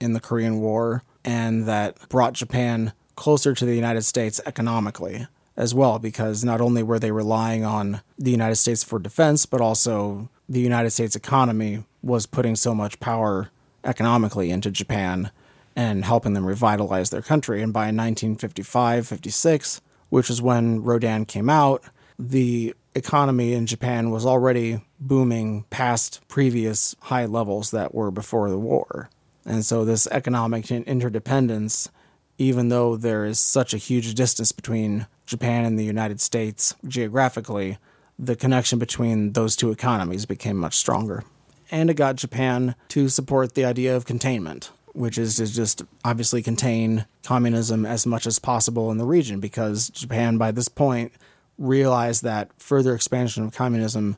in 0.00 0.14
the 0.14 0.20
Korean 0.20 0.60
War 0.60 1.02
and 1.24 1.66
that 1.66 2.08
brought 2.08 2.32
Japan 2.32 2.92
closer 3.14 3.54
to 3.54 3.64
the 3.66 3.74
United 3.74 4.02
States 4.02 4.40
economically 4.46 5.26
as 5.56 5.74
well 5.74 5.98
because 5.98 6.42
not 6.42 6.60
only 6.60 6.82
were 6.82 6.98
they 6.98 7.12
relying 7.12 7.64
on 7.64 8.00
the 8.18 8.30
United 8.30 8.56
States 8.56 8.82
for 8.82 8.98
defense 8.98 9.44
but 9.44 9.60
also 9.60 10.30
the 10.48 10.60
United 10.60 10.90
States 10.90 11.14
economy 11.14 11.84
was 12.02 12.26
putting 12.26 12.56
so 12.56 12.74
much 12.74 13.00
power 13.00 13.50
economically 13.84 14.50
into 14.50 14.70
Japan 14.70 15.30
and 15.76 16.04
helping 16.04 16.34
them 16.34 16.46
revitalize 16.46 17.10
their 17.10 17.22
country. 17.22 17.62
And 17.62 17.72
by 17.72 17.86
1955 17.86 19.06
56, 19.06 19.80
which 20.08 20.30
is 20.30 20.42
when 20.42 20.82
Rodan 20.82 21.24
came 21.24 21.48
out, 21.48 21.82
the 22.18 22.74
economy 22.94 23.54
in 23.54 23.66
Japan 23.66 24.10
was 24.10 24.26
already 24.26 24.82
booming 24.98 25.64
past 25.70 26.20
previous 26.28 26.94
high 27.02 27.24
levels 27.24 27.70
that 27.70 27.94
were 27.94 28.10
before 28.10 28.50
the 28.50 28.58
war. 28.58 29.08
And 29.46 29.64
so, 29.64 29.84
this 29.84 30.06
economic 30.08 30.70
interdependence, 30.70 31.88
even 32.36 32.68
though 32.68 32.96
there 32.96 33.24
is 33.24 33.40
such 33.40 33.72
a 33.72 33.78
huge 33.78 34.14
distance 34.14 34.52
between 34.52 35.06
Japan 35.24 35.64
and 35.64 35.78
the 35.78 35.84
United 35.84 36.20
States 36.20 36.74
geographically, 36.86 37.78
the 38.18 38.36
connection 38.36 38.78
between 38.78 39.32
those 39.32 39.56
two 39.56 39.70
economies 39.70 40.26
became 40.26 40.56
much 40.56 40.74
stronger. 40.74 41.24
And 41.70 41.88
it 41.90 41.94
got 41.94 42.16
Japan 42.16 42.74
to 42.88 43.08
support 43.08 43.54
the 43.54 43.64
idea 43.64 43.94
of 43.96 44.04
containment, 44.04 44.70
which 44.92 45.16
is 45.18 45.36
to 45.36 45.46
just 45.46 45.82
obviously 46.04 46.42
contain 46.42 47.06
communism 47.22 47.86
as 47.86 48.06
much 48.06 48.26
as 48.26 48.38
possible 48.38 48.90
in 48.90 48.98
the 48.98 49.04
region, 49.04 49.40
because 49.40 49.88
Japan, 49.90 50.36
by 50.36 50.50
this 50.50 50.68
point, 50.68 51.12
realized 51.58 52.24
that 52.24 52.50
further 52.58 52.94
expansion 52.94 53.44
of 53.44 53.54
communism 53.54 54.16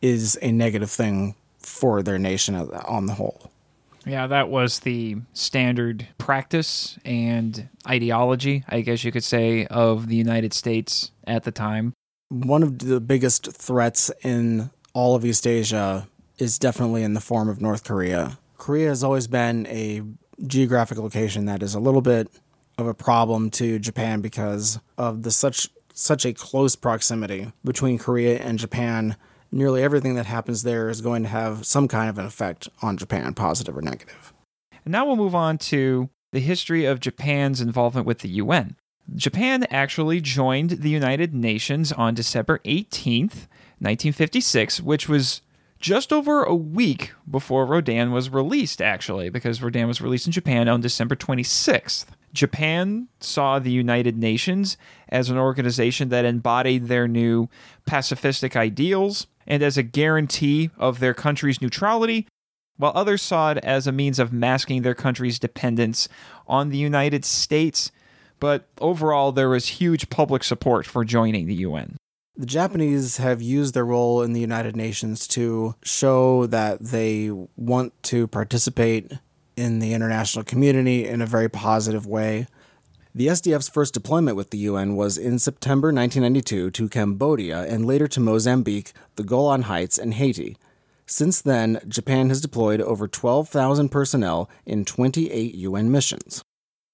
is 0.00 0.38
a 0.40 0.52
negative 0.52 0.90
thing 0.90 1.34
for 1.58 2.02
their 2.02 2.18
nation 2.18 2.54
on 2.54 3.06
the 3.06 3.14
whole. 3.14 3.50
Yeah, 4.06 4.26
that 4.26 4.50
was 4.50 4.80
the 4.80 5.16
standard 5.32 6.06
practice 6.18 6.98
and 7.04 7.68
ideology, 7.88 8.64
I 8.68 8.82
guess 8.82 9.02
you 9.02 9.10
could 9.10 9.24
say, 9.24 9.66
of 9.66 10.08
the 10.08 10.16
United 10.16 10.52
States 10.52 11.10
at 11.26 11.44
the 11.44 11.50
time. 11.50 11.94
One 12.28 12.62
of 12.62 12.80
the 12.80 13.00
biggest 13.00 13.52
threats 13.52 14.10
in 14.22 14.70
all 14.92 15.16
of 15.16 15.24
East 15.24 15.46
Asia 15.46 16.06
is 16.38 16.58
definitely 16.58 17.02
in 17.02 17.14
the 17.14 17.20
form 17.20 17.48
of 17.48 17.60
North 17.60 17.84
Korea. 17.84 18.38
Korea 18.58 18.88
has 18.88 19.04
always 19.04 19.26
been 19.26 19.66
a 19.66 20.02
geographic 20.46 20.98
location 20.98 21.46
that 21.46 21.62
is 21.62 21.74
a 21.74 21.80
little 21.80 22.00
bit 22.00 22.28
of 22.78 22.86
a 22.86 22.94
problem 22.94 23.50
to 23.50 23.78
Japan 23.78 24.20
because 24.20 24.78
of 24.98 25.22
the 25.22 25.30
such 25.30 25.68
such 25.92 26.24
a 26.24 26.32
close 26.32 26.74
proximity 26.74 27.52
between 27.64 27.98
Korea 27.98 28.38
and 28.38 28.58
Japan. 28.58 29.16
Nearly 29.52 29.82
everything 29.82 30.16
that 30.16 30.26
happens 30.26 30.64
there 30.64 30.88
is 30.88 31.00
going 31.00 31.22
to 31.22 31.28
have 31.28 31.64
some 31.64 31.86
kind 31.86 32.10
of 32.10 32.18
an 32.18 32.26
effect 32.26 32.68
on 32.82 32.96
Japan, 32.96 33.34
positive 33.34 33.76
or 33.76 33.82
negative. 33.82 34.32
And 34.84 34.90
now 34.90 35.06
we'll 35.06 35.14
move 35.14 35.36
on 35.36 35.58
to 35.58 36.10
the 36.32 36.40
history 36.40 36.84
of 36.84 36.98
Japan's 36.98 37.60
involvement 37.60 38.06
with 38.06 38.18
the 38.18 38.28
UN. 38.30 38.76
Japan 39.14 39.64
actually 39.70 40.20
joined 40.20 40.70
the 40.70 40.90
United 40.90 41.32
Nations 41.32 41.92
on 41.92 42.14
December 42.14 42.58
18th, 42.64 43.46
1956, 43.78 44.80
which 44.80 45.08
was 45.08 45.42
just 45.84 46.14
over 46.14 46.42
a 46.42 46.54
week 46.54 47.12
before 47.30 47.66
Rodan 47.66 48.10
was 48.10 48.30
released, 48.30 48.80
actually, 48.80 49.28
because 49.28 49.60
Rodan 49.60 49.86
was 49.86 50.00
released 50.00 50.24
in 50.24 50.32
Japan 50.32 50.66
on 50.66 50.80
December 50.80 51.14
26th. 51.14 52.06
Japan 52.32 53.08
saw 53.20 53.58
the 53.58 53.70
United 53.70 54.16
Nations 54.16 54.78
as 55.10 55.28
an 55.28 55.36
organization 55.36 56.08
that 56.08 56.24
embodied 56.24 56.88
their 56.88 57.06
new 57.06 57.50
pacifistic 57.86 58.56
ideals 58.56 59.26
and 59.46 59.62
as 59.62 59.76
a 59.76 59.82
guarantee 59.82 60.70
of 60.78 61.00
their 61.00 61.12
country's 61.12 61.60
neutrality, 61.60 62.26
while 62.78 62.92
others 62.94 63.20
saw 63.20 63.50
it 63.50 63.58
as 63.58 63.86
a 63.86 63.92
means 63.92 64.18
of 64.18 64.32
masking 64.32 64.80
their 64.80 64.94
country's 64.94 65.38
dependence 65.38 66.08
on 66.46 66.70
the 66.70 66.78
United 66.78 67.26
States. 67.26 67.92
But 68.40 68.66
overall, 68.80 69.32
there 69.32 69.50
was 69.50 69.66
huge 69.68 70.08
public 70.08 70.44
support 70.44 70.86
for 70.86 71.04
joining 71.04 71.46
the 71.46 71.56
UN. 71.56 71.98
The 72.36 72.46
Japanese 72.46 73.18
have 73.18 73.40
used 73.40 73.74
their 73.74 73.84
role 73.84 74.20
in 74.20 74.32
the 74.32 74.40
United 74.40 74.74
Nations 74.74 75.28
to 75.28 75.76
show 75.84 76.46
that 76.46 76.80
they 76.80 77.30
want 77.30 77.92
to 78.04 78.26
participate 78.26 79.12
in 79.56 79.78
the 79.78 79.94
international 79.94 80.44
community 80.44 81.06
in 81.06 81.22
a 81.22 81.26
very 81.26 81.48
positive 81.48 82.08
way. 82.08 82.48
The 83.14 83.28
SDF's 83.28 83.68
first 83.68 83.94
deployment 83.94 84.36
with 84.36 84.50
the 84.50 84.58
UN 84.58 84.96
was 84.96 85.16
in 85.16 85.38
September 85.38 85.92
1992 85.92 86.72
to 86.72 86.88
Cambodia 86.88 87.62
and 87.62 87.86
later 87.86 88.08
to 88.08 88.18
Mozambique, 88.18 88.92
the 89.14 89.22
Golan 89.22 89.62
Heights, 89.62 89.96
and 89.96 90.14
Haiti. 90.14 90.56
Since 91.06 91.40
then, 91.40 91.78
Japan 91.86 92.30
has 92.30 92.40
deployed 92.40 92.80
over 92.80 93.06
12,000 93.06 93.90
personnel 93.90 94.50
in 94.66 94.84
28 94.84 95.54
UN 95.54 95.92
missions. 95.92 96.42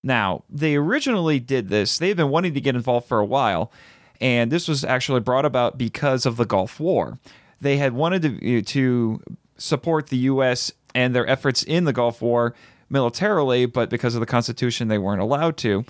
Now, 0.02 0.44
they 0.50 0.76
originally 0.76 1.40
did 1.40 1.70
this, 1.70 1.96
they've 1.96 2.14
been 2.14 2.28
wanting 2.28 2.52
to 2.52 2.60
get 2.60 2.74
involved 2.74 3.08
for 3.08 3.20
a 3.20 3.24
while, 3.24 3.72
and 4.20 4.50
this 4.50 4.68
was 4.68 4.84
actually 4.84 5.20
brought 5.20 5.44
about 5.44 5.78
because 5.78 6.26
of 6.26 6.36
the 6.36 6.44
Gulf 6.44 6.78
War. 6.78 7.18
They 7.60 7.76
had 7.76 7.92
wanted 7.92 8.22
to, 8.22 8.58
uh, 8.58 8.62
to 8.66 9.22
support 9.56 10.08
the 10.08 10.18
U.S. 10.18 10.72
and 10.94 11.14
their 11.14 11.26
efforts 11.26 11.62
in 11.62 11.84
the 11.84 11.92
Gulf 11.92 12.22
War 12.22 12.54
militarily, 12.88 13.66
but 13.66 13.88
because 13.88 14.14
of 14.14 14.20
the 14.20 14.26
Constitution, 14.26 14.88
they 14.88 14.98
weren't 14.98 15.20
allowed 15.20 15.56
to. 15.58 15.84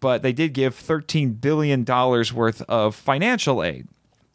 But 0.00 0.22
they 0.22 0.32
did 0.32 0.52
give 0.52 0.76
$13 0.76 1.40
billion 1.40 1.84
worth 1.84 2.62
of 2.62 2.94
financial 2.94 3.64
aid. 3.64 3.88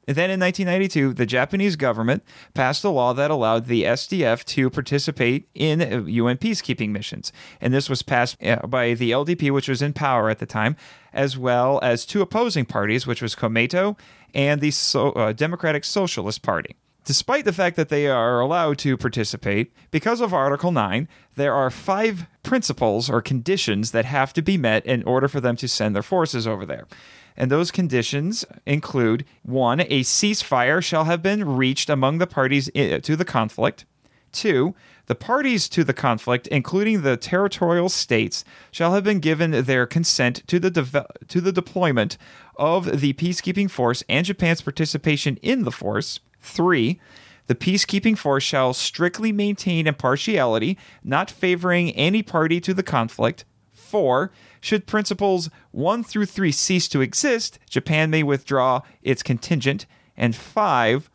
Then 0.06 0.30
in 0.30 0.39
1992, 0.39 1.14
the 1.14 1.26
Japanese 1.26 1.76
government 1.76 2.24
passed 2.54 2.84
a 2.84 2.89
law 2.89 3.14
that 3.14 3.32
allowed 3.32 3.68
the 3.68 3.84
SDF 3.84 4.43
to 4.45 4.70
participate 4.70 5.47
in 5.54 6.08
UN 6.08 6.38
peacekeeping 6.38 6.89
missions. 6.89 7.32
And 7.62 7.74
this 7.74 7.89
was 7.89 8.04
passed 8.04 8.43
uh, 8.43 8.68
by 8.68 8.95
the 8.95 9.12
LDP, 9.12 9.51
which 9.51 9.70
was 9.70 9.82
in 9.82 9.93
power 9.93 10.30
at 10.30 10.39
the 10.39 10.45
time, 10.45 10.76
as 11.14 11.38
well 11.38 11.80
as 11.82 12.06
two 12.06 12.22
opposing 12.22 12.66
parties, 12.66 13.08
which 13.08 13.22
was 13.22 13.36
Komeito 13.36 13.97
and 14.34 14.60
the 14.60 14.72
so- 14.72 15.12
uh, 15.12 15.32
Democratic 15.32 15.86
Socialist 15.86 16.41
Party. 16.41 16.76
Despite 17.06 17.43
the 17.43 17.54
fact 17.54 17.76
that 17.76 17.89
they 17.89 18.08
are 18.08 18.39
allowed 18.39 18.78
to 18.80 18.95
participate, 18.95 19.74
because 19.91 20.22
of 20.22 20.34
Article 20.34 20.72
9, 20.72 21.10
there 21.36 21.54
are 21.54 21.70
five 21.70 22.28
principles 22.43 23.10
or 23.10 23.22
conditions 23.22 23.91
that 23.91 24.06
have 24.06 24.32
to 24.34 24.41
be 24.41 24.58
met 24.58 24.86
in 24.86 25.04
order 25.04 25.28
for 25.28 25.41
them 25.41 25.58
to 25.58 25.68
send 25.68 25.95
their 25.95 26.04
forces 26.04 26.47
over 26.47 26.66
there. 26.66 26.88
And 27.36 27.50
those 27.50 27.72
conditions 27.72 28.46
include 28.66 29.26
one, 29.44 29.82
a 29.82 30.02
ceasefire 30.02 30.84
shall 30.84 31.06
have 31.06 31.22
been 31.22 31.58
reached 31.58 31.90
among 31.90 32.18
the 32.20 32.28
parties 32.28 32.70
eh, 32.76 33.00
to 33.00 33.16
the 33.16 33.26
conflict. 33.26 33.86
Two, 34.32 34.74
the 35.06 35.16
parties 35.16 35.68
to 35.70 35.84
the 35.84 35.94
conflict, 35.94 36.48
including 36.48 37.02
the 37.02 37.18
territorial 37.18 37.90
states, 37.90 38.44
shall 38.72 38.94
have 38.94 39.04
been 39.04 39.20
given 39.20 39.52
their 39.52 39.86
consent 39.86 40.42
to 40.48 40.60
the 40.60 40.72
de- 40.72 41.06
to 41.28 41.42
the 41.42 41.52
deployment 41.52 42.18
of 42.58 43.02
the 43.02 43.14
peacekeeping 43.14 43.70
force 43.70 44.04
and 44.08 44.26
Japan's 44.26 44.62
participation 44.62 45.38
in 45.42 45.64
the 45.64 45.72
force. 45.72 46.20
Three, 46.40 47.00
The 47.48 47.56
peacekeeping 47.56 48.18
force 48.18 48.44
shall 48.44 48.74
strictly 48.74 49.34
maintain 49.34 49.86
impartiality, 49.86 50.78
not 51.04 51.30
favoring 51.30 51.92
any 51.92 52.24
party 52.24 52.62
to 52.62 52.74
the 52.74 52.84
conflict. 52.84 53.44
4. 53.74 54.32
Should 54.64 54.88
principles 54.88 55.49
1 55.72 56.05
through 56.05 56.28
3 56.28 56.49
cease 56.53 56.88
to 56.88 57.01
exist, 57.01 57.59
Japan 57.70 58.09
may 58.09 58.24
withdraw 58.24 58.80
its 59.01 59.22
contingent. 59.22 59.86
And 60.16 60.34
5. 60.38 61.09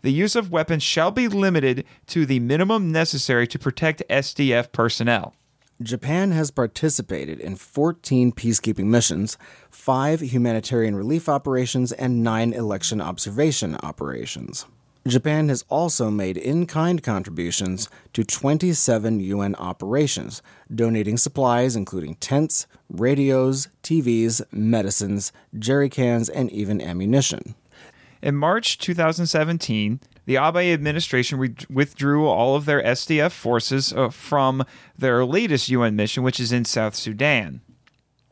The 0.00 0.10
use 0.10 0.34
of 0.34 0.50
weapons 0.50 0.82
shall 0.82 1.10
be 1.10 1.28
limited 1.28 1.84
to 2.06 2.24
the 2.24 2.40
minimum 2.40 2.90
necessary 2.90 3.46
to 3.48 3.58
protect 3.58 4.02
SDF 4.08 4.72
personnel. 4.72 5.34
Japan 5.82 6.30
has 6.30 6.50
participated 6.50 7.40
in 7.40 7.56
14 7.56 8.32
peacekeeping 8.32 8.86
missions, 8.86 9.36
5 9.68 10.22
humanitarian 10.22 10.96
relief 10.96 11.28
operations, 11.28 11.92
and 11.92 12.24
9 12.24 12.54
election 12.54 13.02
observation 13.02 13.76
operations. 13.82 14.64
Japan 15.06 15.50
has 15.50 15.64
also 15.68 16.10
made 16.10 16.38
in 16.38 16.66
kind 16.66 17.02
contributions 17.02 17.90
to 18.14 18.24
27 18.24 19.20
UN 19.20 19.54
operations, 19.56 20.40
donating 20.74 21.18
supplies 21.18 21.76
including 21.76 22.14
tents, 22.16 22.66
radios, 22.88 23.68
TVs, 23.82 24.42
medicines, 24.50 25.30
jerry 25.58 25.90
cans, 25.90 26.30
and 26.30 26.50
even 26.50 26.80
ammunition. 26.80 27.54
In 28.22 28.34
March 28.34 28.78
2017, 28.78 30.00
the 30.24 30.36
Abe 30.36 30.72
administration 30.72 31.38
re- 31.38 31.54
withdrew 31.68 32.26
all 32.26 32.56
of 32.56 32.64
their 32.64 32.82
SDF 32.82 33.32
forces 33.32 33.92
uh, 33.92 34.08
from 34.08 34.64
their 34.96 35.26
latest 35.26 35.68
UN 35.68 35.96
mission, 35.96 36.22
which 36.22 36.40
is 36.40 36.50
in 36.50 36.64
South 36.64 36.94
Sudan. 36.94 37.60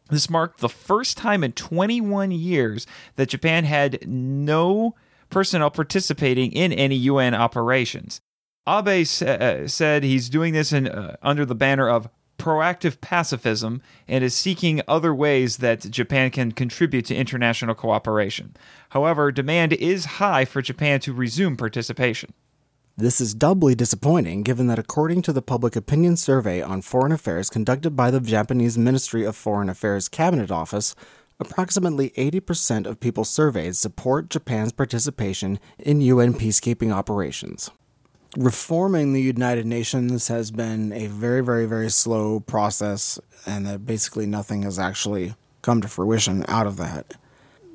This 0.09 0.31
marked 0.31 0.61
the 0.61 0.71
first 0.71 1.19
time 1.19 1.45
in 1.45 1.53
21 1.53 2.31
years 2.31 2.87
that 3.17 3.29
Japan 3.29 3.65
had 3.65 4.09
no 4.09 4.95
personnel 5.33 5.71
participating 5.71 6.53
in 6.53 6.73
any 6.73 6.95
UN 6.95 7.35
operations. 7.35 8.21
Abe 8.69 9.05
sa- 9.05 9.27
uh, 9.27 9.67
said 9.67 10.05
he's 10.05 10.29
doing 10.29 10.53
this 10.53 10.73
in, 10.73 10.87
uh, 10.87 11.17
under 11.23 11.45
the 11.45 11.57
banner 11.57 11.89
of 11.89 12.09
proactive 12.39 13.01
pacifism 13.01 13.81
and 14.09 14.23
is 14.23 14.35
seeking 14.35 14.83
other 14.87 15.15
ways 15.15 15.59
that 15.59 15.91
Japan 15.91 16.31
can 16.31 16.53
contribute 16.53 17.07
to 17.07 17.15
international 17.15 17.75
cooperation. 17.75 18.55
However, 18.91 19.33
demand 19.33 19.73
is 19.73 20.05
high 20.05 20.45
for 20.45 20.63
Japan 20.63 21.01
to 21.01 21.13
resume 21.13 21.57
participation. 21.57 22.33
This 22.97 23.21
is 23.21 23.33
doubly 23.33 23.75
disappointing 23.75 24.43
given 24.43 24.67
that, 24.67 24.79
according 24.79 25.23
to 25.23 25.33
the 25.33 25.41
Public 25.41 25.77
Opinion 25.77 26.17
Survey 26.17 26.61
on 26.61 26.83
Foreign 26.83 27.13
Affairs 27.13 27.49
conducted 27.49 27.97
by 27.97 28.11
the 28.11 28.21
Japanese 28.21 28.77
Ministry 28.77 29.25
of 29.25 29.35
Foreign 29.35 29.71
Affairs 29.71 30.09
Cabinet 30.09 30.51
Office, 30.51 30.95
approximately 31.43 32.11
80% 32.11 32.87
of 32.87 33.01
people 33.01 33.25
surveyed 33.25 33.77
support 33.77 34.31
Japan's 34.31 34.73
participation 34.73 35.61
in 35.79 36.01
UN 36.01 36.33
peacekeeping 36.33 36.93
operations. 36.93 37.71
Reforming 38.37 39.13
the 39.13 39.21
United 39.21 39.67
Nations 39.67 40.29
has 40.29 40.51
been 40.51 40.91
a 40.93 41.07
very, 41.09 41.43
very, 41.43 41.67
very 41.67 41.91
slow 41.91 42.41
process, 42.41 43.21
and 43.45 43.67
that 43.67 43.85
basically 43.85 44.25
nothing 44.25 44.63
has 44.63 44.79
actually 44.79 45.35
come 45.61 45.83
to 45.83 45.89
fruition 45.89 46.45
out 46.49 46.67
of 46.67 46.79
that. 46.79 47.15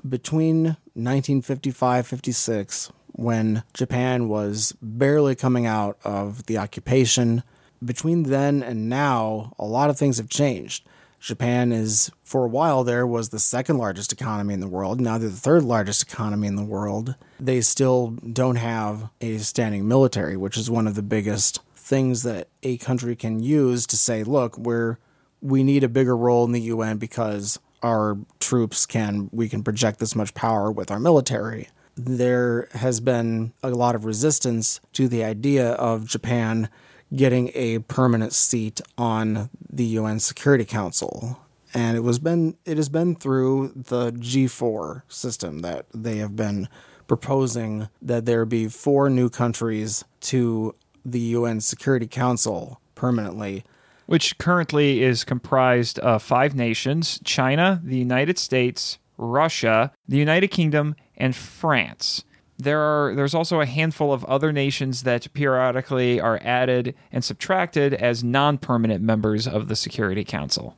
Between 0.08 0.78
1955 0.96 2.08
56, 2.08 2.92
when 3.12 3.64
Japan 3.74 4.30
was 4.30 4.74
barely 4.82 5.36
coming 5.36 5.66
out 5.68 5.98
of 6.04 6.48
the 6.48 6.58
occupation, 6.58 7.44
between 7.84 8.24
then 8.24 8.64
and 8.64 8.90
now, 8.90 9.54
a 9.60 9.66
lot 9.66 9.90
of 9.90 9.98
things 9.98 10.18
have 10.18 10.30
changed. 10.30 10.88
Japan 11.28 11.74
is, 11.74 12.10
for 12.24 12.46
a 12.46 12.48
while 12.48 12.86
there, 12.86 13.06
was 13.06 13.30
the 13.30 13.40
second 13.40 13.78
largest 13.78 14.14
economy 14.14 14.54
in 14.54 14.62
the 14.62 14.68
world. 14.68 15.02
Now 15.02 15.18
they're 15.18 15.28
the 15.28 15.36
third 15.36 15.62
largest 15.62 16.02
economy 16.02 16.48
in 16.48 16.56
the 16.56 16.64
world. 16.64 17.16
They 17.38 17.60
still 17.60 18.12
don't 18.12 18.56
have 18.56 19.10
a 19.20 19.38
standing 19.40 19.90
military, 19.90 20.38
which 20.38 20.56
is 20.56 20.72
one 20.72 20.88
of 20.88 20.96
the 20.96 21.04
biggest 21.04 21.60
things 21.76 22.24
that 22.24 22.48
a 22.64 22.78
country 22.78 23.14
can 23.14 23.42
use 23.42 23.86
to 23.88 23.98
say, 23.98 24.24
look, 24.24 24.58
we're 24.58 25.00
we 25.42 25.64
need 25.64 25.84
a 25.84 25.90
bigger 25.90 26.16
role 26.16 26.46
in 26.46 26.54
the 26.54 26.62
UN 26.62 26.98
because 26.98 27.60
our 27.84 28.18
troops 28.40 28.86
can 28.86 29.30
we 29.34 29.50
can 29.50 29.64
project 29.64 30.00
this 30.00 30.16
much 30.16 30.34
power 30.34 30.72
with 30.72 30.90
our 30.90 31.00
military. 31.00 31.68
There 31.98 32.70
has 32.72 33.02
been 33.02 33.52
a 33.62 33.72
lot 33.72 33.96
of 33.96 34.06
resistance 34.06 34.80
to 34.94 35.10
the 35.10 35.26
idea 35.26 35.72
of 35.74 36.08
Japan 36.08 36.70
getting 37.16 37.52
a 37.54 37.80
permanent 37.80 38.34
seat 38.34 38.82
on 38.98 39.50
the 39.70 39.86
UN 39.86 40.20
Security 40.20 40.66
Council. 40.66 41.40
And 41.74 41.98
it 41.98 42.02
was 42.02 42.20
been 42.20 42.58
it 42.66 42.78
has 42.78 42.90
been 42.90 43.16
through 43.16 43.74
the 43.76 44.12
G4 44.12 45.04
system 45.08 45.60
that 45.60 45.86
they 45.94 46.18
have 46.18 46.36
been 46.36 46.68
proposing 47.08 47.90
that 48.02 48.26
there 48.26 48.46
be 48.46 48.68
four 48.68 49.10
new 49.10 49.30
countries 49.30 50.04
to 50.22 50.76
the 51.06 51.20
UN 51.20 51.62
Security 51.62 52.08
Council 52.08 52.82
permanently. 52.96 53.64
Which 54.06 54.38
currently 54.38 55.04
is 55.04 55.26
comprised 55.26 56.00
of 56.00 56.24
five 56.24 56.56
nations 56.56 57.20
China, 57.26 57.82
the 57.84 57.98
United 57.98 58.38
States, 58.38 59.00
Russia, 59.18 59.92
the 60.08 60.18
United 60.18 60.48
Kingdom, 60.48 60.96
and 61.18 61.36
France. 61.36 62.24
There 62.60 62.80
are 62.80 63.14
there's 63.14 63.36
also 63.36 63.62
a 63.62 63.66
handful 63.66 64.12
of 64.12 64.26
other 64.26 64.52
nations 64.52 65.04
that 65.04 65.32
periodically 65.34 66.20
are 66.20 66.40
added 66.44 66.96
and 67.12 67.24
subtracted 67.24 67.94
as 67.94 68.24
non-permanent 68.24 69.04
members 69.04 69.48
of 69.48 69.68
the 69.68 69.76
Security 69.76 70.24
Council. 70.24 70.76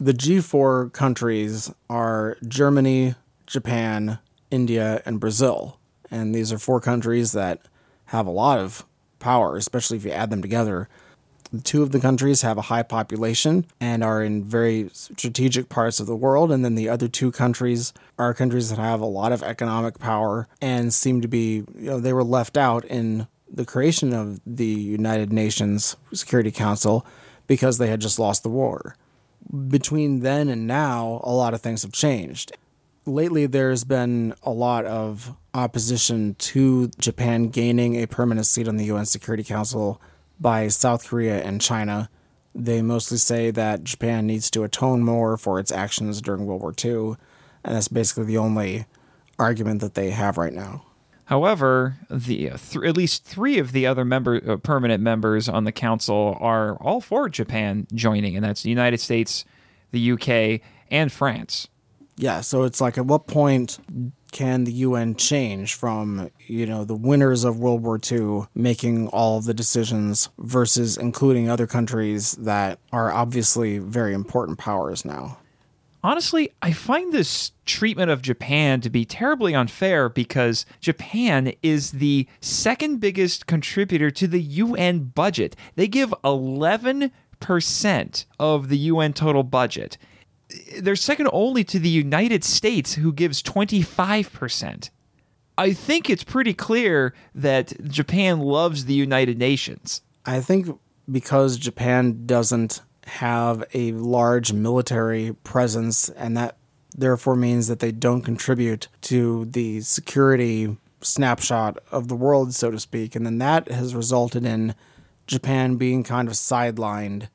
The 0.00 0.12
G4 0.12 0.92
countries 0.92 1.72
are 1.88 2.36
Germany, 2.48 3.14
Japan, 3.46 4.18
India, 4.50 5.02
and 5.04 5.20
Brazil. 5.20 5.78
And 6.10 6.34
these 6.34 6.52
are 6.52 6.58
four 6.58 6.80
countries 6.80 7.32
that 7.32 7.60
have 8.06 8.26
a 8.26 8.30
lot 8.30 8.58
of 8.58 8.84
power, 9.20 9.56
especially 9.56 9.98
if 9.98 10.04
you 10.04 10.10
add 10.10 10.30
them 10.30 10.42
together. 10.42 10.88
Two 11.64 11.82
of 11.82 11.90
the 11.90 11.98
countries 11.98 12.42
have 12.42 12.58
a 12.58 12.62
high 12.62 12.84
population 12.84 13.66
and 13.80 14.04
are 14.04 14.22
in 14.22 14.44
very 14.44 14.88
strategic 14.92 15.68
parts 15.68 15.98
of 15.98 16.06
the 16.06 16.14
world, 16.14 16.52
and 16.52 16.64
then 16.64 16.76
the 16.76 16.88
other 16.88 17.08
two 17.08 17.32
countries 17.32 17.92
are 18.18 18.32
countries 18.32 18.70
that 18.70 18.78
have 18.78 19.00
a 19.00 19.06
lot 19.06 19.32
of 19.32 19.42
economic 19.42 19.98
power 19.98 20.46
and 20.62 20.94
seem 20.94 21.20
to 21.20 21.28
be, 21.28 21.64
you 21.74 21.90
know, 21.90 21.98
they 21.98 22.12
were 22.12 22.22
left 22.22 22.56
out 22.56 22.84
in 22.84 23.26
the 23.52 23.64
creation 23.64 24.12
of 24.12 24.40
the 24.46 24.64
United 24.64 25.32
Nations 25.32 25.96
Security 26.12 26.52
Council 26.52 27.04
because 27.48 27.78
they 27.78 27.88
had 27.88 28.00
just 28.00 28.20
lost 28.20 28.44
the 28.44 28.48
war. 28.48 28.94
Between 29.68 30.20
then 30.20 30.48
and 30.48 30.68
now, 30.68 31.20
a 31.24 31.32
lot 31.32 31.52
of 31.52 31.60
things 31.60 31.82
have 31.82 31.92
changed. 31.92 32.52
Lately, 33.06 33.46
there's 33.46 33.82
been 33.82 34.34
a 34.44 34.50
lot 34.50 34.84
of 34.84 35.34
opposition 35.52 36.36
to 36.36 36.88
Japan 36.98 37.48
gaining 37.48 37.96
a 37.96 38.06
permanent 38.06 38.46
seat 38.46 38.68
on 38.68 38.76
the 38.76 38.84
UN 38.84 39.06
Security 39.06 39.42
Council 39.42 40.00
by 40.40 40.68
South 40.68 41.06
Korea 41.06 41.42
and 41.42 41.60
China. 41.60 42.08
They 42.54 42.82
mostly 42.82 43.18
say 43.18 43.50
that 43.52 43.84
Japan 43.84 44.26
needs 44.26 44.50
to 44.50 44.64
atone 44.64 45.02
more 45.02 45.36
for 45.36 45.60
its 45.60 45.70
actions 45.70 46.20
during 46.20 46.46
World 46.46 46.62
War 46.62 46.74
II, 46.84 47.16
and 47.64 47.76
that's 47.76 47.88
basically 47.88 48.24
the 48.24 48.38
only 48.38 48.86
argument 49.38 49.80
that 49.80 49.94
they 49.94 50.10
have 50.10 50.36
right 50.36 50.52
now. 50.52 50.84
However, 51.26 51.96
the 52.10 52.50
th- 52.50 52.76
at 52.76 52.96
least 52.96 53.24
three 53.24 53.58
of 53.58 53.70
the 53.70 53.86
other 53.86 54.04
member 54.04 54.40
uh, 54.44 54.56
permanent 54.56 55.00
members 55.00 55.48
on 55.48 55.62
the 55.62 55.70
council 55.70 56.36
are 56.40 56.74
all 56.82 57.00
for 57.00 57.28
Japan 57.28 57.86
joining, 57.94 58.34
and 58.34 58.44
that's 58.44 58.64
the 58.64 58.68
United 58.70 58.98
States, 58.98 59.44
the 59.92 60.12
UK, 60.12 60.60
and 60.90 61.12
France. 61.12 61.68
Yeah, 62.16 62.40
so 62.40 62.64
it's 62.64 62.80
like 62.80 62.98
at 62.98 63.06
what 63.06 63.28
point 63.28 63.78
can 64.30 64.64
the 64.64 64.72
UN 64.72 65.14
change 65.14 65.74
from, 65.74 66.30
you 66.46 66.66
know, 66.66 66.84
the 66.84 66.94
winners 66.94 67.44
of 67.44 67.58
World 67.58 67.82
War 67.82 67.98
II 68.10 68.46
making 68.54 69.08
all 69.08 69.38
of 69.38 69.44
the 69.44 69.54
decisions 69.54 70.28
versus 70.38 70.96
including 70.96 71.48
other 71.50 71.66
countries 71.66 72.32
that 72.32 72.78
are 72.92 73.12
obviously 73.12 73.78
very 73.78 74.14
important 74.14 74.58
powers 74.58 75.04
now? 75.04 75.38
Honestly, 76.02 76.50
I 76.62 76.72
find 76.72 77.12
this 77.12 77.52
treatment 77.66 78.10
of 78.10 78.22
Japan 78.22 78.80
to 78.80 78.88
be 78.88 79.04
terribly 79.04 79.54
unfair 79.54 80.08
because 80.08 80.64
Japan 80.80 81.52
is 81.62 81.92
the 81.92 82.26
second 82.40 83.00
biggest 83.00 83.46
contributor 83.46 84.10
to 84.12 84.26
the 84.26 84.40
UN 84.40 85.00
budget. 85.00 85.54
They 85.76 85.88
give 85.88 86.14
11% 86.24 87.10
of 88.38 88.68
the 88.70 88.78
UN 88.78 89.12
total 89.12 89.42
budget. 89.42 89.98
They're 90.80 90.96
second 90.96 91.28
only 91.32 91.64
to 91.64 91.78
the 91.78 91.88
United 91.88 92.44
States, 92.44 92.94
who 92.94 93.12
gives 93.12 93.42
25%. 93.42 94.90
I 95.58 95.72
think 95.72 96.08
it's 96.08 96.24
pretty 96.24 96.54
clear 96.54 97.14
that 97.34 97.72
Japan 97.88 98.40
loves 98.40 98.86
the 98.86 98.94
United 98.94 99.38
Nations. 99.38 100.02
I 100.24 100.40
think 100.40 100.68
because 101.10 101.56
Japan 101.58 102.26
doesn't 102.26 102.80
have 103.06 103.64
a 103.74 103.92
large 103.92 104.52
military 104.52 105.34
presence, 105.44 106.08
and 106.08 106.36
that 106.36 106.56
therefore 106.96 107.36
means 107.36 107.68
that 107.68 107.80
they 107.80 107.92
don't 107.92 108.22
contribute 108.22 108.88
to 109.02 109.44
the 109.46 109.80
security 109.80 110.76
snapshot 111.02 111.78
of 111.90 112.08
the 112.08 112.16
world, 112.16 112.54
so 112.54 112.70
to 112.70 112.78
speak. 112.78 113.14
And 113.14 113.26
then 113.26 113.38
that 113.38 113.70
has 113.70 113.94
resulted 113.94 114.44
in 114.44 114.74
Japan 115.26 115.76
being 115.76 116.04
kind 116.04 116.28
of 116.28 116.34
sidelined 116.34 117.28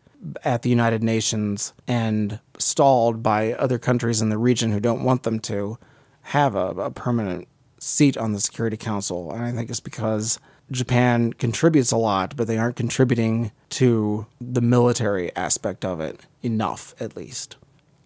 at 0.43 0.61
the 0.61 0.69
United 0.69 1.03
Nations 1.03 1.73
and 1.87 2.39
stalled 2.57 3.21
by 3.21 3.53
other 3.53 3.77
countries 3.77 4.21
in 4.21 4.29
the 4.29 4.37
region 4.37 4.71
who 4.71 4.79
don't 4.79 5.03
want 5.03 5.23
them 5.23 5.39
to 5.41 5.77
have 6.21 6.55
a, 6.55 6.67
a 6.69 6.91
permanent 6.91 7.47
seat 7.79 8.17
on 8.17 8.33
the 8.33 8.39
Security 8.39 8.77
Council. 8.77 9.31
And 9.31 9.43
I 9.43 9.51
think 9.51 9.69
it's 9.69 9.79
because 9.79 10.39
Japan 10.71 11.33
contributes 11.33 11.91
a 11.91 11.97
lot, 11.97 12.35
but 12.35 12.47
they 12.47 12.57
aren't 12.57 12.75
contributing 12.75 13.51
to 13.69 14.25
the 14.41 14.61
military 14.61 15.35
aspect 15.35 15.85
of 15.85 15.99
it 15.99 16.21
enough, 16.41 16.95
at 16.99 17.15
least. 17.15 17.57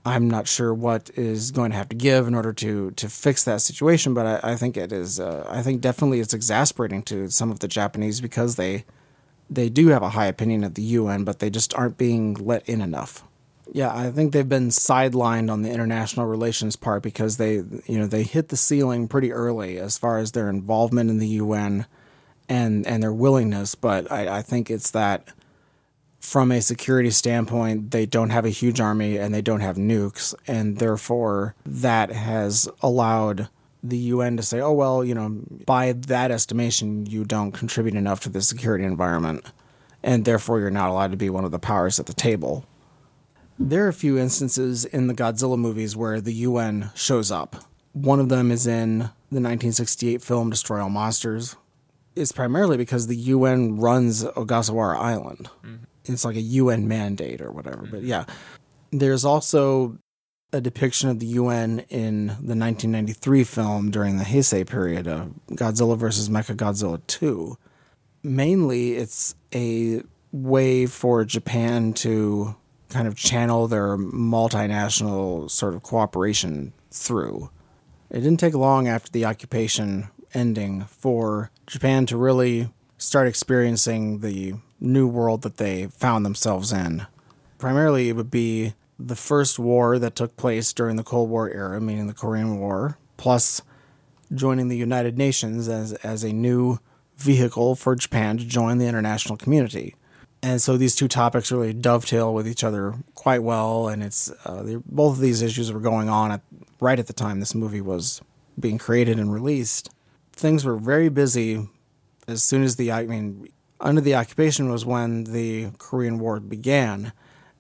I'm 0.06 0.30
not 0.30 0.48
sure 0.48 0.74
what 0.74 1.10
is 1.16 1.52
going 1.52 1.72
to 1.72 1.78
have 1.78 1.90
to 1.90 1.96
give 1.96 2.28
in 2.28 2.34
order 2.34 2.54
to 2.54 2.92
to 2.92 3.10
fix 3.10 3.44
that 3.44 3.62
situation, 3.62 4.14
but 4.14 4.44
I, 4.44 4.52
I 4.54 4.56
think 4.56 4.78
it 4.78 4.92
is. 4.92 5.20
Uh, 5.20 5.46
I 5.48 5.62
think 5.62 5.82
definitely 5.82 6.20
it's 6.20 6.34
exasperating 6.34 7.04
to 7.04 7.30
some 7.30 7.52
of 7.52 7.60
the 7.60 7.68
Japanese 7.68 8.22
because 8.22 8.56
they 8.56 8.86
they 9.50 9.70
do 9.70 9.88
have 9.88 10.04
a 10.04 10.10
high 10.10 10.28
opinion 10.28 10.64
of 10.64 10.76
the 10.76 10.82
UN, 10.82 11.24
but 11.24 11.40
they 11.40 11.50
just 11.50 11.74
aren't 11.74 11.98
being 11.98 12.34
let 12.36 12.68
in 12.68 12.82
enough. 12.82 13.24
Yeah, 13.72 13.96
I 13.96 14.10
think 14.12 14.34
they've 14.34 14.48
been 14.48 14.70
sidelined 14.70 15.52
on 15.52 15.62
the 15.62 15.72
international 15.72 16.26
relations 16.26 16.76
part 16.76 17.04
because 17.04 17.38
they, 17.38 17.56
you 17.86 18.00
know, 18.00 18.08
they 18.08 18.24
hit 18.24 18.50
the 18.50 18.58
ceiling 18.58 19.08
pretty 19.08 19.32
early 19.32 19.78
as 19.78 19.98
far 19.98 20.18
as 20.18 20.32
their 20.32 20.50
involvement 20.50 21.10
in 21.10 21.20
the 21.20 21.28
UN 21.28 21.86
and 22.48 22.86
and 22.88 23.04
their 23.04 23.14
willingness. 23.14 23.76
But 23.76 24.12
I, 24.12 24.38
I 24.38 24.42
think 24.42 24.72
it's 24.72 24.92
that 24.92 25.30
from 26.20 26.52
a 26.52 26.62
security 26.62 27.12
standpoint, 27.12 27.92
they 27.92 28.06
don't 28.06 28.32
have 28.32 28.46
a 28.46 28.50
huge 28.50 28.82
army 28.82 29.18
and 29.18 29.34
they 29.34 29.42
don't 29.42 29.62
have 29.62 29.78
nukes, 29.78 30.34
and 30.48 30.78
therefore 30.78 31.56
that 31.66 32.12
has 32.12 32.68
allowed 32.82 33.50
the 33.84 33.98
UN 33.98 34.38
to 34.38 34.44
say, 34.44 34.60
oh, 34.60 34.74
well, 34.74 35.04
you 35.04 35.16
know, 35.16 35.42
by 35.66 35.94
that 35.94 36.32
estimation, 36.32 37.06
you 37.06 37.24
don't 37.24 37.52
contribute 37.52 37.96
enough 37.96 38.20
to 38.22 38.30
the 38.30 38.42
security 38.42 38.84
environment, 38.84 39.46
and 40.04 40.26
therefore 40.26 40.60
you're 40.60 40.70
not 40.70 40.90
allowed 40.90 41.12
to 41.12 41.18
be 41.18 41.30
one 41.30 41.46
of 41.46 41.52
the 41.52 41.60
powers 41.60 42.00
at 42.00 42.06
the 42.06 42.14
table. 42.14 42.66
There 43.58 43.86
are 43.86 43.90
a 43.90 43.94
few 43.94 44.18
instances 44.18 44.86
in 44.86 45.08
the 45.08 45.14
Godzilla 45.14 45.58
movies 45.58 45.96
where 45.96 46.22
the 46.22 46.34
UN 46.34 46.92
shows 46.96 47.32
up. 47.32 47.58
One 47.92 48.20
of 48.20 48.30
them 48.30 48.52
is 48.52 48.66
in 48.66 49.00
the 49.32 49.42
1968 49.42 50.22
film 50.22 50.50
Destroy 50.50 50.82
All 50.82 50.90
Monsters. 50.90 51.56
It's 52.16 52.32
primarily 52.32 52.78
because 52.78 53.08
the 53.08 53.16
UN 53.16 53.78
runs 53.78 54.24
Ogasawara 54.24 54.98
Island. 54.98 55.50
Mm-hmm. 55.64 55.84
It's 56.06 56.26
like 56.26 56.36
a 56.36 56.42
UN 56.42 56.88
mandate 56.88 57.42
or 57.42 57.52
whatever. 57.52 57.84
Mm-hmm. 57.84 57.92
But 57.92 58.04
yeah, 58.04 58.26
there's 58.92 59.26
also 59.26 59.98
a 60.52 60.62
depiction 60.62 61.10
of 61.10 61.20
the 61.20 61.28
UN 61.28 61.80
in 61.90 62.28
the 62.28 62.56
1993 62.56 63.44
film 63.44 63.92
during 63.92 64.18
the 64.18 64.24
Heisei 64.24 64.68
period 64.68 65.08
of 65.08 65.34
Godzilla 65.52 65.98
vs. 65.98 66.30
Mechagodzilla 66.30 67.00
2. 67.08 67.58
Mainly, 68.24 68.96
it's 68.96 69.36
a 69.54 70.02
way 70.32 70.86
for 70.86 71.24
Japan 71.24 71.94
to 71.94 72.56
kind 72.90 73.08
of 73.08 73.16
channel 73.16 73.68
their 73.68 73.98
multinational 73.98 75.50
sort 75.50 75.76
of 75.76 75.84
cooperation 75.84 76.74
through. 76.92 77.50
It 78.10 78.22
didn't 78.22 78.40
take 78.40 78.56
long 78.56 78.88
after 78.88 79.12
the 79.12 79.26
occupation 79.26 80.10
ending 80.34 80.86
for 80.86 81.52
Japan 81.68 82.06
to 82.08 82.18
really 82.18 82.70
start 82.98 83.28
experiencing 83.28 84.20
the 84.20 84.56
new 84.80 85.08
world 85.08 85.44
that 85.44 85.58
they 85.58 85.88
found 85.88 86.26
themselves 86.26 86.72
in. 86.72 87.06
Primarily, 87.60 88.10
it 88.10 88.14
would 88.14 88.32
be 88.32 88.74
the 89.00 89.16
first 89.16 89.58
war 89.58 89.98
that 89.98 90.16
took 90.16 90.36
place 90.36 90.74
during 90.74 90.98
the 90.98 91.04
Cold 91.04 91.30
War 91.30 91.50
era, 91.50 91.80
meaning 91.80 92.08
the 92.08 92.14
Korean 92.14 92.60
War, 92.60 92.98
plus 93.18 93.62
joining 94.34 94.68
the 94.68 94.78
United 94.78 95.18
Nations 95.18 95.70
as, 95.70 95.94
as 95.94 96.24
a 96.24 96.34
new 96.34 96.80
vehicle 97.18 97.76
for 97.76 97.96
Japan 97.96 98.38
to 98.38 98.46
join 98.46 98.78
the 98.78 98.88
international 98.88 99.38
community. 99.38 99.96
And 100.42 100.62
so 100.62 100.78
these 100.78 100.96
two 100.96 101.08
topics 101.08 101.52
really 101.52 101.74
dovetail 101.74 102.34
with 102.34 102.48
each 102.48 102.64
other 102.64 102.96
quite 103.16 103.44
well, 103.44 103.90
and 103.90 104.04
it's 104.04 104.32
uh, 104.46 104.80
both 104.86 105.16
of 105.16 105.22
these 105.22 105.42
issues 105.42 105.72
were 105.72 105.82
going 105.82 106.08
on 106.10 106.32
at, 106.32 106.42
right 106.80 107.00
at 107.00 107.08
the 107.08 107.14
time 107.14 107.40
this 107.40 107.56
movie 107.56 107.82
was 107.82 108.22
being 108.60 108.78
created 108.78 109.20
and 109.20 109.34
released. 109.34 109.90
Things 110.32 110.64
were 110.64 110.78
very 110.78 111.10
busy 111.10 111.68
as 112.28 112.44
soon 112.44 112.64
as 112.64 112.76
the 112.76 112.92
I 112.92 113.06
mean 113.06 113.50
under 113.82 114.02
the 114.02 114.16
occupation 114.16 114.70
was 114.70 114.86
when 114.86 115.26
the 115.26 115.72
Korean 115.78 116.20
War 116.20 116.40
began, 116.40 117.12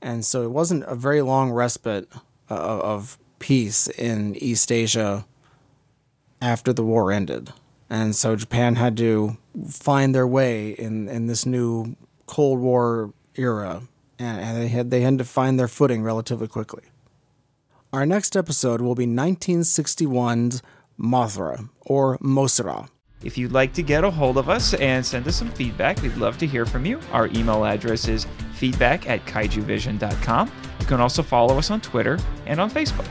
and 0.01 0.25
so 0.25 0.43
it 0.43 0.51
wasn't 0.51 0.83
a 0.85 0.95
very 0.95 1.21
long 1.21 1.51
respite 1.51 2.07
uh, 2.49 2.55
of 2.55 3.17
peace 3.39 3.87
in 3.87 4.35
East 4.35 4.71
Asia 4.71 5.25
after 6.41 6.73
the 6.73 6.83
war 6.83 7.11
ended. 7.11 7.51
And 7.89 8.15
so 8.15 8.35
Japan 8.35 8.75
had 8.75 8.95
to 8.97 9.37
find 9.69 10.13
their 10.13 10.27
way 10.27 10.71
in, 10.71 11.09
in 11.09 11.27
this 11.27 11.45
new 11.45 11.95
Cold 12.27 12.59
War 12.59 13.13
era, 13.35 13.83
and, 14.19 14.57
they 14.57 14.67
had 14.67 14.91
they 14.91 15.01
had 15.01 15.17
to 15.17 15.23
find 15.23 15.59
their 15.59 15.67
footing 15.67 16.03
relatively 16.03 16.47
quickly. 16.47 16.83
Our 17.91 18.05
next 18.05 18.35
episode 18.37 18.81
will 18.81 18.93
be 18.93 19.07
1961's 19.07 20.61
Mothra, 20.99 21.69
or 21.81 22.17
Mosra. 22.19 22.89
If 23.23 23.37
you'd 23.37 23.51
like 23.51 23.73
to 23.73 23.83
get 23.83 24.05
a 24.05 24.09
hold 24.09 24.37
of 24.37 24.47
us 24.49 24.73
and 24.75 25.05
send 25.05 25.27
us 25.27 25.35
some 25.35 25.51
feedback, 25.51 26.01
we'd 26.01 26.15
love 26.15 26.37
to 26.37 26.47
hear 26.47 26.65
from 26.65 26.85
you. 26.85 27.01
Our 27.11 27.27
email 27.27 27.65
address 27.65 28.07
is 28.07 28.25
feedback 28.53 29.09
at 29.09 29.25
kaijuvision.com. 29.25 30.49
You 30.79 30.85
can 30.85 31.01
also 31.01 31.21
follow 31.21 31.57
us 31.57 31.69
on 31.69 31.81
Twitter 31.81 32.17
and 32.45 32.61
on 32.61 32.71
Facebook. 32.71 33.09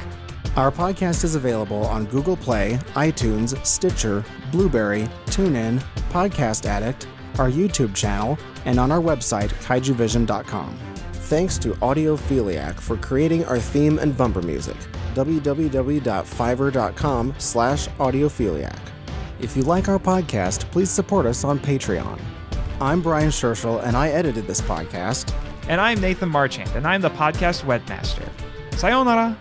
Our 0.57 0.73
podcast 0.73 1.25
is 1.25 1.35
available 1.35 1.85
on 1.87 2.07
Google 2.07 2.39
Play, 2.39 2.79
iTunes, 2.95 3.55
Stitcher, 3.67 4.25
Blubrry, 4.51 5.03
TuneIn, 5.27 5.79
Podcast 6.11 6.65
Addict, 6.65 7.07
our 7.39 7.51
YouTube 7.51 7.95
channel, 7.95 8.39
and 8.65 8.81
on 8.81 8.91
our 8.91 9.01
website, 9.01 9.51
kaijuvision.com. 9.63 10.75
Thanks 11.13 11.59
to 11.59 11.73
Audiophiliac 11.75 12.81
for 12.81 12.97
creating 12.97 13.45
our 13.45 13.59
theme 13.59 13.99
and 13.99 14.17
bumper 14.17 14.41
music. 14.41 14.79
www.fiverr.com 15.15 17.35
slash 17.37 17.89
audiophiliac. 17.89 18.79
If 19.41 19.57
you 19.57 19.63
like 19.63 19.89
our 19.89 19.99
podcast, 19.99 20.69
please 20.73 20.91
support 20.91 21.25
us 21.25 21.45
on 21.45 21.61
Patreon. 21.61 22.21
I'm 22.81 23.01
Brian 23.01 23.31
Scherschel, 23.31 23.83
and 23.85 23.97
I 23.97 24.09
edited 24.09 24.47
this 24.47 24.61
podcast. 24.61 25.33
And 25.69 25.81
I'm 25.81 26.01
Nathan 26.01 26.29
Marchand, 26.29 26.71
and 26.75 26.87
I'm 26.87 27.01
the 27.01 27.11
podcast 27.11 27.63
webmaster. 27.65 28.29
Sayonara! 28.77 29.37